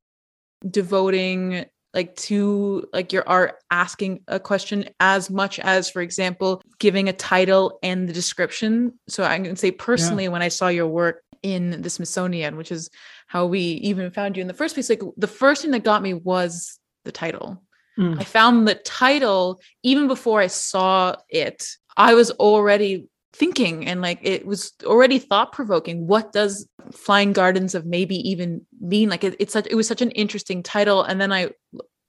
devoting 0.70 1.64
like 1.94 2.16
to 2.16 2.86
like 2.92 3.12
your 3.12 3.26
art 3.28 3.56
asking 3.70 4.20
a 4.28 4.40
question 4.40 4.88
as 4.98 5.30
much 5.30 5.58
as 5.60 5.90
for 5.90 6.02
example 6.02 6.62
giving 6.78 7.08
a 7.08 7.12
title 7.12 7.78
and 7.82 8.08
the 8.08 8.14
description 8.14 8.98
so 9.06 9.22
i 9.22 9.38
can 9.38 9.56
say 9.56 9.70
personally 9.70 10.24
yeah. 10.24 10.30
when 10.30 10.40
i 10.40 10.48
saw 10.48 10.68
your 10.68 10.86
work 10.86 11.22
in 11.42 11.82
the 11.82 11.90
smithsonian 11.90 12.56
which 12.56 12.72
is 12.72 12.88
how 13.26 13.44
we 13.44 13.60
even 13.60 14.10
found 14.10 14.38
you 14.38 14.40
in 14.40 14.48
the 14.48 14.54
first 14.54 14.74
place 14.74 14.88
like 14.88 15.02
the 15.18 15.26
first 15.26 15.60
thing 15.60 15.70
that 15.70 15.84
got 15.84 16.00
me 16.00 16.14
was 16.14 16.80
the 17.04 17.12
title 17.12 17.62
Mm. 17.98 18.20
I 18.20 18.24
found 18.24 18.66
the 18.66 18.74
title 18.74 19.60
even 19.82 20.08
before 20.08 20.40
I 20.40 20.48
saw 20.48 21.16
it. 21.28 21.76
I 21.96 22.14
was 22.14 22.30
already 22.32 23.08
thinking 23.32 23.86
and 23.86 24.00
like 24.00 24.20
it 24.22 24.46
was 24.46 24.72
already 24.84 25.18
thought 25.18 25.52
provoking. 25.52 26.06
What 26.06 26.32
does 26.32 26.68
Flying 26.92 27.32
Gardens 27.32 27.74
of 27.74 27.86
Maybe 27.86 28.16
even 28.28 28.64
mean? 28.80 29.08
Like 29.08 29.24
it, 29.24 29.36
it's 29.38 29.52
such 29.52 29.66
it 29.70 29.74
was 29.74 29.88
such 29.88 30.02
an 30.02 30.10
interesting 30.12 30.62
title. 30.62 31.02
And 31.02 31.20
then 31.20 31.32
I 31.32 31.50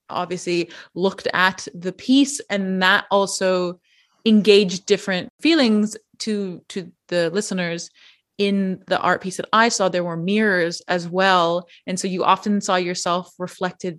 obviously 0.08 0.70
looked 0.94 1.26
at 1.34 1.66
the 1.74 1.92
piece 1.92 2.40
and 2.48 2.82
that 2.82 3.06
also 3.10 3.80
engaged 4.24 4.86
different 4.86 5.28
feelings 5.40 5.96
to 6.18 6.62
to 6.68 6.90
the 7.08 7.30
listeners 7.30 7.90
in 8.38 8.82
the 8.86 9.00
art 9.00 9.22
piece 9.22 9.38
that 9.38 9.48
I 9.52 9.70
saw, 9.70 9.88
there 9.88 10.04
were 10.04 10.16
mirrors 10.16 10.82
as 10.88 11.08
well. 11.08 11.66
And 11.86 11.98
so 11.98 12.06
you 12.06 12.22
often 12.22 12.60
saw 12.60 12.76
yourself 12.76 13.32
reflected 13.38 13.98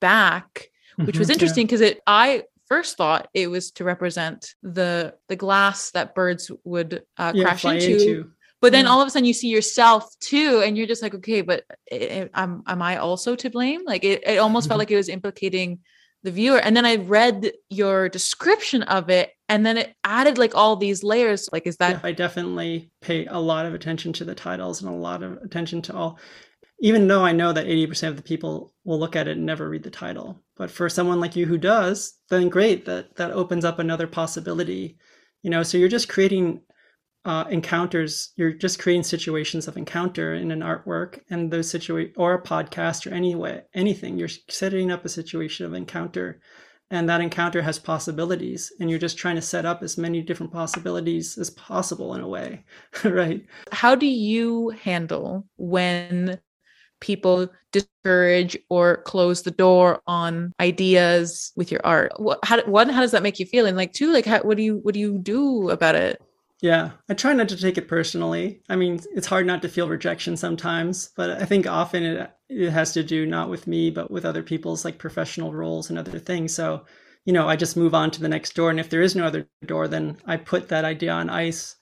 back 0.00 0.70
which 0.96 1.08
mm-hmm, 1.08 1.18
was 1.18 1.30
interesting 1.30 1.66
because 1.66 1.80
yeah. 1.80 1.88
it 1.88 2.00
I 2.06 2.44
first 2.74 2.96
thought 2.96 3.28
it 3.34 3.48
was 3.48 3.70
to 3.70 3.84
represent 3.84 4.54
the 4.62 5.14
the 5.28 5.36
glass 5.36 5.92
that 5.92 6.14
birds 6.14 6.50
would 6.64 7.02
uh, 7.16 7.32
yeah, 7.34 7.44
crash 7.44 7.64
into. 7.64 7.92
into. 7.92 8.30
But 8.60 8.72
then 8.72 8.86
yeah. 8.86 8.90
all 8.90 9.00
of 9.00 9.06
a 9.06 9.10
sudden 9.10 9.26
you 9.26 9.34
see 9.34 9.48
yourself 9.48 10.08
too, 10.20 10.62
and 10.64 10.76
you're 10.76 10.88
just 10.88 11.02
like, 11.02 11.14
okay, 11.14 11.42
but 11.42 11.64
am 11.92 12.30
am, 12.34 12.62
am 12.66 12.82
I 12.82 12.96
also 12.96 13.36
to 13.36 13.50
blame? 13.50 13.82
Like 13.84 14.02
it, 14.02 14.26
it 14.26 14.38
almost 14.38 14.64
mm-hmm. 14.64 14.70
felt 14.70 14.78
like 14.78 14.90
it 14.90 14.96
was 14.96 15.08
implicating 15.08 15.80
the 16.24 16.32
viewer. 16.32 16.58
And 16.58 16.74
then 16.76 16.86
I 16.86 16.96
read 16.96 17.52
your 17.68 18.08
description 18.08 18.82
of 18.82 19.10
it, 19.10 19.30
and 19.48 19.64
then 19.64 19.76
it 19.76 19.94
added 20.02 20.38
like 20.38 20.54
all 20.56 20.74
these 20.74 21.04
layers. 21.04 21.48
Like, 21.52 21.66
is 21.66 21.76
that? 21.76 21.90
Yeah, 21.90 22.00
I 22.02 22.12
definitely 22.12 22.90
pay 23.00 23.26
a 23.26 23.38
lot 23.38 23.66
of 23.66 23.74
attention 23.74 24.12
to 24.14 24.24
the 24.24 24.34
titles 24.34 24.82
and 24.82 24.90
a 24.90 24.96
lot 24.96 25.22
of 25.22 25.36
attention 25.44 25.82
to 25.82 25.94
all 25.94 26.18
even 26.80 27.08
though 27.08 27.24
I 27.24 27.32
know 27.32 27.52
that 27.52 27.66
80% 27.66 28.08
of 28.08 28.16
the 28.16 28.22
people 28.22 28.72
will 28.84 28.98
look 28.98 29.16
at 29.16 29.28
it 29.28 29.36
and 29.36 29.46
never 29.46 29.68
read 29.68 29.82
the 29.82 29.90
title. 29.90 30.42
But 30.56 30.70
for 30.70 30.88
someone 30.88 31.20
like 31.20 31.36
you 31.36 31.46
who 31.46 31.58
does, 31.58 32.18
then 32.28 32.48
great, 32.48 32.84
that 32.86 33.16
that 33.16 33.32
opens 33.32 33.64
up 33.64 33.78
another 33.78 34.06
possibility. 34.06 34.98
You 35.42 35.50
know, 35.50 35.62
so 35.62 35.78
you're 35.78 35.88
just 35.88 36.08
creating 36.08 36.62
uh, 37.24 37.44
encounters, 37.50 38.32
you're 38.36 38.52
just 38.52 38.78
creating 38.78 39.02
situations 39.02 39.66
of 39.66 39.76
encounter 39.76 40.34
in 40.34 40.50
an 40.50 40.60
artwork 40.60 41.20
and 41.30 41.50
those 41.50 41.72
situa 41.72 42.12
or 42.16 42.34
a 42.34 42.42
podcast 42.42 43.10
or 43.10 43.14
any 43.14 43.34
way, 43.34 43.62
anything. 43.74 44.18
You're 44.18 44.28
setting 44.48 44.90
up 44.90 45.04
a 45.04 45.08
situation 45.08 45.64
of 45.64 45.74
encounter 45.74 46.40
and 46.90 47.08
that 47.08 47.20
encounter 47.20 47.62
has 47.62 47.78
possibilities 47.78 48.72
and 48.78 48.90
you're 48.90 48.98
just 48.98 49.18
trying 49.18 49.36
to 49.36 49.42
set 49.42 49.64
up 49.64 49.82
as 49.82 49.98
many 49.98 50.22
different 50.22 50.52
possibilities 50.52 51.38
as 51.38 51.50
possible 51.50 52.14
in 52.14 52.20
a 52.20 52.28
way 52.28 52.64
right 53.04 53.44
how 53.72 53.94
do 53.94 54.06
you 54.06 54.68
handle 54.70 55.46
when 55.56 56.38
people 57.04 57.46
discourage 57.70 58.56
or 58.70 59.02
close 59.02 59.42
the 59.42 59.50
door 59.50 60.00
on 60.06 60.52
ideas 60.58 61.52
with 61.54 61.70
your 61.70 61.82
art 61.84 62.12
what 62.18 62.38
how 62.42 62.64
one 62.64 62.88
how 62.88 63.02
does 63.02 63.10
that 63.10 63.22
make 63.22 63.38
you 63.38 63.44
feel 63.44 63.66
and 63.66 63.76
like 63.76 63.92
two 63.92 64.10
like 64.10 64.24
how, 64.24 64.40
what 64.40 64.56
do 64.56 64.62
you 64.62 64.78
what 64.78 64.94
do 64.94 65.00
you 65.00 65.18
do 65.18 65.68
about 65.68 65.94
it 65.94 66.20
yeah, 66.60 66.92
I 67.10 67.14
try 67.14 67.34
not 67.34 67.50
to 67.50 67.58
take 67.58 67.76
it 67.76 67.88
personally. 67.88 68.62
I 68.70 68.76
mean, 68.76 68.98
it's 69.14 69.26
hard 69.26 69.46
not 69.46 69.60
to 69.62 69.68
feel 69.68 69.86
rejection 69.86 70.34
sometimes, 70.34 71.10
but 71.14 71.42
I 71.42 71.44
think 71.44 71.66
often 71.66 72.02
it 72.04 72.30
it 72.48 72.70
has 72.70 72.94
to 72.94 73.02
do 73.02 73.26
not 73.26 73.50
with 73.50 73.66
me, 73.66 73.90
but 73.90 74.10
with 74.10 74.24
other 74.24 74.42
people's 74.42 74.82
like 74.82 74.96
professional 74.96 75.52
roles 75.52 75.90
and 75.90 75.98
other 75.98 76.18
things. 76.18 76.54
So, 76.54 76.86
you 77.26 77.34
know, 77.34 77.46
I 77.46 77.56
just 77.56 77.76
move 77.76 77.94
on 77.94 78.10
to 78.12 78.20
the 78.22 78.28
next 78.28 78.54
door, 78.54 78.70
and 78.70 78.80
if 78.80 78.88
there 78.88 79.02
is 79.02 79.14
no 79.14 79.26
other 79.26 79.46
door, 79.66 79.88
then 79.88 80.16
I 80.24 80.38
put 80.38 80.68
that 80.68 80.86
idea 80.86 81.12
on 81.12 81.28
ice 81.28 81.76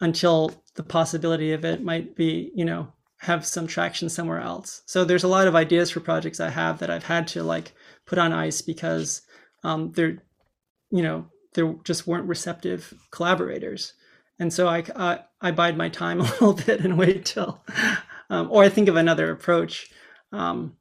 until 0.00 0.50
the 0.74 0.82
possibility 0.82 1.52
of 1.52 1.64
it 1.64 1.84
might 1.84 2.16
be, 2.16 2.50
you 2.52 2.64
know, 2.64 2.92
have 3.18 3.46
some 3.46 3.66
traction 3.66 4.08
somewhere 4.08 4.40
else. 4.40 4.82
So 4.86 5.04
there's 5.04 5.24
a 5.24 5.28
lot 5.28 5.46
of 5.46 5.54
ideas 5.54 5.90
for 5.90 6.00
projects 6.00 6.40
I 6.40 6.50
have 6.50 6.78
that 6.78 6.90
I've 6.90 7.04
had 7.04 7.26
to 7.28 7.42
like 7.42 7.72
put 8.06 8.18
on 8.18 8.32
ice 8.32 8.62
because 8.62 9.22
um, 9.64 9.92
they're, 9.92 10.22
you 10.90 11.02
know, 11.02 11.26
there 11.54 11.74
just 11.84 12.06
weren't 12.06 12.28
receptive 12.28 12.92
collaborators 13.10 13.94
and 14.38 14.52
so 14.52 14.68
I, 14.68 14.84
I, 14.94 15.20
I 15.40 15.50
bide 15.50 15.76
my 15.76 15.88
time 15.88 16.20
a 16.20 16.24
little 16.24 16.54
bit 16.54 16.80
and 16.80 16.98
wait 16.98 17.24
till, 17.24 17.62
um, 18.30 18.48
or 18.50 18.64
I 18.64 18.68
think 18.68 18.88
of 18.88 18.96
another 18.96 19.30
approach. 19.30 19.90
Um, 20.32 20.76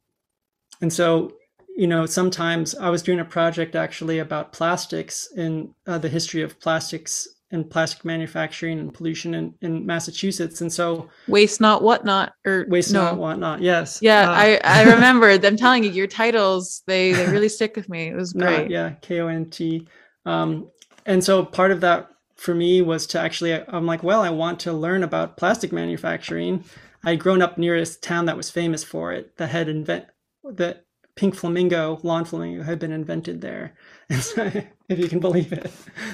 and 0.82 0.92
so, 0.92 1.34
you 1.76 1.88
know, 1.88 2.06
sometimes 2.06 2.76
I 2.76 2.90
was 2.90 3.04
doing 3.04 3.20
a 3.20 3.26
project 3.26 3.76
actually 3.76 4.20
about 4.20 4.54
plastics 4.54 5.28
in 5.36 5.74
uh, 5.88 5.98
the 5.98 6.10
history 6.10 6.42
of 6.42 6.60
plastics 6.60 7.28
and 7.56 7.68
plastic 7.70 8.06
manufacturing 8.06 8.80
and 8.80 8.94
pollution 8.94 9.34
in, 9.34 9.56
in 9.62 9.86
Massachusetts. 9.86 10.62
And 10.62 10.72
so 10.72 11.10
waste 11.28 11.60
not 11.60 11.82
whatnot 11.82 12.34
or 12.46 12.66
waste 12.70 12.94
no. 12.94 13.04
not 13.04 13.18
whatnot. 13.18 13.62
Yes. 13.62 14.00
Yeah. 14.02 14.30
Uh, 14.30 14.34
I, 14.34 14.60
I 14.64 14.84
remember 14.94 15.38
them 15.40 15.58
telling 15.58 15.84
you 15.84 15.90
your 15.90 16.08
titles. 16.08 16.84
They, 16.86 17.14
they 17.14 17.28
really 17.32 17.50
stick 17.50 17.76
with 17.76 17.90
me. 17.90 18.10
It 18.10 18.16
was 18.16 18.34
great. 18.34 18.64
Not, 18.64 18.70
yeah. 18.70 18.92
K 19.02 19.22
O 19.22 19.28
N 19.28 19.50
T. 19.50 19.88
Um, 20.26 20.70
and 21.06 21.24
so 21.24 21.44
part 21.44 21.72
of 21.72 21.82
that 21.82 22.10
for 22.36 22.54
me 22.54 22.82
was 22.82 23.08
to 23.08 23.20
actually 23.20 23.54
i'm 23.54 23.86
like 23.86 24.04
well 24.04 24.22
i 24.22 24.30
want 24.30 24.60
to 24.60 24.74
learn 24.74 25.04
about 25.04 25.38
plastic 25.38 25.72
manufacturing 25.72 26.64
i'd 27.06 27.20
grown 27.20 27.42
up 27.42 27.58
near 27.58 27.76
a 27.76 27.86
town 27.86 28.26
that 28.26 28.38
was 28.38 28.52
famous 28.52 28.84
for 28.84 29.14
it 29.14 29.38
that 29.38 29.50
had 29.50 29.70
invent 29.70 30.06
the 30.44 30.78
pink 31.16 31.36
flamingo 31.36 32.00
lawn 32.04 32.26
flamingo 32.26 32.64
had 32.64 32.80
been 32.80 32.92
invented 32.92 33.42
there. 33.42 33.76
If 34.88 35.00
you 35.00 35.10
can 35.10 35.20
believe 35.20 35.52
it 35.52 35.72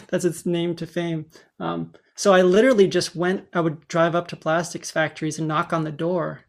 that's 0.08 0.24
its 0.24 0.46
name 0.46 0.76
to 0.78 0.88
fame. 0.88 1.26
Um, 1.60 1.94
so 2.16 2.34
i 2.34 2.42
literally 2.42 2.88
just 2.88 3.16
went 3.16 3.48
i 3.54 3.60
would 3.60 3.88
drive 3.88 4.16
up 4.16 4.28
to 4.30 4.36
plastics 4.36 4.92
factories 4.92 5.40
and 5.40 5.48
knock 5.48 5.74
on 5.74 5.84
the 5.84 5.92
door 5.92 6.46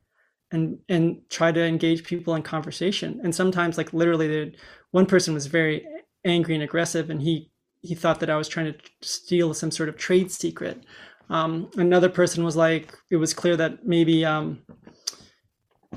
and 0.53 0.79
and 0.89 1.23
try 1.31 1.51
to 1.51 1.65
engage 1.65 2.05
people 2.05 2.35
in 2.35 2.43
conversation. 2.43 3.21
And 3.25 3.35
sometimes 3.35 3.77
like 3.79 3.93
literally 3.93 4.55
one 4.93 5.07
person 5.07 5.35
was 5.35 5.47
very 5.47 5.85
angry 6.25 6.55
and 6.55 6.63
aggressive 6.63 7.11
and 7.11 7.21
he 7.21 7.51
he 7.81 7.95
thought 7.97 8.21
that 8.21 8.31
I 8.31 8.37
was 8.37 8.49
trying 8.49 8.73
to 8.73 8.79
steal 9.01 9.53
some 9.55 9.71
sort 9.71 9.89
of 9.89 9.97
trade 9.97 10.31
secret. 10.31 10.85
Um, 11.29 11.71
another 11.77 12.09
person 12.09 12.45
was 12.45 12.57
like, 12.57 12.97
it 13.11 13.17
was 13.17 13.35
clear 13.35 13.57
that 13.57 13.87
maybe, 13.87 14.25
um, 14.25 14.63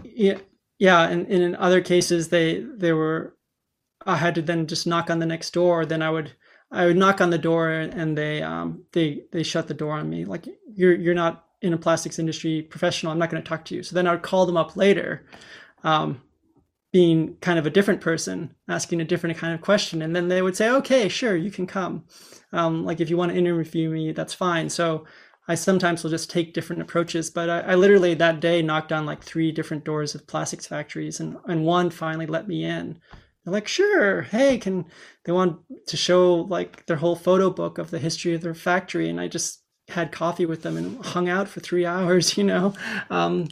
yeah, 0.03 0.39
yeah, 0.80 1.07
and, 1.07 1.28
and 1.28 1.43
in 1.43 1.55
other 1.55 1.82
cases 1.82 2.30
they 2.30 2.65
they 2.76 2.93
were, 2.93 3.36
I 4.05 4.17
had 4.17 4.36
to 4.36 4.41
then 4.41 4.67
just 4.67 4.88
knock 4.88 5.09
on 5.09 5.19
the 5.19 5.26
next 5.26 5.51
door. 5.51 5.86
Then 5.86 6.01
I 6.01 6.09
would 6.09 6.34
I 6.71 6.86
would 6.86 6.97
knock 6.97 7.21
on 7.21 7.30
the 7.30 7.38
door 7.38 7.69
and 7.71 8.17
they 8.17 8.41
um 8.41 8.84
they 8.91 9.23
they 9.32 9.43
shut 9.43 9.67
the 9.67 9.73
door 9.73 9.93
on 9.93 10.09
me 10.09 10.26
like 10.26 10.47
you're 10.73 10.95
you're 10.95 11.13
not 11.13 11.45
in 11.61 11.73
a 11.73 11.78
plastics 11.78 12.19
industry 12.19 12.61
professional. 12.61 13.11
I'm 13.11 13.19
not 13.19 13.30
going 13.30 13.41
to 13.41 13.47
talk 13.47 13.65
to 13.65 13.76
you. 13.76 13.84
So 13.84 13.95
then 13.95 14.07
I 14.07 14.11
would 14.11 14.21
call 14.21 14.45
them 14.45 14.57
up 14.57 14.76
later. 14.76 15.26
Um, 15.84 16.21
being 16.95 17.36
kind 17.41 17.59
of 17.59 17.65
a 17.65 17.69
different 17.69 17.99
person 17.99 18.55
asking 18.69 19.01
a 19.01 19.03
different 19.03 19.38
kind 19.38 19.53
of 19.53 19.59
question 19.59 20.01
and 20.01 20.15
then 20.15 20.30
they 20.30 20.41
would 20.41 20.55
say 20.55 20.69
okay 20.69 21.09
sure 21.09 21.36
you 21.36 21.51
can 21.51 21.67
come 21.67 22.05
um, 22.53 22.86
like 22.86 23.01
if 23.01 23.09
you 23.09 23.17
want 23.17 23.30
to 23.30 23.38
interview 23.38 23.89
me 23.89 24.13
that's 24.13 24.34
fine 24.34 24.69
so 24.69 25.05
i 25.47 25.55
sometimes 25.55 26.03
will 26.03 26.09
just 26.09 26.29
take 26.29 26.53
different 26.53 26.81
approaches 26.81 27.29
but 27.29 27.49
I, 27.49 27.59
I, 27.61 27.75
literally 27.75 28.13
that 28.15 28.39
day 28.39 28.61
knocked 28.61 28.91
on 28.91 29.05
like 29.05 29.23
three 29.23 29.51
different 29.51 29.83
doors 29.83 30.15
of 30.15 30.27
plastics 30.27 30.67
factories 30.67 31.19
and, 31.19 31.37
and 31.47 31.65
one 31.65 31.89
finally 31.89 32.25
let 32.25 32.47
me 32.47 32.63
in. 32.63 32.99
They're 33.43 33.53
like 33.53 33.67
sure 33.67 34.23
hey 34.23 34.57
can 34.57 34.85
they 35.23 35.31
want 35.31 35.59
to 35.87 35.97
show 35.97 36.35
like 36.35 36.85
their 36.87 36.97
whole 36.97 37.15
photo 37.15 37.49
book 37.49 37.77
of 37.77 37.91
the 37.91 37.99
history 37.99 38.33
of 38.33 38.41
their 38.41 38.55
factory 38.55 39.09
and 39.09 39.21
i 39.21 39.27
just 39.27 39.61
had 39.87 40.11
coffee 40.11 40.47
with 40.47 40.63
them 40.63 40.77
and 40.77 41.05
hung 41.05 41.29
out 41.29 41.47
for 41.47 41.59
three 41.59 41.85
hours 41.95 42.37
you 42.37 42.43
know 42.43 42.73
um, 43.11 43.47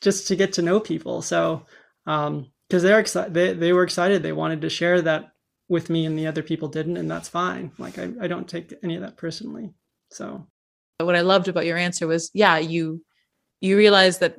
just 0.00 0.28
to 0.28 0.36
get 0.36 0.52
to 0.54 0.62
know 0.62 0.80
people. 0.80 1.22
So 1.22 1.64
um, 2.06 2.50
because 2.68 2.82
they're 2.82 3.00
excited 3.00 3.34
they, 3.34 3.52
they 3.52 3.72
were 3.72 3.84
excited. 3.84 4.22
They 4.22 4.32
wanted 4.32 4.60
to 4.62 4.70
share 4.70 5.02
that 5.02 5.32
with 5.68 5.90
me 5.90 6.06
and 6.06 6.18
the 6.18 6.26
other 6.26 6.42
people 6.42 6.68
didn't 6.68 6.96
and 6.96 7.10
that's 7.10 7.28
fine. 7.28 7.72
Like 7.78 7.98
I, 7.98 8.10
I 8.20 8.26
don't 8.26 8.48
take 8.48 8.72
any 8.82 8.96
of 8.96 9.02
that 9.02 9.16
personally. 9.16 9.72
So 10.10 10.46
what 10.98 11.16
i 11.16 11.20
loved 11.20 11.48
about 11.48 11.66
your 11.66 11.76
answer 11.76 12.06
was 12.06 12.30
yeah 12.34 12.58
you 12.58 13.02
you 13.60 13.76
realize 13.76 14.18
that 14.18 14.38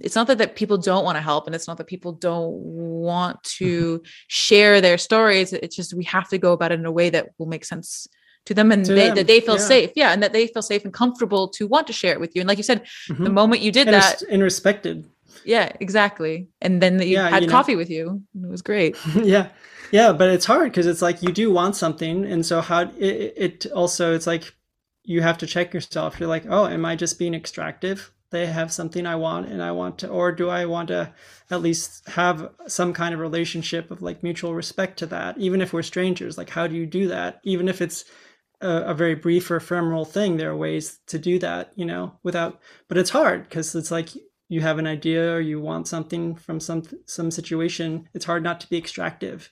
it's 0.00 0.16
not 0.16 0.26
that, 0.26 0.38
that 0.38 0.56
people 0.56 0.76
don't 0.76 1.04
want 1.04 1.16
to 1.16 1.22
help 1.22 1.46
and 1.46 1.54
it's 1.54 1.68
not 1.68 1.78
that 1.78 1.86
people 1.86 2.12
don't 2.12 2.50
want 2.50 3.40
to 3.44 3.98
mm-hmm. 3.98 4.04
share 4.28 4.80
their 4.80 4.98
stories 4.98 5.52
it's 5.52 5.76
just 5.76 5.94
we 5.94 6.04
have 6.04 6.28
to 6.28 6.38
go 6.38 6.52
about 6.52 6.72
it 6.72 6.80
in 6.80 6.86
a 6.86 6.92
way 6.92 7.10
that 7.10 7.28
will 7.38 7.46
make 7.46 7.64
sense 7.64 8.06
to 8.46 8.54
them 8.54 8.72
and 8.72 8.84
to 8.86 8.94
they, 8.94 9.06
them. 9.06 9.16
that 9.16 9.26
they 9.26 9.40
feel 9.40 9.56
yeah. 9.56 9.60
safe 9.60 9.90
yeah 9.94 10.12
and 10.12 10.22
that 10.22 10.32
they 10.32 10.46
feel 10.46 10.62
safe 10.62 10.84
and 10.84 10.92
comfortable 10.94 11.48
to 11.48 11.66
want 11.66 11.86
to 11.86 11.92
share 11.92 12.12
it 12.12 12.20
with 12.20 12.34
you 12.34 12.40
and 12.40 12.48
like 12.48 12.58
you 12.58 12.64
said 12.64 12.82
mm-hmm. 13.08 13.22
the 13.22 13.30
moment 13.30 13.62
you 13.62 13.70
did 13.70 13.86
and 13.86 13.94
that 13.94 14.22
and 14.22 14.42
respected 14.42 15.06
yeah, 15.44 15.72
exactly. 15.80 16.48
And 16.60 16.82
then 16.82 17.00
you 17.00 17.14
yeah, 17.14 17.28
had 17.28 17.42
you 17.42 17.48
know, 17.48 17.52
coffee 17.52 17.76
with 17.76 17.90
you. 17.90 18.22
It 18.34 18.48
was 18.48 18.62
great. 18.62 18.96
yeah. 19.14 19.48
Yeah, 19.92 20.12
but 20.12 20.28
it's 20.28 20.44
hard 20.44 20.70
because 20.70 20.86
it's 20.86 21.02
like 21.02 21.22
you 21.22 21.32
do 21.32 21.50
want 21.52 21.74
something 21.74 22.24
and 22.24 22.46
so 22.46 22.60
how 22.60 22.82
it, 22.96 23.34
it 23.36 23.66
also 23.72 24.14
it's 24.14 24.26
like 24.26 24.54
you 25.10 25.22
have 25.22 25.38
to 25.38 25.46
check 25.46 25.74
yourself. 25.74 26.18
You're 26.18 26.28
like, 26.28 26.46
"Oh, 26.48 26.66
am 26.66 26.84
I 26.84 26.96
just 26.96 27.18
being 27.18 27.34
extractive? 27.34 28.12
They 28.30 28.46
have 28.46 28.72
something 28.72 29.06
I 29.06 29.16
want 29.16 29.48
and 29.48 29.62
I 29.62 29.72
want 29.72 29.98
to 29.98 30.08
or 30.08 30.30
do 30.30 30.48
I 30.48 30.64
want 30.64 30.88
to 30.88 31.12
at 31.50 31.62
least 31.62 32.08
have 32.10 32.50
some 32.68 32.92
kind 32.92 33.12
of 33.12 33.20
relationship 33.20 33.90
of 33.90 34.02
like 34.02 34.22
mutual 34.22 34.54
respect 34.54 34.98
to 35.00 35.06
that 35.06 35.36
even 35.38 35.60
if 35.62 35.72
we're 35.72 35.82
strangers? 35.82 36.38
Like 36.38 36.50
how 36.50 36.66
do 36.68 36.76
you 36.76 36.86
do 36.86 37.08
that? 37.08 37.40
Even 37.42 37.68
if 37.68 37.82
it's 37.82 38.04
a, 38.60 38.92
a, 38.92 38.94
very 38.94 39.16
brief 39.16 39.50
or 39.50 39.56
ephemeral 39.56 40.04
thing 40.04 40.36
there 40.36 40.50
are 40.50 40.56
ways 40.56 40.98
to 41.06 41.18
do 41.18 41.38
that 41.38 41.72
you 41.76 41.86
know 41.86 42.12
without 42.22 42.60
but 42.88 42.98
it's 42.98 43.08
hard 43.08 43.44
because 43.44 43.74
it's 43.74 43.90
like 43.90 44.10
you 44.50 44.60
have 44.60 44.78
an 44.78 44.86
idea 44.86 45.32
or 45.32 45.40
you 45.40 45.60
want 45.60 45.88
something 45.88 46.34
from 46.34 46.60
some 46.60 46.82
some 47.06 47.30
situation, 47.30 48.08
it's 48.12 48.24
hard 48.24 48.42
not 48.42 48.60
to 48.60 48.68
be 48.68 48.76
extractive 48.76 49.50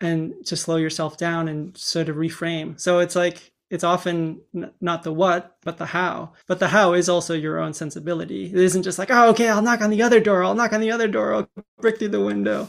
and 0.00 0.34
to 0.46 0.56
slow 0.56 0.76
yourself 0.76 1.18
down 1.18 1.48
and 1.48 1.76
sort 1.76 2.08
of 2.08 2.16
reframe. 2.16 2.80
So 2.80 3.00
it's 3.00 3.16
like 3.16 3.52
it's 3.70 3.84
often 3.84 4.40
not 4.80 5.02
the 5.02 5.12
what, 5.12 5.56
but 5.62 5.78
the 5.78 5.86
how. 5.86 6.32
But 6.46 6.60
the 6.60 6.68
how 6.68 6.92
is 6.94 7.08
also 7.08 7.34
your 7.34 7.58
own 7.58 7.74
sensibility. 7.74 8.46
It 8.46 8.54
isn't 8.54 8.84
just 8.84 8.98
like, 8.98 9.10
oh, 9.10 9.30
okay, 9.30 9.48
I'll 9.48 9.62
knock 9.62 9.80
on 9.80 9.90
the 9.90 10.02
other 10.02 10.20
door. 10.20 10.44
I'll 10.44 10.54
knock 10.54 10.72
on 10.72 10.80
the 10.80 10.92
other 10.92 11.08
door. 11.08 11.34
I'll 11.34 11.50
break 11.80 11.98
through 11.98 12.08
the 12.08 12.24
window. 12.24 12.68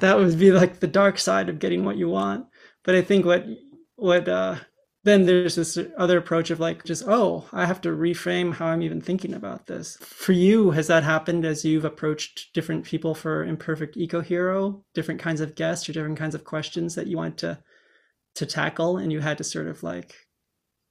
That 0.00 0.18
would 0.18 0.38
be 0.38 0.52
like 0.52 0.80
the 0.80 0.86
dark 0.86 1.18
side 1.18 1.48
of 1.48 1.58
getting 1.58 1.84
what 1.84 1.96
you 1.96 2.08
want. 2.08 2.46
But 2.84 2.94
I 2.94 3.02
think 3.02 3.24
what 3.24 3.46
what 3.96 4.28
uh, 4.28 4.56
then 5.04 5.26
there's 5.26 5.54
this 5.54 5.78
other 5.96 6.18
approach 6.18 6.50
of 6.50 6.60
like 6.60 6.84
just 6.84 7.04
oh 7.06 7.44
i 7.52 7.64
have 7.64 7.80
to 7.80 7.88
reframe 7.88 8.52
how 8.52 8.66
i'm 8.66 8.82
even 8.82 9.00
thinking 9.00 9.32
about 9.32 9.66
this 9.66 9.96
for 10.00 10.32
you 10.32 10.70
has 10.72 10.86
that 10.86 11.02
happened 11.02 11.44
as 11.44 11.64
you've 11.64 11.84
approached 11.84 12.52
different 12.52 12.84
people 12.84 13.14
for 13.14 13.44
imperfect 13.44 13.96
eco 13.96 14.20
hero 14.20 14.84
different 14.94 15.20
kinds 15.20 15.40
of 15.40 15.54
guests 15.54 15.88
or 15.88 15.92
different 15.92 16.18
kinds 16.18 16.34
of 16.34 16.44
questions 16.44 16.94
that 16.94 17.06
you 17.06 17.16
want 17.16 17.38
to 17.38 17.58
to 18.38 18.46
tackle 18.46 18.96
and 18.96 19.12
you 19.12 19.20
had 19.20 19.38
to 19.38 19.44
sort 19.44 19.66
of 19.66 19.82
like 19.82 20.14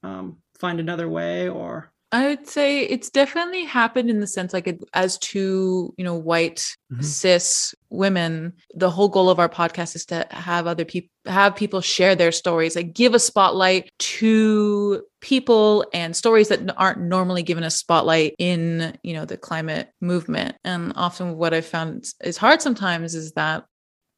um, 0.03 0.37
find 0.59 0.79
another 0.79 1.09
way 1.09 1.49
or 1.49 1.91
I 2.11 2.27
would 2.27 2.47
say 2.47 2.83
it's 2.83 3.09
definitely 3.09 3.65
happened 3.65 4.09
in 4.09 4.21
the 4.21 4.27
sense 4.27 4.53
like 4.53 4.65
it, 4.65 4.81
as 4.93 5.17
two, 5.17 5.93
you 5.97 6.05
know, 6.05 6.15
white 6.15 6.65
mm-hmm. 6.91 7.01
cis 7.01 7.75
women, 7.89 8.53
the 8.75 8.89
whole 8.89 9.09
goal 9.09 9.29
of 9.29 9.39
our 9.39 9.49
podcast 9.49 9.93
is 9.93 10.05
to 10.05 10.25
have 10.31 10.67
other 10.67 10.85
people 10.85 11.09
have 11.25 11.57
people 11.57 11.81
share 11.81 12.15
their 12.15 12.31
stories, 12.31 12.77
like 12.77 12.93
give 12.93 13.13
a 13.13 13.19
spotlight 13.19 13.91
to 13.99 15.03
people 15.19 15.85
and 15.93 16.15
stories 16.15 16.47
that 16.47 16.73
aren't 16.77 17.01
normally 17.01 17.43
given 17.43 17.65
a 17.65 17.69
spotlight 17.69 18.35
in, 18.39 18.97
you 19.03 19.13
know, 19.13 19.25
the 19.25 19.35
climate 19.35 19.89
movement. 19.99 20.55
And 20.63 20.93
often 20.95 21.35
what 21.35 21.53
I've 21.53 21.65
found 21.65 22.05
is 22.23 22.37
hard 22.37 22.61
sometimes 22.61 23.15
is 23.15 23.33
that 23.33 23.65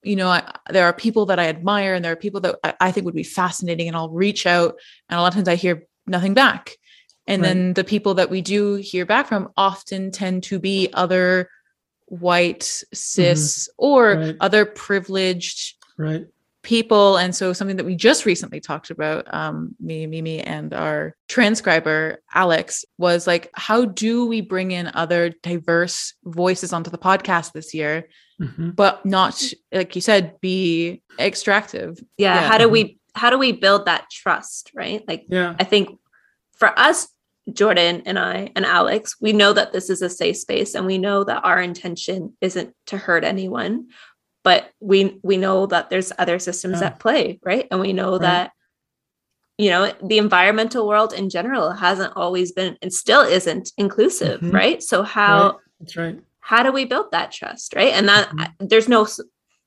you 0.03 0.15
know, 0.15 0.29
I, 0.29 0.49
there 0.69 0.85
are 0.85 0.93
people 0.93 1.25
that 1.27 1.39
I 1.39 1.47
admire 1.47 1.93
and 1.93 2.03
there 2.03 2.11
are 2.11 2.17
people 2.17 2.41
that 2.41 2.55
I, 2.63 2.73
I 2.79 2.91
think 2.91 3.05
would 3.05 3.15
be 3.15 3.23
fascinating, 3.23 3.87
and 3.87 3.97
I'll 3.97 4.09
reach 4.09 4.45
out, 4.45 4.75
and 5.09 5.17
a 5.17 5.21
lot 5.21 5.29
of 5.29 5.35
times 5.35 5.47
I 5.47 5.55
hear 5.55 5.83
nothing 6.07 6.33
back 6.33 6.77
and 7.29 7.43
right. 7.43 7.47
then 7.47 7.73
the 7.73 7.83
people 7.83 8.15
that 8.15 8.31
we 8.31 8.41
do 8.41 8.75
hear 8.75 9.05
back 9.05 9.27
from 9.27 9.49
often 9.55 10.11
tend 10.11 10.43
to 10.43 10.59
be 10.59 10.89
other 10.93 11.49
white 12.07 12.83
cis 12.91 13.67
mm-hmm. 13.67 13.85
or 13.85 14.13
right. 14.15 14.35
other 14.41 14.65
privileged 14.65 15.75
right 15.97 16.25
people. 16.63 17.17
And 17.17 17.35
so 17.35 17.53
something 17.53 17.77
that 17.77 17.85
we 17.85 17.95
just 17.95 18.25
recently 18.25 18.59
talked 18.59 18.89
about 18.89 19.33
um 19.33 19.75
me 19.79 20.05
mimi 20.07 20.41
and 20.41 20.73
our 20.73 21.15
transcriber 21.27 22.21
alex 22.33 22.83
was 22.97 23.27
like 23.27 23.49
how 23.53 23.85
do 23.85 24.25
we 24.25 24.41
bring 24.41 24.71
in 24.71 24.91
other 24.93 25.29
diverse 25.29 26.13
voices 26.25 26.73
onto 26.73 26.89
the 26.89 26.97
podcast 26.97 27.53
this 27.53 27.73
year 27.73 28.07
mm-hmm. 28.41 28.71
but 28.71 29.05
not 29.05 29.41
like 29.71 29.95
you 29.95 30.01
said 30.01 30.39
be 30.41 31.01
extractive? 31.19 31.99
Yeah, 32.17 32.35
yeah, 32.35 32.47
how 32.47 32.57
do 32.57 32.69
we 32.69 32.99
how 33.15 33.29
do 33.29 33.37
we 33.37 33.51
build 33.51 33.85
that 33.85 34.09
trust 34.09 34.71
right? 34.73 35.03
Like 35.07 35.25
yeah. 35.27 35.55
I 35.59 35.63
think 35.63 35.97
for 36.57 36.77
us 36.77 37.07
jordan 37.53 38.03
and 38.05 38.19
i 38.19 38.47
and 38.55 38.63
alex 38.63 39.15
we 39.19 39.33
know 39.33 39.53
that 39.53 39.73
this 39.73 39.89
is 39.89 40.03
a 40.03 40.09
safe 40.09 40.37
space 40.37 40.75
and 40.75 40.85
we 40.85 40.99
know 40.99 41.23
that 41.23 41.43
our 41.43 41.59
intention 41.59 42.31
isn't 42.41 42.75
to 42.85 42.95
hurt 42.95 43.23
anyone 43.23 43.87
but 44.43 44.71
we 44.79 45.19
we 45.23 45.37
know 45.37 45.65
that 45.65 45.89
there's 45.89 46.11
other 46.17 46.39
systems 46.39 46.81
yeah. 46.81 46.87
at 46.87 46.99
play 46.99 47.39
right 47.43 47.67
and 47.71 47.79
we 47.79 47.93
know 47.93 48.13
right. 48.13 48.21
that 48.21 48.51
you 49.57 49.69
know 49.69 49.93
the 50.03 50.17
environmental 50.17 50.87
world 50.87 51.13
in 51.13 51.29
general 51.29 51.71
hasn't 51.71 52.13
always 52.15 52.51
been 52.51 52.77
and 52.81 52.93
still 52.93 53.21
isn't 53.21 53.71
inclusive 53.77 54.39
mm-hmm. 54.39 54.55
right 54.55 54.83
so 54.83 55.03
how 55.03 55.43
right. 55.43 55.55
that's 55.79 55.97
right 55.97 56.19
how 56.39 56.63
do 56.63 56.71
we 56.71 56.85
build 56.85 57.11
that 57.11 57.31
trust 57.31 57.75
right 57.75 57.93
and 57.93 58.07
that 58.07 58.29
mm-hmm. 58.29 58.67
there's 58.67 58.89
no 58.89 59.07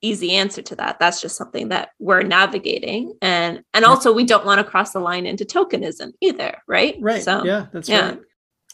easy 0.01 0.33
answer 0.33 0.61
to 0.61 0.75
that 0.75 0.99
that's 0.99 1.20
just 1.20 1.37
something 1.37 1.68
that 1.68 1.91
we're 2.01 2.23
navigating 2.23 3.16
and 3.23 3.62
and 3.73 3.85
also 3.85 4.12
we 4.12 4.25
don't 4.25 4.45
want 4.45 4.59
to 4.59 4.64
cross 4.64 4.93
the 4.93 4.99
line 4.99 5.27
into 5.27 5.45
tokenism 5.45 6.12
either 6.20 6.61
right 6.66 6.97
right 7.01 7.23
so 7.23 7.45
yeah 7.45 7.66
that's 7.73 7.89
yeah. 7.89 8.09
right 8.09 8.20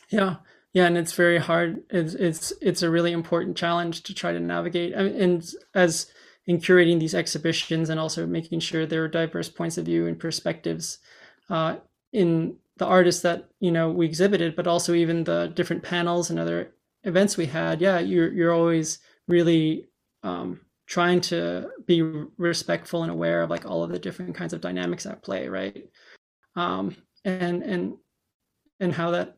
yeah 0.08 0.36
yeah 0.72 0.86
and 0.86 0.96
it's 0.96 1.12
very 1.12 1.38
hard. 1.38 1.82
It's 1.90 2.14
it's 2.14 2.52
it's 2.60 2.82
a 2.82 2.90
really 2.90 3.12
important 3.12 3.56
challenge 3.56 4.02
to 4.04 4.14
try 4.14 4.32
to 4.32 4.40
navigate 4.40 4.92
and 4.94 5.44
as 5.74 6.10
in 6.46 6.58
curating 6.58 6.98
these 6.98 7.14
exhibitions 7.14 7.90
and 7.90 8.00
also 8.00 8.26
making 8.26 8.60
sure 8.60 8.86
there 8.86 9.04
are 9.04 9.08
diverse 9.08 9.48
points 9.48 9.76
of 9.76 9.84
view 9.84 10.06
and 10.06 10.18
perspectives 10.18 10.98
uh, 11.50 11.76
in 12.12 12.56
the 12.78 12.86
artists 12.86 13.22
that 13.22 13.48
you 13.60 13.70
know 13.70 13.90
we 13.90 14.06
exhibited 14.06 14.56
but 14.56 14.66
also 14.66 14.94
even 14.94 15.24
the 15.24 15.52
different 15.54 15.82
panels 15.82 16.30
and 16.30 16.38
other 16.38 16.72
events 17.04 17.36
we 17.36 17.46
had 17.46 17.80
yeah 17.80 17.98
you're 17.98 18.32
you're 18.32 18.52
always 18.52 18.98
really 19.26 19.88
um, 20.22 20.60
trying 20.86 21.20
to 21.20 21.70
be 21.86 22.02
respectful 22.38 23.02
and 23.02 23.12
aware 23.12 23.42
of 23.42 23.50
like 23.50 23.66
all 23.66 23.82
of 23.82 23.90
the 23.90 23.98
different 23.98 24.34
kinds 24.34 24.52
of 24.52 24.60
dynamics 24.60 25.06
at 25.06 25.22
play 25.22 25.48
right? 25.48 25.88
Um, 26.56 26.96
and 27.24 27.62
and 27.62 27.96
and 28.80 28.92
how 28.92 29.10
that 29.12 29.36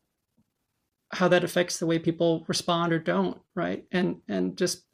how 1.13 1.29
that 1.29 1.45
affects 1.45 1.79
the 1.79 1.87
way 1.87 1.99
people 1.99 2.45
respond 2.49 2.93
or 2.93 2.99
don't 2.99 3.39
right? 3.55 3.85
And 3.93 4.17
and 4.29 4.57
just 4.57 4.85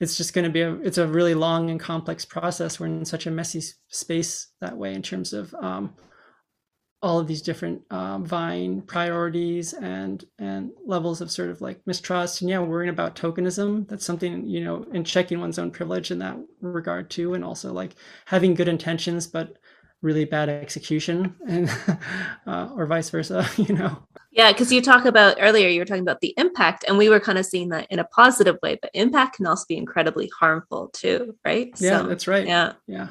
it's 0.00 0.16
just 0.16 0.32
going 0.32 0.44
to 0.44 0.50
be 0.50 0.62
a 0.62 0.74
it's 0.76 0.98
a 0.98 1.06
really 1.06 1.34
long 1.34 1.70
and 1.70 1.80
complex 1.80 2.24
process. 2.24 2.78
We're 2.78 2.86
in 2.86 3.04
such 3.04 3.26
a 3.26 3.30
messy 3.30 3.62
space 3.88 4.48
that 4.60 4.76
way 4.76 4.94
in 4.94 5.02
terms 5.02 5.32
of 5.32 5.54
um, 5.54 5.94
all 7.00 7.18
of 7.20 7.28
these 7.28 7.42
different 7.42 7.82
um, 7.90 8.24
vying 8.24 8.82
priorities 8.82 9.72
and 9.72 10.24
and 10.38 10.70
levels 10.86 11.20
of 11.20 11.30
sort 11.30 11.50
of 11.50 11.60
like 11.60 11.80
mistrust. 11.86 12.40
And 12.40 12.50
yeah 12.50 12.60
worrying 12.60 12.90
about 12.90 13.16
tokenism 13.16 13.88
that's 13.88 14.04
something 14.04 14.46
you 14.46 14.64
know 14.64 14.86
and 14.92 15.06
checking 15.06 15.40
one's 15.40 15.58
own 15.58 15.70
privilege 15.70 16.10
in 16.10 16.18
that 16.20 16.36
regard 16.60 17.10
too 17.10 17.34
and 17.34 17.44
also 17.44 17.72
like 17.72 17.94
having 18.26 18.54
good 18.54 18.68
intentions 18.68 19.26
but 19.26 19.56
really 20.02 20.24
bad 20.24 20.48
execution 20.48 21.34
and 21.48 21.70
uh, 22.46 22.68
or 22.74 22.86
vice 22.86 23.10
versa 23.10 23.48
you 23.56 23.74
know 23.74 24.06
yeah, 24.38 24.52
because 24.52 24.70
you 24.70 24.80
talk 24.80 25.04
about 25.04 25.36
earlier, 25.40 25.68
you 25.68 25.80
were 25.80 25.84
talking 25.84 26.02
about 26.02 26.20
the 26.20 26.32
impact, 26.36 26.84
and 26.86 26.96
we 26.96 27.08
were 27.08 27.18
kind 27.18 27.38
of 27.38 27.44
seeing 27.44 27.70
that 27.70 27.88
in 27.90 27.98
a 27.98 28.04
positive 28.04 28.56
way, 28.62 28.78
but 28.80 28.92
impact 28.94 29.36
can 29.36 29.46
also 29.46 29.64
be 29.68 29.76
incredibly 29.76 30.30
harmful 30.38 30.90
too, 30.92 31.34
right? 31.44 31.72
Yeah, 31.78 32.02
so, 32.02 32.06
that's 32.06 32.28
right. 32.28 32.46
Yeah, 32.46 32.74
yeah, 32.86 33.08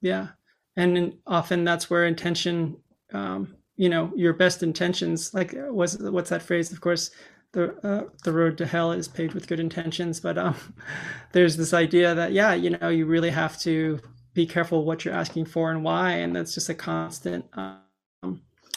yeah, 0.00 0.28
and 0.76 1.14
often 1.26 1.64
that's 1.64 1.90
where 1.90 2.06
intention, 2.06 2.78
um, 3.12 3.54
you 3.76 3.90
know, 3.90 4.12
your 4.16 4.32
best 4.32 4.62
intentions, 4.62 5.34
like 5.34 5.52
was 5.54 5.98
what's 5.98 6.30
that 6.30 6.40
phrase? 6.40 6.72
Of 6.72 6.80
course, 6.80 7.10
the 7.52 7.74
uh, 7.86 8.08
the 8.24 8.32
road 8.32 8.56
to 8.56 8.66
hell 8.66 8.92
is 8.92 9.08
paved 9.08 9.34
with 9.34 9.48
good 9.48 9.60
intentions, 9.60 10.20
but 10.20 10.38
um, 10.38 10.54
there's 11.32 11.56
this 11.56 11.74
idea 11.74 12.14
that 12.14 12.32
yeah, 12.32 12.54
you 12.54 12.70
know, 12.70 12.88
you 12.88 13.04
really 13.04 13.30
have 13.30 13.58
to 13.60 14.00
be 14.34 14.46
careful 14.46 14.84
what 14.84 15.04
you're 15.04 15.14
asking 15.14 15.46
for 15.46 15.70
and 15.70 15.84
why, 15.84 16.12
and 16.12 16.34
that's 16.34 16.54
just 16.54 16.68
a 16.68 16.74
constant. 16.74 17.44
Um, 17.54 17.80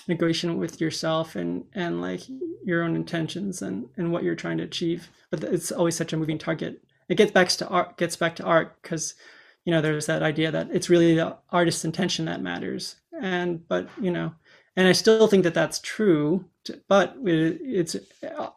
negotiation 0.07 0.57
with 0.57 0.79
yourself 0.79 1.35
and 1.35 1.65
and 1.73 2.01
like 2.01 2.21
your 2.63 2.83
own 2.83 2.95
intentions 2.95 3.61
and 3.61 3.87
and 3.97 4.11
what 4.11 4.23
you're 4.23 4.35
trying 4.35 4.57
to 4.57 4.63
achieve. 4.63 5.09
But 5.31 5.43
it's 5.43 5.71
always 5.71 5.95
such 5.95 6.13
a 6.13 6.17
moving 6.17 6.37
target. 6.37 6.83
It 7.09 7.15
gets 7.15 7.31
back 7.31 7.49
to 7.49 7.67
art 7.67 7.97
gets 7.97 8.15
back 8.15 8.35
to 8.37 8.43
art 8.43 8.81
because 8.81 9.15
you 9.63 9.71
know 9.71 9.81
there's 9.81 10.05
that 10.05 10.23
idea 10.23 10.51
that 10.51 10.69
it's 10.71 10.89
really 10.89 11.15
the 11.15 11.37
artist's 11.49 11.85
intention 11.85 12.25
that 12.25 12.41
matters. 12.41 12.97
And 13.21 13.67
but 13.67 13.89
you 13.99 14.11
know 14.11 14.33
and 14.77 14.89
i 14.89 14.91
still 14.91 15.27
think 15.27 15.45
that 15.45 15.53
that's 15.53 15.79
true 15.79 16.43
but 16.89 17.15
it, 17.23 17.61
it's 17.61 17.95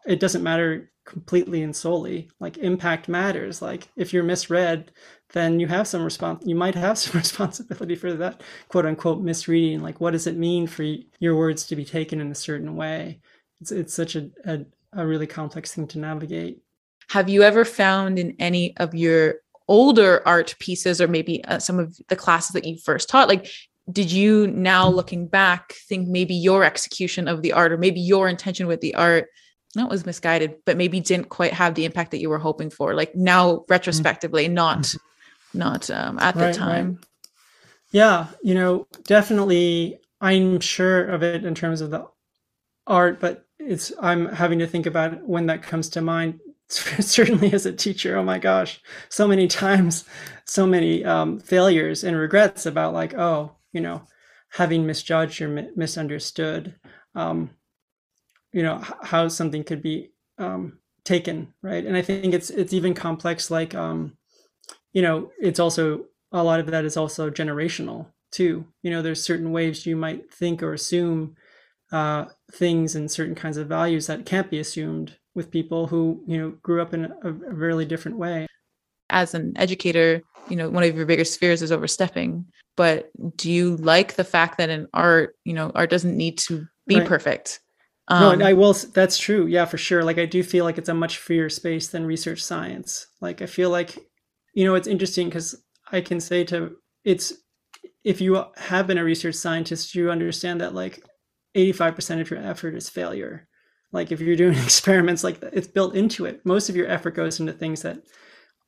it 0.05 0.19
doesn't 0.19 0.43
matter 0.43 0.91
completely 1.09 1.63
and 1.63 1.75
solely. 1.75 2.29
Like 2.39 2.59
impact 2.59 3.09
matters. 3.09 3.61
Like 3.61 3.89
if 3.97 4.13
you're 4.13 4.23
misread 4.23 4.91
then 5.31 5.59
you 5.59 5.67
have 5.67 5.87
some 5.87 6.03
response 6.03 6.43
you 6.45 6.55
might 6.55 6.75
have 6.75 6.97
some 6.97 7.17
responsibility 7.19 7.95
for 7.95 8.13
that 8.13 8.41
quote 8.67 8.85
unquote 8.85 9.21
misreading. 9.21 9.81
Like 9.81 10.01
what 10.01 10.11
does 10.11 10.27
it 10.27 10.37
mean 10.37 10.67
for 10.67 10.83
your 11.19 11.35
words 11.35 11.65
to 11.67 11.75
be 11.75 11.85
taken 11.85 12.21
in 12.21 12.31
a 12.31 12.35
certain 12.35 12.75
way? 12.75 13.19
It's, 13.61 13.71
it's 13.71 13.93
such 13.93 14.15
a, 14.15 14.29
a, 14.45 14.59
a 14.93 15.05
really 15.05 15.27
complex 15.27 15.73
thing 15.73 15.87
to 15.87 15.99
navigate. 15.99 16.59
Have 17.09 17.29
you 17.29 17.43
ever 17.43 17.65
found 17.65 18.19
in 18.19 18.35
any 18.39 18.75
of 18.77 18.93
your 18.95 19.35
older 19.67 20.27
art 20.27 20.55
pieces 20.59 20.99
or 20.99 21.07
maybe 21.07 21.43
uh, 21.45 21.59
some 21.59 21.79
of 21.79 21.95
the 22.07 22.15
classes 22.15 22.51
that 22.51 22.65
you 22.65 22.75
first 22.83 23.07
taught 23.07 23.27
like 23.27 23.47
did 23.91 24.11
you 24.11 24.47
now 24.47 24.87
looking 24.87 25.27
back 25.27 25.73
think 25.87 26.07
maybe 26.07 26.33
your 26.33 26.63
execution 26.63 27.27
of 27.27 27.43
the 27.43 27.53
art 27.53 27.71
or 27.71 27.77
maybe 27.77 27.99
your 27.99 28.27
intention 28.27 28.65
with 28.65 28.81
the 28.81 28.95
art 28.95 29.27
not 29.75 29.89
was 29.89 30.07
misguided 30.07 30.55
but 30.65 30.75
maybe 30.75 30.99
didn't 30.99 31.29
quite 31.29 31.53
have 31.53 31.75
the 31.75 31.85
impact 31.85 32.09
that 32.09 32.19
you 32.19 32.29
were 32.29 32.39
hoping 32.39 32.71
for? 32.71 32.95
Like 32.95 33.15
now 33.15 33.51
mm-hmm. 33.51 33.71
retrospectively 33.71 34.47
not 34.47 34.79
mm-hmm 34.79 34.97
not 35.53 35.89
um, 35.89 36.19
at 36.19 36.35
the 36.35 36.45
right, 36.45 36.53
time. 36.53 36.87
Right. 36.95 37.05
Yeah, 37.91 38.27
you 38.43 38.53
know, 38.53 38.87
definitely 39.03 39.99
I'm 40.21 40.59
sure 40.59 41.05
of 41.05 41.23
it 41.23 41.45
in 41.45 41.55
terms 41.55 41.81
of 41.81 41.91
the 41.91 42.07
art, 42.87 43.19
but 43.19 43.45
it's 43.59 43.91
I'm 44.01 44.27
having 44.27 44.59
to 44.59 44.67
think 44.67 44.85
about 44.85 45.23
when 45.27 45.47
that 45.47 45.63
comes 45.63 45.89
to 45.89 46.01
mind. 46.01 46.39
Certainly 46.69 47.53
as 47.53 47.65
a 47.65 47.73
teacher, 47.73 48.17
oh 48.17 48.23
my 48.23 48.39
gosh, 48.39 48.81
so 49.09 49.27
many 49.27 49.47
times, 49.47 50.05
so 50.45 50.67
many 50.67 51.03
um, 51.05 51.39
failures 51.39 52.03
and 52.03 52.17
regrets 52.17 52.65
about 52.65 52.93
like, 52.93 53.13
oh, 53.15 53.55
you 53.73 53.81
know, 53.81 54.03
having 54.51 54.85
misjudged 54.85 55.41
or 55.41 55.47
mi- 55.49 55.69
misunderstood, 55.75 56.75
um, 57.15 57.51
you 58.51 58.63
know, 58.63 58.79
h- 58.79 58.93
how 59.03 59.27
something 59.27 59.63
could 59.63 59.81
be 59.81 60.11
um, 60.37 60.79
taken, 61.03 61.53
right? 61.61 61.85
And 61.85 61.95
I 61.95 62.01
think 62.01 62.33
it's 62.33 62.49
it's 62.49 62.73
even 62.73 62.93
complex, 62.93 63.51
like 63.51 63.75
um, 63.75 64.17
you 64.93 65.01
know, 65.01 65.31
it's 65.39 65.59
also 65.59 66.05
a 66.31 66.43
lot 66.43 66.59
of 66.59 66.67
that 66.67 66.85
is 66.85 66.97
also 66.97 67.29
generational 67.29 68.07
too. 68.31 68.65
You 68.83 68.91
know, 68.91 69.01
there's 69.01 69.23
certain 69.23 69.51
ways 69.51 69.85
you 69.85 69.95
might 69.95 70.31
think 70.31 70.61
or 70.61 70.73
assume 70.73 71.35
uh, 71.91 72.25
things 72.51 72.95
and 72.95 73.09
certain 73.09 73.35
kinds 73.35 73.57
of 73.57 73.67
values 73.67 74.07
that 74.07 74.25
can't 74.25 74.49
be 74.49 74.59
assumed 74.59 75.17
with 75.35 75.51
people 75.51 75.87
who 75.87 76.21
you 76.27 76.37
know 76.37 76.49
grew 76.61 76.81
up 76.81 76.93
in 76.93 77.05
a, 77.05 77.11
a 77.23 77.31
really 77.31 77.85
different 77.85 78.17
way. 78.17 78.47
As 79.09 79.33
an 79.33 79.53
educator, 79.55 80.21
you 80.49 80.55
know, 80.55 80.69
one 80.69 80.83
of 80.83 80.95
your 80.95 81.05
biggest 81.05 81.39
fears 81.39 81.61
is 81.61 81.71
overstepping. 81.71 82.45
But 82.75 83.09
do 83.35 83.51
you 83.51 83.75
like 83.77 84.15
the 84.15 84.23
fact 84.23 84.57
that 84.57 84.69
in 84.69 84.87
art, 84.93 85.35
you 85.43 85.53
know, 85.53 85.71
art 85.75 85.89
doesn't 85.89 86.15
need 86.15 86.37
to 86.39 86.67
be 86.87 86.99
right. 86.99 87.07
perfect? 87.07 87.59
Um, 88.07 88.39
no, 88.39 88.45
I 88.45 88.53
will. 88.53 88.73
That's 88.73 89.17
true. 89.17 89.47
Yeah, 89.47 89.65
for 89.65 89.77
sure. 89.77 90.03
Like 90.03 90.17
I 90.17 90.25
do 90.25 90.43
feel 90.43 90.65
like 90.65 90.77
it's 90.77 90.89
a 90.89 90.93
much 90.93 91.17
freer 91.17 91.49
space 91.49 91.89
than 91.89 92.05
research 92.05 92.43
science. 92.43 93.07
Like 93.21 93.41
I 93.41 93.47
feel 93.47 93.69
like 93.69 94.08
you 94.59 94.65
know, 94.65 94.75
it's 94.75 94.89
interesting 94.89 95.29
because 95.29 95.55
I 95.89 96.01
can 96.01 96.19
say 96.19 96.43
to 96.43 96.75
it's 97.05 97.31
if 98.03 98.19
you 98.19 98.43
have 98.57 98.87
been 98.87 98.97
a 98.97 99.03
research 99.05 99.35
scientist, 99.35 99.95
you 99.95 100.11
understand 100.11 100.59
that 100.59 100.75
like 100.75 101.01
85% 101.55 102.19
of 102.19 102.29
your 102.29 102.41
effort 102.41 102.75
is 102.75 102.89
failure. 102.89 103.47
Like 103.93 104.11
if 104.11 104.19
you're 104.19 104.35
doing 104.35 104.57
experiments 104.65 105.23
like 105.23 105.39
that, 105.39 105.53
it's 105.53 105.65
built 105.65 105.95
into 105.95 106.25
it. 106.25 106.45
Most 106.45 106.67
of 106.67 106.75
your 106.75 106.87
effort 106.89 107.11
goes 107.11 107.39
into 107.39 107.53
things 107.53 107.83
that 107.83 108.03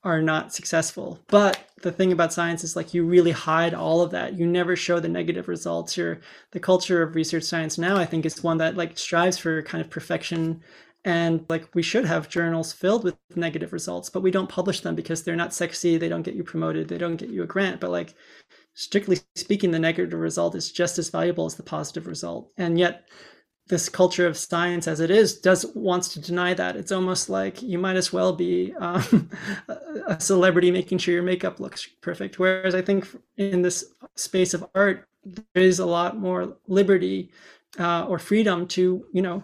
are 0.05 0.21
not 0.21 0.53
successful. 0.53 1.19
But 1.27 1.61
the 1.81 1.91
thing 1.91 2.13
about 2.13 2.31
science 2.31 2.63
is 2.63 2.77
like 2.77 2.93
you 2.93 3.03
really 3.03 3.31
hide 3.31 3.73
all 3.73 3.99
of 3.99 4.11
that. 4.11 4.39
You 4.39 4.47
never 4.47 4.77
show 4.77 5.01
the 5.01 5.09
negative 5.09 5.49
results. 5.49 5.97
Your 5.97 6.21
the 6.51 6.61
culture 6.61 7.03
of 7.03 7.15
research 7.15 7.43
science 7.43 7.77
now, 7.77 7.97
I 7.97 8.05
think, 8.05 8.25
is 8.25 8.41
one 8.41 8.59
that 8.59 8.77
like 8.77 8.97
strives 8.97 9.37
for 9.37 9.61
kind 9.63 9.83
of 9.83 9.89
perfection 9.89 10.61
and 11.03 11.45
like 11.49 11.67
we 11.73 11.81
should 11.81 12.05
have 12.05 12.29
journals 12.29 12.71
filled 12.71 13.03
with 13.03 13.15
negative 13.35 13.73
results 13.73 14.09
but 14.09 14.21
we 14.21 14.29
don't 14.29 14.49
publish 14.49 14.81
them 14.81 14.93
because 14.93 15.23
they're 15.23 15.35
not 15.35 15.53
sexy 15.53 15.97
they 15.97 16.09
don't 16.09 16.21
get 16.21 16.35
you 16.35 16.43
promoted 16.43 16.87
they 16.87 16.97
don't 16.97 17.17
get 17.17 17.29
you 17.29 17.43
a 17.43 17.47
grant. 17.47 17.79
But 17.79 17.91
like 17.91 18.13
strictly 18.73 19.19
speaking 19.35 19.71
the 19.71 19.79
negative 19.79 20.19
result 20.19 20.55
is 20.55 20.71
just 20.71 20.99
as 20.99 21.09
valuable 21.09 21.45
as 21.45 21.55
the 21.55 21.63
positive 21.63 22.07
result. 22.07 22.51
And 22.57 22.77
yet 22.77 23.07
this 23.67 23.87
culture 23.87 24.27
of 24.27 24.37
science 24.37 24.87
as 24.87 24.99
it 24.99 25.09
is 25.09 25.39
does 25.39 25.65
wants 25.75 26.09
to 26.09 26.19
deny 26.19 26.53
that. 26.53 26.75
It's 26.75 26.91
almost 26.91 27.29
like 27.29 27.61
you 27.61 27.77
might 27.77 27.95
as 27.95 28.11
well 28.11 28.33
be 28.33 28.73
um, 28.79 29.29
a 30.07 30.19
celebrity 30.19 30.71
making 30.71 30.97
sure 30.97 31.13
your 31.13 31.23
makeup 31.23 31.59
looks 31.59 31.87
perfect. 32.01 32.39
Whereas 32.39 32.75
i 32.75 32.81
think 32.81 33.07
in 33.37 33.61
this 33.61 33.85
space 34.15 34.53
of 34.53 34.65
art 34.75 35.07
there 35.23 35.63
is 35.63 35.79
a 35.79 35.85
lot 35.85 36.17
more 36.17 36.57
liberty 36.67 37.31
uh, 37.79 38.05
or 38.05 38.19
freedom 38.19 38.67
to 38.67 39.05
you 39.13 39.21
know 39.21 39.43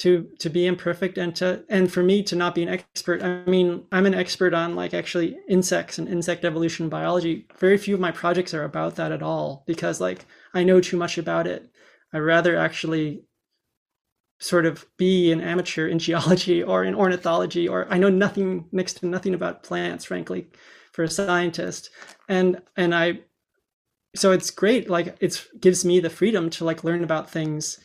to 0.00 0.26
to 0.38 0.48
be 0.48 0.66
imperfect 0.66 1.18
and 1.18 1.36
to 1.36 1.62
and 1.68 1.92
for 1.92 2.02
me 2.02 2.22
to 2.22 2.34
not 2.34 2.54
be 2.54 2.62
an 2.62 2.70
expert. 2.70 3.22
I 3.22 3.44
mean 3.44 3.84
i'm 3.92 4.06
an 4.06 4.14
expert 4.14 4.54
on 4.54 4.74
like 4.74 4.94
actually 4.94 5.36
insects 5.46 5.98
and 5.98 6.08
insect 6.08 6.46
evolution 6.46 6.88
biology. 6.88 7.46
Very 7.58 7.76
few 7.76 7.94
of 7.94 8.00
my 8.00 8.10
projects 8.10 8.54
are 8.54 8.64
about 8.64 8.96
that 8.96 9.12
at 9.12 9.22
all 9.22 9.62
because 9.66 10.00
like 10.00 10.24
i 10.54 10.64
know 10.64 10.80
too 10.80 10.96
much 10.96 11.18
about 11.18 11.46
it. 11.46 11.70
I 12.14 12.18
rather 12.18 12.56
actually 12.56 13.24
sort 14.38 14.64
of 14.64 14.86
be 14.96 15.32
an 15.32 15.42
amateur 15.42 15.86
in 15.86 15.98
geology 16.08 16.62
or 16.62 16.82
in 16.82 16.94
ornithology 16.94 17.68
or 17.68 17.86
i 17.90 17.98
know 17.98 18.08
nothing 18.08 18.64
next 18.72 18.94
to 18.94 19.06
nothing 19.06 19.34
about 19.34 19.62
plants 19.62 20.06
frankly 20.06 20.48
for 20.92 21.02
a 21.02 21.10
scientist. 21.10 21.90
And 22.26 22.62
and 22.74 22.94
i 22.94 23.20
so 24.16 24.32
it's 24.32 24.50
great 24.50 24.88
like 24.88 25.14
it 25.20 25.46
gives 25.60 25.84
me 25.84 26.00
the 26.00 26.08
freedom 26.08 26.48
to 26.48 26.64
like 26.64 26.84
learn 26.84 27.04
about 27.04 27.30
things 27.30 27.78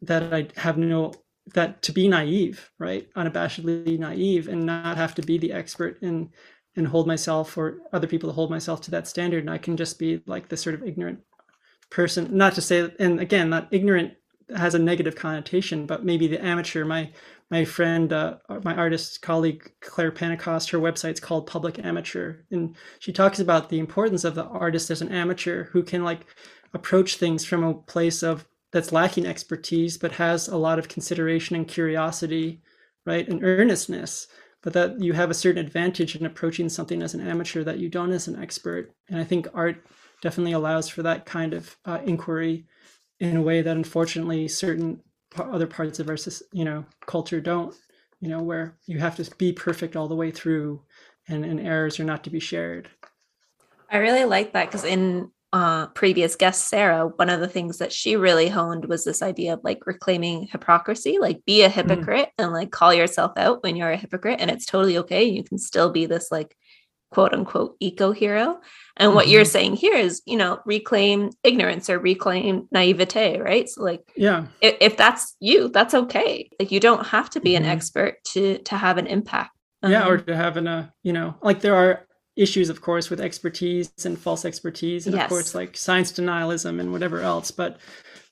that 0.00 0.34
i 0.34 0.48
have 0.56 0.76
no 0.76 1.12
that 1.54 1.82
to 1.82 1.92
be 1.92 2.08
naive, 2.08 2.70
right? 2.78 3.08
Unabashedly 3.14 3.98
naive 3.98 4.48
and 4.48 4.64
not 4.64 4.96
have 4.96 5.14
to 5.16 5.22
be 5.22 5.38
the 5.38 5.52
expert 5.52 6.00
and 6.02 6.30
and 6.74 6.88
hold 6.88 7.06
myself 7.06 7.58
or 7.58 7.80
other 7.92 8.06
people 8.06 8.30
to 8.30 8.34
hold 8.34 8.50
myself 8.50 8.80
to 8.80 8.90
that 8.90 9.06
standard. 9.06 9.40
And 9.40 9.50
I 9.50 9.58
can 9.58 9.76
just 9.76 9.98
be 9.98 10.22
like 10.26 10.48
this 10.48 10.62
sort 10.62 10.74
of 10.74 10.82
ignorant 10.82 11.20
person. 11.90 12.34
Not 12.34 12.54
to 12.54 12.62
say, 12.62 12.90
and 12.98 13.20
again, 13.20 13.50
not 13.50 13.68
ignorant 13.70 14.14
has 14.56 14.74
a 14.74 14.78
negative 14.78 15.14
connotation, 15.14 15.86
but 15.86 16.04
maybe 16.04 16.26
the 16.26 16.44
amateur. 16.44 16.84
My 16.84 17.10
my 17.50 17.66
friend, 17.66 18.12
uh, 18.12 18.36
my 18.64 18.74
artist 18.74 19.20
colleague 19.20 19.70
Claire 19.80 20.10
Pentecost, 20.10 20.70
her 20.70 20.78
website's 20.78 21.20
called 21.20 21.46
Public 21.46 21.78
Amateur, 21.84 22.36
and 22.50 22.74
she 22.98 23.12
talks 23.12 23.40
about 23.40 23.68
the 23.68 23.78
importance 23.78 24.24
of 24.24 24.34
the 24.34 24.44
artist 24.44 24.90
as 24.90 25.02
an 25.02 25.12
amateur 25.12 25.64
who 25.64 25.82
can 25.82 26.02
like 26.02 26.26
approach 26.72 27.16
things 27.16 27.44
from 27.44 27.62
a 27.62 27.74
place 27.74 28.22
of 28.22 28.46
that's 28.72 28.92
lacking 28.92 29.26
expertise 29.26 29.96
but 29.98 30.12
has 30.12 30.48
a 30.48 30.56
lot 30.56 30.78
of 30.78 30.88
consideration 30.88 31.56
and 31.56 31.68
curiosity 31.68 32.60
right 33.06 33.28
and 33.28 33.42
earnestness 33.42 34.26
but 34.62 34.72
that 34.72 35.00
you 35.00 35.12
have 35.12 35.30
a 35.30 35.34
certain 35.34 35.64
advantage 35.64 36.14
in 36.14 36.24
approaching 36.24 36.68
something 36.68 37.02
as 37.02 37.14
an 37.14 37.26
amateur 37.26 37.64
that 37.64 37.80
you 37.80 37.88
don't 37.88 38.12
as 38.12 38.28
an 38.28 38.40
expert. 38.40 38.94
And 39.08 39.18
i 39.18 39.24
think 39.24 39.48
art 39.54 39.84
definitely 40.20 40.52
allows 40.52 40.88
for 40.88 41.02
that 41.02 41.26
kind 41.26 41.52
of 41.52 41.76
uh, 41.84 41.98
inquiry 42.04 42.66
in 43.20 43.36
a 43.36 43.42
way 43.42 43.62
that 43.62 43.76
unfortunately 43.76 44.48
certain 44.48 45.00
other 45.36 45.66
parts 45.66 45.98
of 45.98 46.08
our 46.08 46.16
you 46.52 46.64
know 46.64 46.84
culture 47.06 47.40
don't 47.40 47.74
you 48.20 48.28
know 48.28 48.42
where 48.42 48.76
you 48.86 48.98
have 48.98 49.16
to 49.16 49.28
be 49.36 49.52
perfect 49.52 49.96
all 49.96 50.08
the 50.08 50.14
way 50.14 50.30
through 50.30 50.80
and, 51.28 51.44
and 51.44 51.60
errors 51.60 51.98
are 52.00 52.04
not 52.04 52.24
to 52.24 52.30
be 52.30 52.40
shared. 52.40 52.88
I 53.90 53.98
really 53.98 54.24
like 54.24 54.52
that 54.52 54.66
because 54.66 54.84
in 54.84 55.30
uh, 55.52 55.86
previous 55.88 56.34
guest 56.34 56.68
Sarah, 56.68 57.08
one 57.08 57.28
of 57.28 57.40
the 57.40 57.48
things 57.48 57.78
that 57.78 57.92
she 57.92 58.16
really 58.16 58.48
honed 58.48 58.86
was 58.86 59.04
this 59.04 59.22
idea 59.22 59.52
of 59.54 59.60
like 59.62 59.86
reclaiming 59.86 60.46
hypocrisy, 60.46 61.18
like 61.20 61.44
be 61.44 61.62
a 61.62 61.68
mm. 61.68 61.72
hypocrite 61.72 62.30
mm. 62.38 62.44
and 62.44 62.52
like 62.52 62.70
call 62.70 62.94
yourself 62.94 63.32
out 63.36 63.62
when 63.62 63.76
you're 63.76 63.90
a 63.90 63.96
hypocrite, 63.96 64.40
and 64.40 64.50
it's 64.50 64.66
totally 64.66 64.98
okay. 64.98 65.24
You 65.24 65.44
can 65.44 65.58
still 65.58 65.90
be 65.90 66.06
this 66.06 66.30
like 66.30 66.56
quote 67.10 67.34
unquote 67.34 67.76
eco 67.80 68.12
hero. 68.12 68.60
And 68.96 69.08
mm-hmm. 69.08 69.14
what 69.14 69.28
you're 69.28 69.42
mm-hmm. 69.42 69.50
saying 69.50 69.76
here 69.76 69.94
is, 69.94 70.22
you 70.26 70.36
know, 70.36 70.60
reclaim 70.64 71.30
ignorance 71.44 71.90
or 71.90 71.98
reclaim 71.98 72.68
naivete, 72.72 73.38
right? 73.38 73.68
So 73.68 73.82
like, 73.82 74.10
yeah, 74.16 74.46
if, 74.60 74.76
if 74.80 74.96
that's 74.96 75.36
you, 75.38 75.68
that's 75.68 75.94
okay. 75.94 76.50
Like 76.58 76.72
you 76.72 76.80
don't 76.80 77.06
have 77.06 77.30
to 77.30 77.40
be 77.40 77.50
mm-hmm. 77.50 77.64
an 77.64 77.70
expert 77.70 78.24
to 78.32 78.58
to 78.58 78.76
have 78.76 78.98
an 78.98 79.06
impact. 79.06 79.50
Yeah, 79.84 80.04
um, 80.04 80.12
or 80.12 80.18
to 80.18 80.36
have 80.36 80.56
an, 80.56 80.68
uh, 80.68 80.88
you 81.02 81.12
know, 81.12 81.34
like 81.42 81.60
there 81.60 81.74
are 81.74 82.06
issues 82.36 82.70
of 82.70 82.80
course 82.80 83.10
with 83.10 83.20
expertise 83.20 83.92
and 84.04 84.18
false 84.18 84.44
expertise 84.44 85.06
and 85.06 85.14
yes. 85.14 85.24
of 85.24 85.28
course 85.28 85.54
like 85.54 85.76
science 85.76 86.12
denialism 86.12 86.80
and 86.80 86.92
whatever 86.92 87.20
else. 87.20 87.50
But 87.50 87.78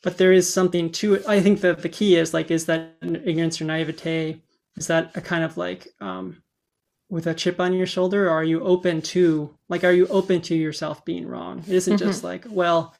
but 0.03 0.16
there 0.16 0.32
is 0.32 0.53
something 0.53 0.90
to 0.92 1.14
it. 1.14 1.26
I 1.28 1.40
think 1.40 1.61
that 1.61 1.82
the 1.82 1.88
key 1.88 2.16
is 2.16 2.32
like 2.32 2.51
is 2.51 2.66
that 2.66 2.96
ignorance 3.03 3.61
or 3.61 3.64
naivete 3.64 4.40
is 4.76 4.86
that 4.86 5.14
a 5.16 5.20
kind 5.20 5.44
of 5.44 5.57
like 5.57 5.88
um 6.01 6.42
with 7.11 7.26
a 7.26 7.34
chip 7.34 7.61
on 7.61 7.72
your 7.72 7.86
shoulder? 7.86 8.28
Or 8.28 8.30
are 8.30 8.44
you 8.44 8.62
open 8.62 9.03
to 9.03 9.55
like 9.68 9.84
are 9.84 9.92
you 9.92 10.07
open 10.07 10.40
to 10.42 10.55
yourself 10.55 11.05
being 11.05 11.26
wrong? 11.26 11.59
It 11.61 11.74
isn't 11.74 11.96
mm-hmm. 11.96 12.07
just 12.07 12.24
like 12.24 12.44
well 12.48 12.94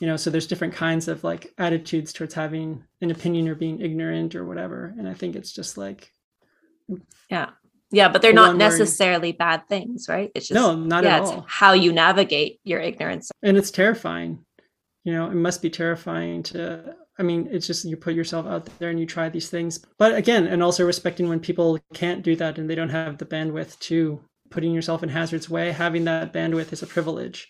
you 0.00 0.06
know 0.06 0.16
so 0.16 0.30
there's 0.30 0.46
different 0.46 0.74
kinds 0.74 1.08
of 1.08 1.24
like 1.24 1.52
attitudes 1.58 2.12
towards 2.12 2.34
having 2.34 2.84
an 3.00 3.10
opinion 3.10 3.48
or 3.48 3.54
being 3.54 3.80
ignorant 3.80 4.34
or 4.34 4.46
whatever. 4.46 4.94
And 4.98 5.08
i 5.08 5.12
think 5.12 5.36
it's 5.36 5.52
just 5.52 5.76
like 5.76 6.10
yeah 7.28 7.50
yeah, 7.90 8.08
but 8.08 8.22
they're 8.22 8.32
not 8.32 8.56
necessarily 8.56 9.32
bad 9.32 9.66
things, 9.68 10.08
right? 10.08 10.30
It's 10.34 10.48
just 10.48 10.54
no, 10.54 10.74
not 10.74 11.04
yeah, 11.04 11.16
at 11.16 11.22
all. 11.22 11.46
how 11.48 11.72
you 11.72 11.92
navigate 11.92 12.60
your 12.64 12.80
ignorance, 12.80 13.30
and 13.42 13.56
it's 13.56 13.70
terrifying. 13.70 14.44
You 15.04 15.12
know, 15.14 15.30
it 15.30 15.34
must 15.34 15.62
be 15.62 15.70
terrifying 15.70 16.42
to. 16.44 16.94
I 17.20 17.24
mean, 17.24 17.48
it's 17.50 17.66
just 17.66 17.84
you 17.84 17.96
put 17.96 18.14
yourself 18.14 18.46
out 18.46 18.68
there 18.78 18.90
and 18.90 19.00
you 19.00 19.06
try 19.06 19.28
these 19.28 19.50
things, 19.50 19.84
but 19.98 20.14
again, 20.14 20.46
and 20.46 20.62
also 20.62 20.86
respecting 20.86 21.28
when 21.28 21.40
people 21.40 21.78
can't 21.92 22.22
do 22.22 22.36
that 22.36 22.58
and 22.58 22.70
they 22.70 22.76
don't 22.76 22.90
have 22.90 23.18
the 23.18 23.26
bandwidth 23.26 23.76
to 23.80 24.20
putting 24.50 24.72
yourself 24.72 25.02
in 25.02 25.08
hazard's 25.08 25.50
way. 25.50 25.72
Having 25.72 26.04
that 26.04 26.32
bandwidth 26.32 26.72
is 26.72 26.82
a 26.82 26.86
privilege. 26.86 27.48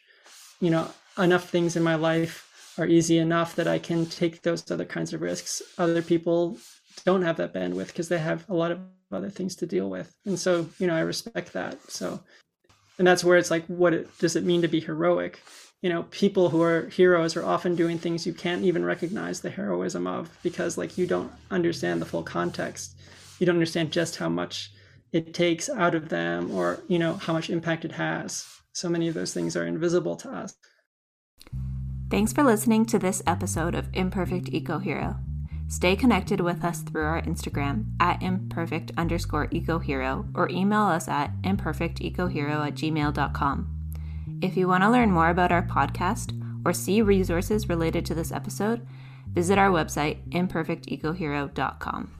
You 0.60 0.70
know, 0.70 0.88
enough 1.18 1.50
things 1.50 1.76
in 1.76 1.82
my 1.82 1.96
life 1.96 2.48
are 2.78 2.86
easy 2.86 3.18
enough 3.18 3.56
that 3.56 3.68
I 3.68 3.78
can 3.78 4.06
take 4.06 4.42
those 4.42 4.70
other 4.70 4.84
kinds 4.84 5.12
of 5.12 5.20
risks. 5.20 5.60
Other 5.76 6.02
people 6.02 6.58
don't 7.04 7.22
have 7.22 7.36
that 7.36 7.52
bandwidth 7.52 7.88
because 7.88 8.08
they 8.08 8.18
have 8.18 8.48
a 8.48 8.54
lot 8.54 8.70
of 8.70 8.80
other 9.10 9.30
things 9.30 9.56
to 9.56 9.66
deal 9.66 9.88
with. 9.88 10.12
And 10.26 10.38
so, 10.38 10.68
you 10.78 10.86
know, 10.86 10.94
I 10.94 11.00
respect 11.00 11.52
that. 11.52 11.78
So, 11.90 12.20
and 12.98 13.06
that's 13.06 13.24
where 13.24 13.38
it's 13.38 13.50
like, 13.50 13.66
what 13.66 13.94
it, 13.94 14.18
does 14.18 14.36
it 14.36 14.44
mean 14.44 14.62
to 14.62 14.68
be 14.68 14.80
heroic? 14.80 15.40
You 15.82 15.88
know, 15.88 16.02
people 16.10 16.50
who 16.50 16.62
are 16.62 16.88
heroes 16.88 17.36
are 17.36 17.44
often 17.44 17.76
doing 17.76 17.98
things 17.98 18.26
you 18.26 18.34
can't 18.34 18.64
even 18.64 18.84
recognize 18.84 19.40
the 19.40 19.50
heroism 19.50 20.06
of 20.06 20.36
because, 20.42 20.76
like, 20.76 20.98
you 20.98 21.06
don't 21.06 21.30
understand 21.50 22.02
the 22.02 22.06
full 22.06 22.24
context. 22.24 22.96
You 23.38 23.46
don't 23.46 23.54
understand 23.56 23.92
just 23.92 24.16
how 24.16 24.28
much 24.28 24.72
it 25.12 25.32
takes 25.32 25.70
out 25.70 25.94
of 25.94 26.08
them 26.08 26.50
or, 26.50 26.82
you 26.88 26.98
know, 26.98 27.14
how 27.14 27.32
much 27.32 27.48
impact 27.48 27.84
it 27.84 27.92
has. 27.92 28.44
So 28.72 28.88
many 28.88 29.08
of 29.08 29.14
those 29.14 29.32
things 29.32 29.56
are 29.56 29.66
invisible 29.66 30.16
to 30.16 30.30
us. 30.30 30.54
Thanks 32.10 32.32
for 32.32 32.42
listening 32.42 32.84
to 32.86 32.98
this 32.98 33.22
episode 33.26 33.74
of 33.74 33.88
Imperfect 33.92 34.48
Eco 34.48 34.78
Hero. 34.78 35.16
Stay 35.68 35.94
connected 35.94 36.40
with 36.40 36.64
us 36.64 36.80
through 36.80 37.04
our 37.04 37.20
Instagram 37.22 37.84
at 38.00 38.22
imperfect 38.22 38.90
underscore 38.96 39.48
ecohero 39.48 40.26
or 40.34 40.48
email 40.48 40.82
us 40.82 41.08
at 41.08 41.30
imperfectecohero 41.42 42.66
at 42.66 42.74
gmail.com. 42.74 43.74
If 44.40 44.56
you 44.56 44.66
want 44.66 44.82
to 44.84 44.90
learn 44.90 45.10
more 45.10 45.28
about 45.28 45.52
our 45.52 45.62
podcast 45.62 46.32
or 46.64 46.72
see 46.72 47.02
resources 47.02 47.68
related 47.68 48.06
to 48.06 48.14
this 48.14 48.32
episode, 48.32 48.86
visit 49.26 49.58
our 49.58 49.70
website 49.70 50.26
imperfectecohero.com. 50.30 52.17